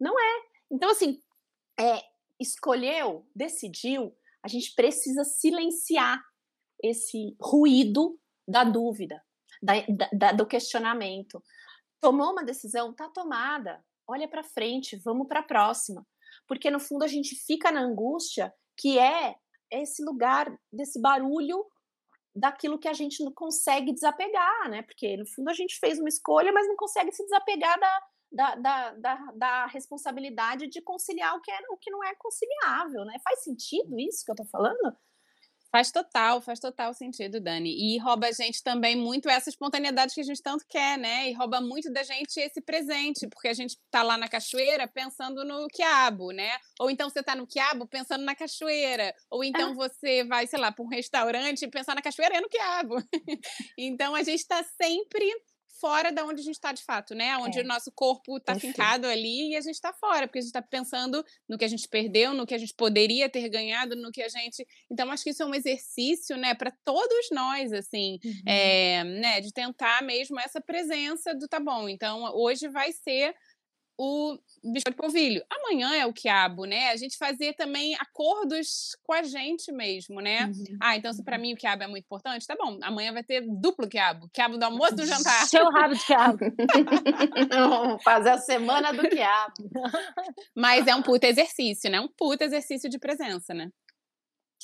Não 0.00 0.18
é. 0.18 0.42
Então, 0.70 0.90
assim, 0.90 1.22
é, 1.78 2.02
escolheu, 2.40 3.28
decidiu, 3.36 4.16
a 4.42 4.48
gente 4.48 4.74
precisa 4.74 5.24
silenciar 5.24 6.24
esse 6.82 7.36
ruído 7.38 8.18
da 8.46 8.64
dúvida, 8.64 9.22
da, 9.62 9.74
da, 10.10 10.32
do 10.32 10.46
questionamento. 10.46 11.42
Tomou 12.00 12.32
uma 12.32 12.42
decisão? 12.42 12.94
Tá 12.94 13.10
tomada. 13.10 13.84
Olha 14.06 14.26
para 14.26 14.42
frente, 14.42 14.96
vamos 14.96 15.28
para 15.28 15.40
a 15.40 15.46
próxima. 15.46 16.06
Porque 16.46 16.70
no 16.70 16.80
fundo 16.80 17.04
a 17.04 17.08
gente 17.08 17.34
fica 17.34 17.70
na 17.70 17.80
angústia 17.80 18.54
que 18.74 18.98
é 18.98 19.36
esse 19.70 20.02
lugar 20.02 20.50
desse 20.72 20.98
barulho 20.98 21.66
daquilo 22.38 22.78
que 22.78 22.88
a 22.88 22.92
gente 22.92 23.22
não 23.24 23.32
consegue 23.32 23.92
desapegar, 23.92 24.68
né? 24.70 24.82
Porque 24.82 25.16
no 25.16 25.26
fundo 25.26 25.50
a 25.50 25.54
gente 25.54 25.78
fez 25.78 25.98
uma 25.98 26.08
escolha, 26.08 26.52
mas 26.52 26.66
não 26.68 26.76
consegue 26.76 27.12
se 27.12 27.22
desapegar 27.24 27.78
da, 27.78 28.02
da, 28.30 28.54
da, 28.56 28.90
da, 28.94 29.32
da 29.34 29.66
responsabilidade 29.66 30.68
de 30.68 30.80
conciliar 30.80 31.36
o 31.36 31.40
que, 31.40 31.50
é, 31.50 31.58
o 31.70 31.76
que 31.76 31.90
não 31.90 32.04
é 32.04 32.14
conciliável, 32.16 33.04
né? 33.04 33.18
Faz 33.24 33.42
sentido 33.42 33.98
isso 33.98 34.24
que 34.24 34.30
eu 34.30 34.36
tô 34.36 34.44
falando? 34.44 34.96
Faz 35.70 35.92
total, 35.92 36.40
faz 36.40 36.58
total 36.58 36.94
sentido, 36.94 37.40
Dani. 37.40 37.70
E 37.70 37.98
rouba 37.98 38.28
a 38.28 38.32
gente 38.32 38.62
também 38.62 38.96
muito 38.96 39.28
essa 39.28 39.50
espontaneidade 39.50 40.14
que 40.14 40.20
a 40.20 40.24
gente 40.24 40.42
tanto 40.42 40.64
quer, 40.66 40.96
né? 40.96 41.28
E 41.28 41.34
rouba 41.34 41.60
muito 41.60 41.92
da 41.92 42.02
gente 42.02 42.40
esse 42.40 42.60
presente, 42.62 43.28
porque 43.28 43.48
a 43.48 43.52
gente 43.52 43.76
tá 43.90 44.02
lá 44.02 44.16
na 44.16 44.28
cachoeira 44.28 44.88
pensando 44.88 45.44
no 45.44 45.66
quiabo, 45.68 46.30
né? 46.30 46.56
Ou 46.80 46.90
então 46.90 47.10
você 47.10 47.22
tá 47.22 47.36
no 47.36 47.46
quiabo 47.46 47.86
pensando 47.86 48.24
na 48.24 48.34
cachoeira. 48.34 49.14
Ou 49.30 49.44
então 49.44 49.72
ah. 49.72 49.74
você 49.74 50.24
vai, 50.24 50.46
sei 50.46 50.58
lá, 50.58 50.72
para 50.72 50.84
um 50.84 50.88
restaurante 50.88 51.68
pensar 51.68 51.94
na 51.94 52.02
cachoeira 52.02 52.38
e 52.38 52.40
no 52.40 52.48
quiabo. 52.48 52.96
então 53.76 54.14
a 54.14 54.22
gente 54.22 54.46
tá 54.46 54.64
sempre 54.80 55.30
fora 55.80 56.10
da 56.10 56.24
onde 56.24 56.40
a 56.40 56.44
gente 56.44 56.54
está 56.54 56.72
de 56.72 56.82
fato, 56.82 57.14
né? 57.14 57.36
Onde 57.38 57.58
é. 57.58 57.62
o 57.62 57.66
nosso 57.66 57.90
corpo 57.92 58.36
está 58.36 58.54
fincado 58.58 59.06
ali 59.06 59.50
e 59.50 59.56
a 59.56 59.60
gente 59.60 59.74
está 59.74 59.92
fora, 59.92 60.26
porque 60.26 60.38
a 60.38 60.42
gente 60.42 60.50
está 60.50 60.62
pensando 60.62 61.24
no 61.48 61.56
que 61.56 61.64
a 61.64 61.68
gente 61.68 61.88
perdeu, 61.88 62.34
no 62.34 62.46
que 62.46 62.54
a 62.54 62.58
gente 62.58 62.74
poderia 62.74 63.28
ter 63.28 63.48
ganhado, 63.48 63.96
no 63.96 64.10
que 64.10 64.22
a 64.22 64.28
gente. 64.28 64.66
Então, 64.90 65.10
acho 65.10 65.24
que 65.24 65.30
isso 65.30 65.42
é 65.42 65.46
um 65.46 65.54
exercício, 65.54 66.36
né, 66.36 66.54
para 66.54 66.70
todos 66.84 67.28
nós, 67.32 67.72
assim, 67.72 68.18
uhum. 68.24 68.42
é, 68.46 69.04
né, 69.04 69.40
de 69.40 69.52
tentar 69.52 70.02
mesmo 70.02 70.38
essa 70.38 70.60
presença 70.60 71.34
do 71.34 71.48
tá 71.48 71.60
bom. 71.60 71.88
Então, 71.88 72.24
hoje 72.34 72.68
vai 72.68 72.92
ser 72.92 73.34
o 73.98 74.38
biscoito 74.62 74.90
de 74.90 74.96
polvilho. 74.96 75.44
Amanhã 75.50 75.92
é 75.96 76.06
o 76.06 76.12
quiabo, 76.12 76.64
né? 76.64 76.90
A 76.90 76.96
gente 76.96 77.18
fazer 77.18 77.54
também 77.54 77.96
acordos 77.96 78.96
com 79.02 79.12
a 79.12 79.24
gente 79.24 79.72
mesmo, 79.72 80.20
né? 80.20 80.46
Uhum. 80.46 80.76
Ah, 80.80 80.96
então 80.96 81.12
se 81.12 81.24
para 81.24 81.36
mim 81.36 81.52
o 81.52 81.56
quiabo 81.56 81.82
é 81.82 81.88
muito 81.88 82.04
importante, 82.04 82.46
tá 82.46 82.54
bom. 82.54 82.78
Amanhã 82.82 83.12
vai 83.12 83.24
ter 83.24 83.40
duplo 83.40 83.88
quiabo. 83.88 84.30
Quiabo 84.32 84.56
do 84.56 84.62
almoço 84.62 84.92
e 84.92 84.96
do 84.96 85.06
jantar. 85.06 85.46
Seu 85.48 85.68
rabo 85.68 85.94
de 85.94 86.06
quiabo. 86.06 86.38
fazer 88.04 88.30
a 88.30 88.38
semana 88.38 88.92
do 88.92 89.08
quiabo. 89.08 89.54
Mas 90.54 90.86
é 90.86 90.94
um 90.94 91.02
puta 91.02 91.26
exercício, 91.26 91.90
né? 91.90 92.00
Um 92.00 92.08
puta 92.08 92.44
exercício 92.44 92.88
de 92.88 93.00
presença, 93.00 93.52
né? 93.52 93.68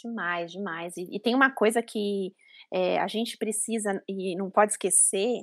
Demais, 0.01 0.53
demais. 0.53 0.97
E, 0.97 1.17
e 1.17 1.21
tem 1.21 1.35
uma 1.35 1.51
coisa 1.51 1.83
que 1.83 2.33
é, 2.73 3.01
a 3.01 3.09
gente 3.09 3.37
precisa 3.37 4.01
e 4.09 4.37
não 4.37 4.49
pode 4.49 4.73
esquecer, 4.73 5.43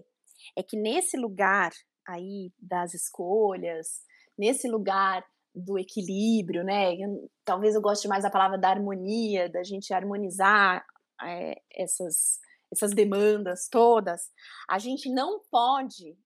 é 0.57 0.63
que 0.63 0.77
nesse 0.77 1.17
lugar 1.17 1.71
aí 2.07 2.51
das 2.59 2.93
escolhas, 2.93 4.01
nesse 4.37 4.67
lugar 4.67 5.25
do 5.53 5.77
equilíbrio, 5.77 6.63
né? 6.63 6.95
Talvez 7.43 7.75
eu 7.75 7.81
goste 7.81 8.07
mais 8.07 8.23
da 8.23 8.29
palavra 8.29 8.57
da 8.57 8.69
harmonia, 8.69 9.49
da 9.49 9.63
gente 9.63 9.93
harmonizar 9.93 10.85
é, 11.21 11.61
essas, 11.71 12.39
essas 12.71 12.91
demandas 12.91 13.67
todas. 13.69 14.31
A 14.69 14.79
gente 14.79 15.09
não 15.09 15.41
pode 15.51 16.17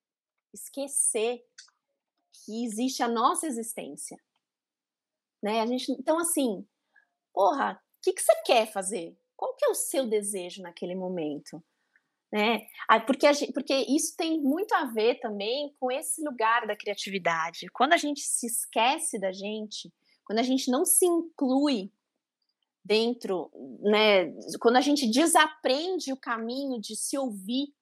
esquecer 0.53 1.43
que 2.33 2.65
existe 2.65 3.01
a 3.01 3.07
nossa 3.07 3.47
existência, 3.47 4.17
né? 5.41 5.61
A 5.61 5.65
gente, 5.65 5.91
então 5.91 6.19
assim, 6.19 6.65
porra, 7.33 7.73
o 7.73 8.01
que, 8.01 8.13
que 8.13 8.21
você 8.21 8.41
quer 8.43 8.71
fazer? 8.71 9.17
Qual 9.35 9.55
que 9.55 9.65
é 9.65 9.69
o 9.69 9.75
seu 9.75 10.07
desejo 10.07 10.61
naquele 10.61 10.95
momento? 10.95 11.61
Né? 12.31 12.67
Porque, 13.05 13.31
gente, 13.33 13.53
porque 13.53 13.73
isso 13.73 14.15
tem 14.17 14.41
muito 14.41 14.73
a 14.73 14.85
ver 14.85 15.19
também 15.19 15.73
com 15.79 15.91
esse 15.91 16.23
lugar 16.23 16.67
da 16.67 16.75
criatividade. 16.75 17.67
Quando 17.73 17.93
a 17.93 17.97
gente 17.97 18.21
se 18.21 18.47
esquece 18.47 19.19
da 19.19 19.31
gente, 19.31 19.93
quando 20.25 20.39
a 20.39 20.43
gente 20.43 20.69
não 20.69 20.83
se 20.83 21.05
inclui 21.05 21.91
dentro, 22.83 23.51
né? 23.81 24.31
Quando 24.59 24.75
a 24.75 24.81
gente 24.81 25.09
desaprende 25.09 26.13
o 26.13 26.19
caminho 26.19 26.79
de 26.79 26.95
se 26.95 27.17
ouvir, 27.17 27.73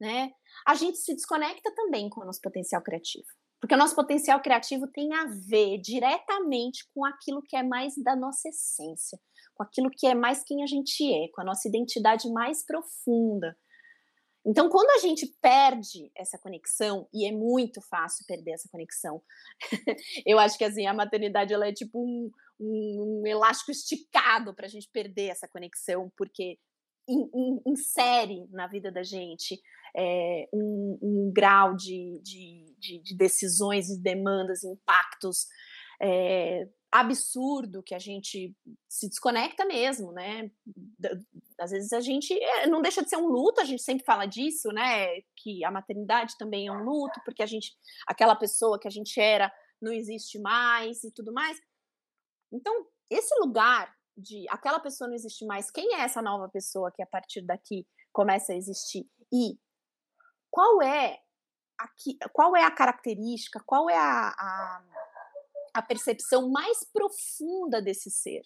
né? 0.00 0.32
A 0.66 0.74
gente 0.74 0.98
se 0.98 1.14
desconecta 1.14 1.72
também 1.74 2.08
com 2.08 2.20
o 2.20 2.24
nosso 2.24 2.40
potencial 2.40 2.82
criativo. 2.82 3.26
Porque 3.60 3.74
o 3.74 3.78
nosso 3.78 3.94
potencial 3.94 4.40
criativo 4.40 4.86
tem 4.88 5.12
a 5.12 5.26
ver 5.26 5.78
diretamente 5.78 6.88
com 6.94 7.04
aquilo 7.04 7.42
que 7.42 7.54
é 7.54 7.62
mais 7.62 7.94
da 8.02 8.16
nossa 8.16 8.48
essência, 8.48 9.20
com 9.60 9.64
aquilo 9.64 9.90
que 9.90 10.06
é 10.06 10.14
mais 10.14 10.42
quem 10.42 10.62
a 10.62 10.66
gente 10.66 11.04
é, 11.12 11.28
com 11.28 11.42
a 11.42 11.44
nossa 11.44 11.68
identidade 11.68 12.30
mais 12.32 12.64
profunda. 12.64 13.54
Então, 14.42 14.70
quando 14.70 14.88
a 14.92 15.06
gente 15.06 15.26
perde 15.42 16.10
essa 16.16 16.38
conexão, 16.38 17.06
e 17.12 17.26
é 17.26 17.30
muito 17.30 17.82
fácil 17.82 18.24
perder 18.26 18.52
essa 18.52 18.70
conexão, 18.70 19.22
eu 20.24 20.38
acho 20.38 20.56
que 20.56 20.64
assim, 20.64 20.86
a 20.86 20.94
maternidade 20.94 21.52
ela 21.52 21.68
é 21.68 21.74
tipo 21.74 22.00
um, 22.02 22.30
um, 22.58 23.20
um 23.22 23.26
elástico 23.26 23.70
esticado 23.70 24.54
para 24.54 24.64
a 24.64 24.68
gente 24.70 24.88
perder 24.90 25.26
essa 25.26 25.46
conexão, 25.46 26.10
porque 26.16 26.58
insere 27.66 28.46
na 28.50 28.66
vida 28.66 28.90
da 28.90 29.02
gente 29.02 29.60
é, 29.94 30.48
um, 30.54 30.98
um, 31.02 31.32
grau 31.34 31.76
de, 31.76 32.18
de, 32.22 32.74
de, 32.78 33.02
de, 33.02 33.14
decisões 33.14 33.90
e 33.90 34.00
demandas, 34.00 34.64
impactos 34.64 35.48
é, 36.00 36.66
absurdo 36.92 37.82
que 37.82 37.94
a 37.94 37.98
gente 37.98 38.54
se 38.88 39.08
desconecta 39.08 39.64
mesmo, 39.64 40.12
né? 40.12 40.50
Às 41.58 41.70
vezes 41.70 41.92
a 41.92 42.00
gente 42.00 42.32
é, 42.32 42.66
não 42.66 42.82
deixa 42.82 43.02
de 43.02 43.08
ser 43.08 43.16
um 43.16 43.28
luto, 43.28 43.60
a 43.60 43.64
gente 43.64 43.82
sempre 43.82 44.04
fala 44.04 44.26
disso, 44.26 44.68
né? 44.72 45.20
Que 45.36 45.64
a 45.64 45.70
maternidade 45.70 46.36
também 46.36 46.66
é 46.66 46.72
um 46.72 46.82
luto, 46.82 47.20
porque 47.24 47.42
a 47.42 47.46
gente, 47.46 47.72
aquela 48.06 48.34
pessoa 48.34 48.78
que 48.78 48.88
a 48.88 48.90
gente 48.90 49.20
era, 49.20 49.52
não 49.80 49.92
existe 49.92 50.38
mais 50.38 51.04
e 51.04 51.12
tudo 51.12 51.32
mais. 51.32 51.58
Então, 52.52 52.86
esse 53.08 53.34
lugar 53.40 53.94
de 54.16 54.46
aquela 54.48 54.80
pessoa 54.80 55.08
não 55.08 55.14
existe 55.14 55.46
mais, 55.46 55.70
quem 55.70 55.94
é 55.94 56.00
essa 56.00 56.20
nova 56.20 56.48
pessoa 56.48 56.92
que 56.92 57.02
a 57.02 57.06
partir 57.06 57.42
daqui 57.42 57.86
começa 58.12 58.52
a 58.52 58.56
existir? 58.56 59.08
E 59.32 59.58
qual 60.50 60.82
é 60.82 61.20
aqui, 61.78 62.18
qual 62.32 62.56
é 62.56 62.64
a 62.64 62.70
característica, 62.70 63.62
qual 63.64 63.88
é 63.88 63.96
a, 63.96 64.28
a, 64.28 64.82
a 65.74 65.82
percepção 65.82 66.50
mais 66.50 66.84
profunda 66.92 67.80
desse 67.82 68.10
ser? 68.10 68.42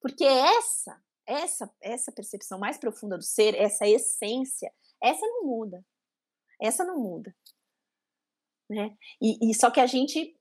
Porque 0.00 0.24
essa, 0.24 1.00
essa, 1.26 1.74
essa 1.80 2.12
percepção 2.12 2.58
mais 2.58 2.78
profunda 2.78 3.16
do 3.16 3.24
ser, 3.24 3.54
essa 3.54 3.86
essência, 3.86 4.72
essa 5.02 5.26
não 5.26 5.44
muda. 5.44 5.84
Essa 6.60 6.84
não 6.84 6.98
muda. 6.98 7.34
Né? 8.68 8.96
E, 9.20 9.50
e 9.50 9.54
só 9.54 9.70
que 9.70 9.80
a 9.80 9.86
gente 9.86 10.36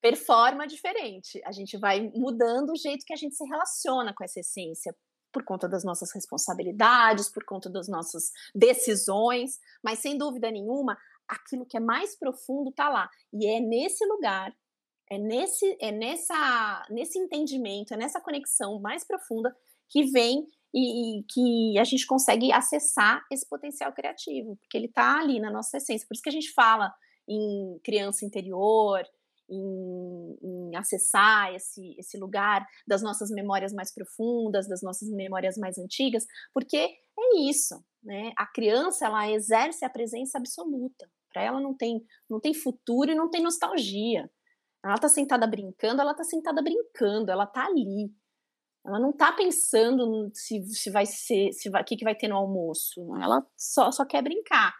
performa 0.00 0.66
diferente. 0.66 1.40
A 1.44 1.52
gente 1.52 1.76
vai 1.76 2.10
mudando 2.14 2.70
o 2.70 2.76
jeito 2.76 3.04
que 3.04 3.12
a 3.12 3.16
gente 3.16 3.34
se 3.34 3.44
relaciona 3.44 4.14
com 4.14 4.24
essa 4.24 4.40
essência, 4.40 4.96
por 5.32 5.44
conta 5.44 5.68
das 5.68 5.84
nossas 5.84 6.12
responsabilidades, 6.12 7.28
por 7.28 7.44
conta 7.44 7.70
das 7.70 7.88
nossas 7.88 8.32
decisões, 8.54 9.58
mas 9.82 10.00
sem 10.00 10.18
dúvida 10.18 10.50
nenhuma, 10.50 10.98
aquilo 11.28 11.66
que 11.66 11.76
é 11.76 11.80
mais 11.80 12.18
profundo 12.18 12.70
está 12.70 12.88
lá. 12.88 13.08
E 13.32 13.46
é 13.46 13.60
nesse 13.60 14.04
lugar, 14.06 14.52
é 15.10 15.18
nesse, 15.18 15.76
é 15.80 15.90
nessa, 15.90 16.86
nesse 16.88 17.18
entendimento, 17.18 17.92
é 17.92 17.96
nessa 17.96 18.20
conexão 18.20 18.80
mais 18.80 19.04
profunda 19.04 19.54
que 19.88 20.04
vem 20.04 20.46
e, 20.72 21.18
e, 21.18 21.24
que 21.24 21.78
a 21.78 21.84
gente 21.84 22.06
consegue 22.06 22.52
acessar 22.52 23.24
esse 23.30 23.46
potencial 23.48 23.92
criativo, 23.92 24.56
porque 24.56 24.78
ele 24.78 24.86
está 24.86 25.18
ali 25.18 25.40
na 25.40 25.50
nossa 25.50 25.78
essência. 25.78 26.06
Por 26.06 26.14
isso 26.14 26.22
que 26.22 26.28
a 26.28 26.32
gente 26.32 26.52
fala 26.52 26.94
em 27.28 27.80
criança 27.82 28.24
interior, 28.24 29.02
em, 29.48 30.38
em, 30.40 30.76
acessar 30.76 31.52
esse, 31.54 31.96
esse 31.98 32.16
lugar 32.16 32.64
das 32.86 33.02
nossas 33.02 33.30
memórias 33.30 33.72
mais 33.72 33.92
profundas, 33.92 34.68
das 34.68 34.80
nossas 34.80 35.10
memórias 35.10 35.58
mais 35.58 35.76
antigas, 35.76 36.24
porque 36.54 36.76
é 36.76 37.36
isso, 37.48 37.84
né? 38.00 38.32
A 38.36 38.46
criança 38.46 39.06
ela 39.06 39.28
exerce 39.28 39.84
a 39.84 39.90
presença 39.90 40.38
absoluta. 40.38 41.10
Para 41.32 41.42
ela 41.42 41.60
não 41.60 41.76
tem 41.76 42.04
não 42.28 42.40
tem 42.40 42.54
futuro 42.54 43.10
e 43.10 43.14
não 43.14 43.28
tem 43.28 43.42
nostalgia. 43.42 44.30
Ela 44.84 44.94
está 44.94 45.08
sentada 45.08 45.46
brincando, 45.46 46.00
ela 46.00 46.12
está 46.12 46.24
sentada 46.24 46.62
brincando, 46.62 47.30
ela 47.30 47.44
está 47.44 47.66
ali. 47.66 48.12
Ela 48.84 48.98
não 48.98 49.10
está 49.10 49.30
pensando 49.32 50.30
se, 50.32 50.62
se 50.68 50.90
vai 50.90 51.04
ser, 51.04 51.52
se 51.52 51.68
vai, 51.68 51.82
o 51.82 51.84
que, 51.84 51.96
que 51.96 52.04
vai 52.04 52.14
ter 52.14 52.28
no 52.28 52.36
almoço. 52.36 53.14
Ela 53.16 53.46
só, 53.56 53.92
só 53.92 54.06
quer 54.06 54.22
brincar. 54.22 54.74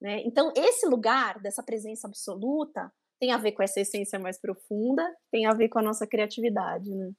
Né? 0.00 0.22
Então, 0.24 0.52
esse 0.56 0.86
lugar 0.86 1.40
dessa 1.40 1.62
presença 1.62 2.06
absoluta 2.06 2.92
tem 3.18 3.32
a 3.32 3.38
ver 3.38 3.52
com 3.52 3.62
essa 3.62 3.80
essência 3.80 4.18
mais 4.18 4.40
profunda, 4.40 5.04
tem 5.30 5.46
a 5.46 5.52
ver 5.52 5.68
com 5.68 5.78
a 5.78 5.82
nossa 5.82 6.06
criatividade, 6.06 6.90
né? 6.94 7.12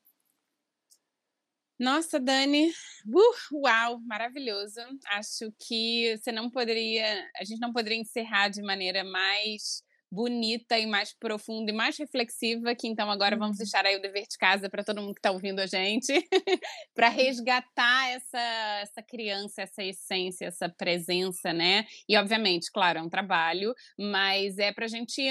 Nossa, 1.77 2.19
Dani, 2.19 2.69
uh, 2.69 3.57
uau, 3.63 3.99
maravilhoso. 4.01 4.79
Acho 5.07 5.51
que 5.59 6.15
você 6.15 6.31
não 6.31 6.49
poderia, 6.49 7.27
a 7.35 7.43
gente 7.43 7.59
não 7.59 7.73
poderia 7.73 7.97
encerrar 7.97 8.49
de 8.49 8.61
maneira 8.61 9.03
mais 9.03 9.83
bonita 10.11 10.77
e 10.77 10.85
mais 10.85 11.13
profunda 11.13 11.71
e 11.71 11.73
mais 11.73 11.97
reflexiva, 11.97 12.75
que 12.75 12.87
então 12.87 13.09
agora 13.09 13.37
vamos 13.37 13.57
uhum. 13.57 13.63
deixar 13.63 13.85
aí 13.85 13.95
o 13.95 14.01
dever 14.01 14.27
de 14.27 14.37
casa 14.37 14.69
para 14.69 14.83
todo 14.83 15.01
mundo 15.01 15.13
que 15.13 15.19
está 15.19 15.31
ouvindo 15.31 15.59
a 15.59 15.65
gente, 15.65 16.13
para 16.93 17.09
uhum. 17.09 17.15
resgatar 17.15 18.09
essa, 18.09 18.79
essa 18.81 19.01
criança, 19.01 19.61
essa 19.61 19.83
essência, 19.83 20.45
essa 20.45 20.67
presença, 20.67 21.53
né? 21.53 21.85
E 22.09 22.17
obviamente, 22.17 22.69
claro, 22.71 22.99
é 22.99 23.01
um 23.01 23.09
trabalho, 23.09 23.73
mas 23.97 24.57
é 24.57 24.73
para 24.73 24.85
a 24.85 24.89
gente 24.89 25.21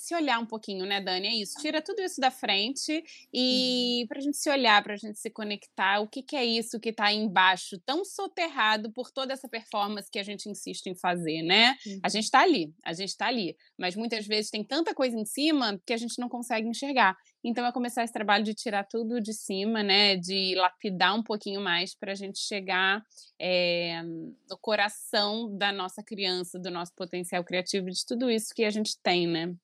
se 0.00 0.14
olhar 0.14 0.38
um 0.38 0.46
pouquinho, 0.46 0.86
né, 0.86 1.00
Dani? 1.00 1.28
É 1.28 1.34
isso. 1.34 1.60
Tira 1.60 1.82
tudo 1.82 2.00
isso 2.00 2.20
da 2.20 2.30
frente 2.30 3.04
e 3.32 4.00
uhum. 4.02 4.06
para 4.08 4.18
a 4.18 4.20
gente 4.20 4.36
se 4.36 4.50
olhar, 4.50 4.82
para 4.82 4.94
a 4.94 4.96
gente 4.96 5.18
se 5.18 5.30
conectar. 5.30 6.00
O 6.00 6.08
que, 6.08 6.22
que 6.22 6.36
é 6.36 6.44
isso 6.44 6.80
que 6.80 6.90
está 6.90 7.06
aí 7.06 7.16
embaixo, 7.16 7.78
tão 7.84 8.04
soterrado 8.04 8.90
por 8.92 9.10
toda 9.10 9.32
essa 9.32 9.48
performance 9.48 10.10
que 10.10 10.18
a 10.18 10.22
gente 10.22 10.48
insiste 10.48 10.86
em 10.86 10.94
fazer, 10.94 11.42
né? 11.42 11.76
Uhum. 11.86 12.00
A 12.02 12.08
gente 12.08 12.24
está 12.24 12.40
ali, 12.40 12.72
a 12.84 12.92
gente 12.92 13.10
está 13.10 13.26
ali, 13.26 13.56
mas 13.76 13.96
muitas 13.96 14.26
vezes 14.26 14.50
tem 14.50 14.64
tanta 14.64 14.94
coisa 14.94 15.16
em 15.16 15.24
cima 15.24 15.80
que 15.84 15.92
a 15.92 15.96
gente 15.96 16.18
não 16.18 16.28
consegue 16.28 16.68
enxergar. 16.68 17.16
Então 17.42 17.64
é 17.66 17.72
começar 17.72 18.04
esse 18.04 18.12
trabalho 18.12 18.44
de 18.44 18.54
tirar 18.54 18.84
tudo 18.84 19.20
de 19.20 19.32
cima, 19.32 19.82
né? 19.82 20.16
De 20.16 20.54
lapidar 20.56 21.14
um 21.14 21.22
pouquinho 21.22 21.60
mais 21.60 21.94
para 21.94 22.12
a 22.12 22.14
gente 22.14 22.38
chegar 22.38 23.02
é, 23.38 24.02
no 24.02 24.58
coração 24.60 25.56
da 25.56 25.72
nossa 25.72 26.02
criança, 26.02 26.58
do 26.58 26.70
nosso 26.70 26.94
potencial 26.94 27.44
criativo, 27.44 27.90
de 27.90 28.04
tudo 28.04 28.30
isso 28.30 28.54
que 28.54 28.64
a 28.64 28.70
gente 28.70 28.98
tem, 29.02 29.26
né? 29.26 29.54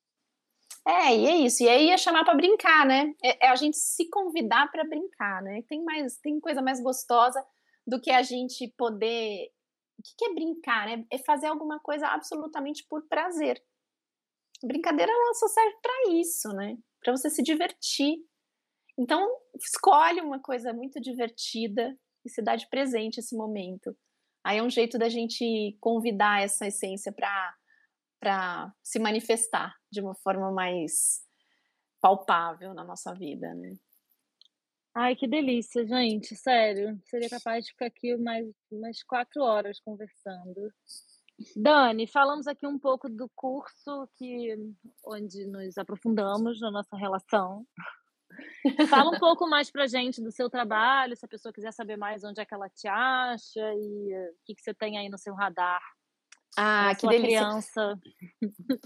É, 0.87 1.17
e 1.17 1.27
é 1.27 1.37
isso. 1.37 1.63
E 1.63 1.69
aí 1.69 1.91
é 1.91 1.97
chamar 1.97 2.25
para 2.25 2.35
brincar, 2.35 2.87
né? 2.87 3.15
É, 3.23 3.47
é, 3.47 3.49
a 3.49 3.57
gente 3.57 3.77
se 3.77 4.09
convidar 4.11 4.71
para 4.71 4.85
brincar, 4.85 5.43
né? 5.43 5.63
Tem 5.69 5.83
mais, 5.83 6.19
tem 6.19 6.39
coisa 6.39 6.61
mais 6.61 6.81
gostosa 6.81 7.45
do 7.87 8.01
que 8.01 8.11
a 8.11 8.23
gente 8.23 8.73
poder. 8.77 9.51
O 9.99 10.03
que, 10.03 10.15
que 10.19 10.25
é 10.27 10.35
brincar, 10.35 10.87
né? 10.87 11.07
É 11.11 11.19
fazer 11.19 11.47
alguma 11.47 11.81
coisa 11.81 12.09
absolutamente 12.09 12.85
por 12.89 13.07
prazer. 13.09 13.63
brincadeira 14.63 15.11
ela 15.11 15.35
só 15.35 15.49
serve 15.49 15.77
para 15.81 16.13
isso, 16.13 16.49
né? 16.51 16.77
Para 17.03 17.17
você 17.17 17.31
se 17.31 17.43
divertir. 17.43 18.19
Então, 18.99 19.27
escolhe 19.59 20.21
uma 20.21 20.41
coisa 20.41 20.73
muito 20.73 21.01
divertida 21.01 21.97
e 22.25 22.31
se 22.31 22.43
dá 22.43 22.57
de 22.57 22.69
presente 22.69 23.19
esse 23.19 23.35
momento. 23.37 23.97
Aí 24.45 24.59
é 24.59 24.63
um 24.63 24.71
jeito 24.71 24.99
da 24.99 25.09
gente 25.09 25.77
convidar 25.81 26.43
essa 26.43 26.67
essência 26.67 27.11
para 27.11 27.55
para 28.25 28.73
se 28.83 28.99
manifestar 28.99 29.75
de 29.93 30.01
uma 30.01 30.15
forma 30.15 30.51
mais 30.51 31.23
palpável 32.01 32.73
na 32.73 32.83
nossa 32.83 33.13
vida, 33.13 33.53
né? 33.53 33.75
Ai, 34.95 35.15
que 35.15 35.29
delícia, 35.29 35.87
gente, 35.87 36.35
sério. 36.35 36.99
Seria 37.05 37.29
capaz 37.29 37.67
de 37.67 37.73
ficar 37.73 37.87
aqui 37.87 38.17
mais 38.17 38.47
umas 38.73 39.03
quatro 39.03 39.43
horas 39.43 39.79
conversando. 39.81 40.73
Dani, 41.55 42.07
falamos 42.07 42.47
aqui 42.47 42.67
um 42.67 42.79
pouco 42.79 43.11
do 43.11 43.29
curso 43.35 44.09
que 44.17 44.57
onde 45.05 45.47
nos 45.47 45.77
aprofundamos 45.77 46.61
na 46.61 46.71
nossa 46.71 46.97
relação. 46.97 47.67
Fala 48.89 49.11
um 49.11 49.19
pouco 49.19 49.47
mais 49.47 49.71
pra 49.71 49.87
gente 49.87 50.23
do 50.23 50.33
seu 50.33 50.49
trabalho, 50.49 51.15
se 51.15 51.27
a 51.27 51.29
pessoa 51.29 51.53
quiser 51.53 51.73
saber 51.73 51.99
mais 51.99 52.25
onde 52.25 52.41
é 52.41 52.47
que 52.47 52.55
ela 52.55 52.71
te 52.71 52.89
acha 52.89 53.75
e 53.75 54.31
o 54.31 54.35
que, 54.47 54.55
que 54.55 54.63
você 54.63 54.73
tem 54.73 54.97
aí 54.97 55.11
no 55.11 55.19
seu 55.19 55.35
radar 55.35 55.83
ah, 56.57 56.95
que 56.95 57.07
delícia. 57.07 57.41
criança. 57.41 57.99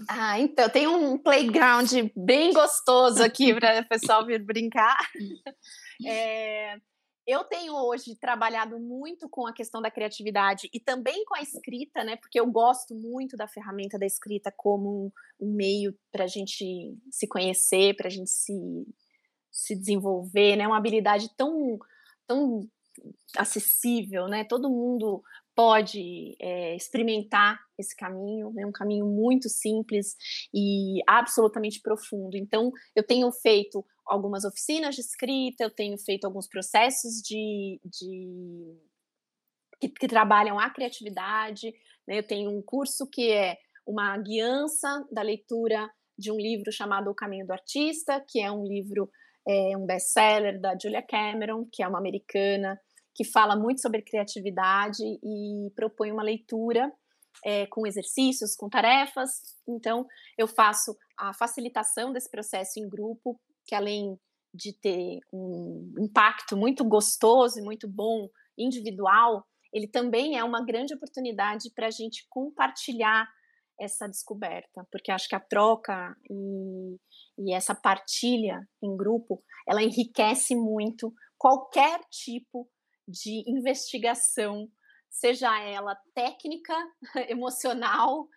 Ah, 0.07 0.39
então, 0.39 0.69
tem 0.69 0.87
um 0.87 1.17
playground 1.17 1.91
bem 2.15 2.53
gostoso 2.53 3.23
aqui 3.23 3.53
para 3.53 3.81
o 3.81 3.87
pessoal 3.87 4.25
vir 4.25 4.43
brincar. 4.43 4.97
É, 6.07 6.77
eu 7.27 7.43
tenho 7.43 7.75
hoje 7.75 8.15
trabalhado 8.15 8.79
muito 8.79 9.27
com 9.29 9.45
a 9.45 9.53
questão 9.53 9.81
da 9.81 9.91
criatividade 9.91 10.69
e 10.73 10.79
também 10.79 11.23
com 11.25 11.35
a 11.35 11.41
escrita, 11.41 12.05
né? 12.05 12.15
Porque 12.15 12.39
eu 12.39 12.49
gosto 12.49 12.95
muito 12.95 13.37
da 13.37 13.47
ferramenta 13.47 13.99
da 13.99 14.05
escrita 14.05 14.51
como 14.55 15.13
um 15.39 15.53
meio 15.53 15.93
para 16.11 16.23
a 16.23 16.27
gente 16.27 16.97
se 17.11 17.27
conhecer, 17.27 17.95
para 17.95 18.07
a 18.07 18.09
gente 18.09 18.29
se, 18.29 18.53
se 19.51 19.75
desenvolver, 19.75 20.55
né? 20.55 20.65
Uma 20.65 20.77
habilidade 20.77 21.29
tão, 21.35 21.77
tão 22.25 22.61
acessível, 23.37 24.27
né? 24.27 24.43
Todo 24.43 24.69
mundo 24.69 25.21
pode 25.55 26.37
é, 26.39 26.73
experimentar 26.73 27.59
esse 27.77 27.93
caminho, 27.93 28.49
é 28.51 28.61
né? 28.61 28.65
um 28.65 28.71
caminho 28.71 29.05
muito 29.05 29.49
simples 29.49 30.15
e 30.53 31.01
absolutamente 31.05 31.81
profundo. 31.81 32.37
Então, 32.37 32.71
eu 32.95 33.05
tenho 33.05 33.29
feito 33.29 33.85
algumas 34.05 34.45
oficinas 34.45 34.95
de 34.95 35.01
escrita, 35.01 35.65
eu 35.65 35.69
tenho 35.69 35.97
feito 35.97 36.23
alguns 36.23 36.47
processos 36.47 37.21
de, 37.21 37.79
de 37.83 38.77
que, 39.81 39.89
que, 39.89 40.07
trabalham 40.07 40.57
a 40.57 40.69
criatividade. 40.69 41.73
Né? 42.07 42.19
Eu 42.19 42.25
tenho 42.25 42.49
um 42.51 42.61
curso 42.61 43.05
que 43.05 43.29
é 43.29 43.57
uma 43.85 44.17
guiança 44.17 45.05
da 45.11 45.21
leitura 45.21 45.89
de 46.17 46.31
um 46.31 46.37
livro 46.37 46.71
chamado 46.71 47.09
O 47.09 47.15
Caminho 47.15 47.45
do 47.45 47.51
Artista, 47.51 48.23
que 48.29 48.39
é 48.39 48.49
um 48.49 48.63
livro, 48.63 49.09
é, 49.45 49.75
um 49.75 49.85
best-seller 49.85 50.59
da 50.59 50.77
Julia 50.81 51.01
Cameron, 51.01 51.67
que 51.69 51.83
é 51.83 51.87
uma 51.87 51.99
americana 51.99 52.79
que 53.19 53.25
fala 53.25 53.53
muito 53.53 53.81
sobre 53.81 54.01
criatividade 54.01 55.03
e 55.03 55.69
propõe 55.75 56.09
uma 56.09 56.23
leitura 56.23 56.89
é, 57.43 57.67
com 57.67 57.85
exercícios, 57.85 58.55
com 58.55 58.69
tarefas. 58.69 59.29
Então, 59.67 60.07
eu 60.37 60.47
faço 60.47 60.95
a 61.17 61.33
facilitação 61.33 62.13
desse 62.13 62.31
processo 62.31 62.79
em 62.79 62.87
grupo, 62.87 63.37
que 63.67 63.75
além 63.75 64.17
de 64.53 64.71
ter 64.71 65.19
um 65.33 65.93
impacto 65.99 66.55
muito 66.55 66.85
gostoso 66.85 67.59
e 67.59 67.61
muito 67.61 67.89
bom 67.89 68.29
individual, 68.57 69.45
ele 69.73 69.89
também 69.89 70.37
é 70.37 70.43
uma 70.45 70.63
grande 70.63 70.95
oportunidade 70.95 71.69
para 71.75 71.87
a 71.87 71.91
gente 71.91 72.25
compartilhar 72.29 73.27
essa 73.77 74.07
descoberta, 74.07 74.87
porque 74.89 75.11
acho 75.11 75.27
que 75.27 75.35
a 75.35 75.41
troca 75.41 76.15
e, 76.29 76.95
e 77.37 77.53
essa 77.53 77.75
partilha 77.75 78.65
em 78.81 78.95
grupo, 78.95 79.43
ela 79.67 79.83
enriquece 79.83 80.55
muito 80.55 81.13
qualquer 81.37 81.99
tipo 82.09 82.65
de 83.09 83.43
investigação, 83.47 84.69
seja 85.09 85.59
ela 85.61 85.97
técnica, 86.13 86.75
emocional 87.29 88.27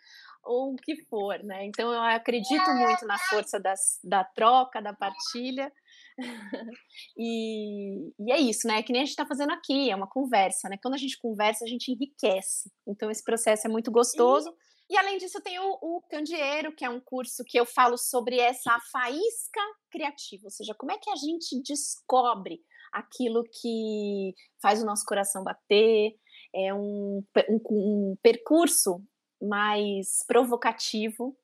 ou 0.44 0.72
o 0.72 0.76
que 0.76 0.96
for, 1.04 1.42
né? 1.44 1.66
Então 1.66 1.92
eu 1.92 2.00
acredito 2.00 2.68
muito 2.74 3.06
na 3.06 3.18
força 3.18 3.60
das, 3.60 4.00
da 4.02 4.24
troca, 4.24 4.82
da 4.82 4.92
partilha. 4.92 5.72
e, 7.16 8.12
e, 8.18 8.32
é 8.32 8.40
isso, 8.40 8.66
né? 8.66 8.82
Que 8.82 8.92
nem 8.92 9.02
a 9.02 9.04
gente 9.04 9.12
está 9.12 9.26
fazendo 9.26 9.52
aqui, 9.52 9.90
é 9.90 9.96
uma 9.96 10.08
conversa, 10.08 10.68
né? 10.68 10.76
Quando 10.82 10.94
a 10.94 10.98
gente 10.98 11.18
conversa, 11.18 11.64
a 11.64 11.68
gente 11.68 11.92
enriquece. 11.92 12.70
Então 12.86 13.10
esse 13.10 13.22
processo 13.22 13.66
é 13.66 13.70
muito 13.70 13.90
gostoso. 13.90 14.50
E... 14.50 14.71
E 14.92 14.96
além 14.98 15.16
disso, 15.16 15.40
tem 15.40 15.58
o, 15.58 15.78
o 15.80 16.02
Candeeiro, 16.02 16.76
que 16.76 16.84
é 16.84 16.90
um 16.90 17.00
curso 17.00 17.42
que 17.46 17.58
eu 17.58 17.64
falo 17.64 17.96
sobre 17.96 18.38
essa 18.38 18.78
faísca 18.92 19.60
criativa, 19.90 20.44
ou 20.44 20.50
seja, 20.50 20.74
como 20.74 20.92
é 20.92 20.98
que 20.98 21.08
a 21.08 21.16
gente 21.16 21.62
descobre 21.62 22.60
aquilo 22.92 23.42
que 23.44 24.34
faz 24.60 24.82
o 24.82 24.84
nosso 24.84 25.06
coração 25.06 25.42
bater, 25.42 26.14
é 26.54 26.74
um, 26.74 27.24
um, 27.48 27.60
um 27.70 28.16
percurso 28.22 29.02
mais 29.40 30.22
provocativo 30.26 31.34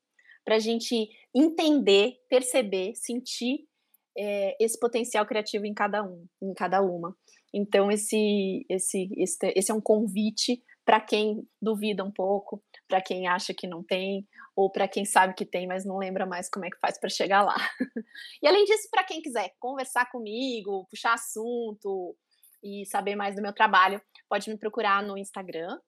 para 0.44 0.56
a 0.56 0.58
gente 0.58 1.08
entender, 1.34 2.18
perceber, 2.28 2.94
sentir 2.96 3.66
é, 4.14 4.62
esse 4.62 4.78
potencial 4.78 5.24
criativo 5.24 5.64
em 5.64 5.72
cada 5.72 6.04
um, 6.04 6.26
em 6.42 6.52
cada 6.52 6.82
uma. 6.82 7.16
Então 7.54 7.90
esse 7.90 8.66
esse 8.68 9.08
esse, 9.16 9.52
esse 9.56 9.70
é 9.70 9.74
um 9.74 9.80
convite 9.80 10.62
para 10.84 11.00
quem 11.00 11.46
duvida 11.60 12.04
um 12.04 12.10
pouco, 12.10 12.62
para 12.88 13.02
quem 13.02 13.28
acha 13.28 13.54
que 13.54 13.68
não 13.68 13.84
tem, 13.84 14.26
ou 14.56 14.72
para 14.72 14.88
quem 14.88 15.04
sabe 15.04 15.34
que 15.34 15.44
tem, 15.44 15.66
mas 15.66 15.84
não 15.84 15.98
lembra 15.98 16.24
mais 16.26 16.48
como 16.50 16.64
é 16.64 16.70
que 16.70 16.78
faz 16.80 16.98
para 16.98 17.10
chegar 17.10 17.42
lá. 17.42 17.56
e 18.42 18.48
além 18.48 18.64
disso, 18.64 18.88
para 18.90 19.04
quem 19.04 19.22
quiser 19.22 19.52
conversar 19.60 20.10
comigo, 20.10 20.86
puxar 20.90 21.14
assunto 21.14 22.16
e 22.62 22.86
saber 22.86 23.14
mais 23.14 23.36
do 23.36 23.42
meu 23.42 23.52
trabalho, 23.52 24.02
pode 24.28 24.50
me 24.50 24.58
procurar 24.58 25.00
no 25.02 25.16
Instagram, 25.16 25.78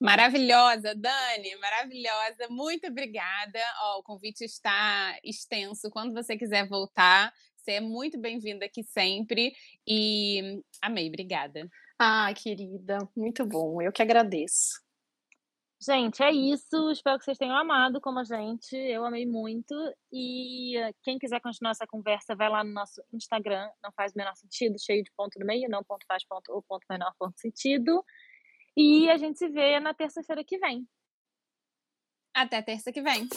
Maravilhosa, 0.00 0.94
Dani, 0.96 1.54
maravilhosa. 1.60 2.48
Muito 2.50 2.88
obrigada. 2.88 3.60
O 3.98 4.02
convite 4.02 4.44
está 4.44 5.16
extenso. 5.22 5.88
Quando 5.90 6.12
você 6.12 6.36
quiser 6.36 6.66
voltar, 6.66 7.32
você 7.62 7.72
é 7.72 7.80
muito 7.80 8.18
bem-vinda 8.18 8.66
aqui 8.66 8.82
sempre. 8.82 9.52
E 9.86 10.60
amei, 10.82 11.08
obrigada. 11.08 11.68
Ah, 11.98 12.32
querida, 12.34 12.98
muito 13.16 13.46
bom. 13.46 13.80
Eu 13.80 13.92
que 13.92 14.02
agradeço. 14.02 14.82
Gente, 15.80 16.22
é 16.22 16.30
isso. 16.30 16.90
Espero 16.90 17.18
que 17.18 17.24
vocês 17.24 17.38
tenham 17.38 17.56
amado 17.56 18.00
como 18.00 18.18
a 18.18 18.24
gente. 18.24 18.76
Eu 18.76 19.04
amei 19.04 19.26
muito. 19.26 19.74
E 20.12 20.74
quem 21.02 21.18
quiser 21.18 21.40
continuar 21.40 21.72
essa 21.72 21.86
conversa, 21.86 22.36
vai 22.36 22.48
lá 22.48 22.62
no 22.62 22.72
nosso 22.72 23.02
Instagram. 23.12 23.68
Não 23.82 23.92
faz 23.92 24.12
o 24.12 24.18
menor 24.18 24.34
sentido, 24.36 24.76
cheio 24.80 25.02
de 25.02 25.10
ponto 25.16 25.38
no 25.38 25.46
meio, 25.46 25.68
não 25.68 25.82
ponto 25.82 26.06
faz 26.06 26.24
ponto 26.24 26.52
ou 26.52 26.62
ponto 26.62 26.84
menor 26.90 27.12
ponto 27.18 27.38
sentido. 27.40 28.04
E 28.76 29.10
a 29.10 29.16
gente 29.16 29.38
se 29.38 29.48
vê 29.48 29.78
na 29.80 29.92
terça-feira 29.92 30.44
que 30.44 30.58
vem. 30.58 30.86
Até 32.34 32.62
terça 32.62 32.92
que 32.92 33.02
vem. 33.02 33.28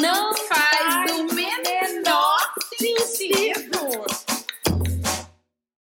não 0.00 0.34
faz 0.34 1.10
o 1.12 1.34
menor 1.34 2.54
sentido. 2.78 4.21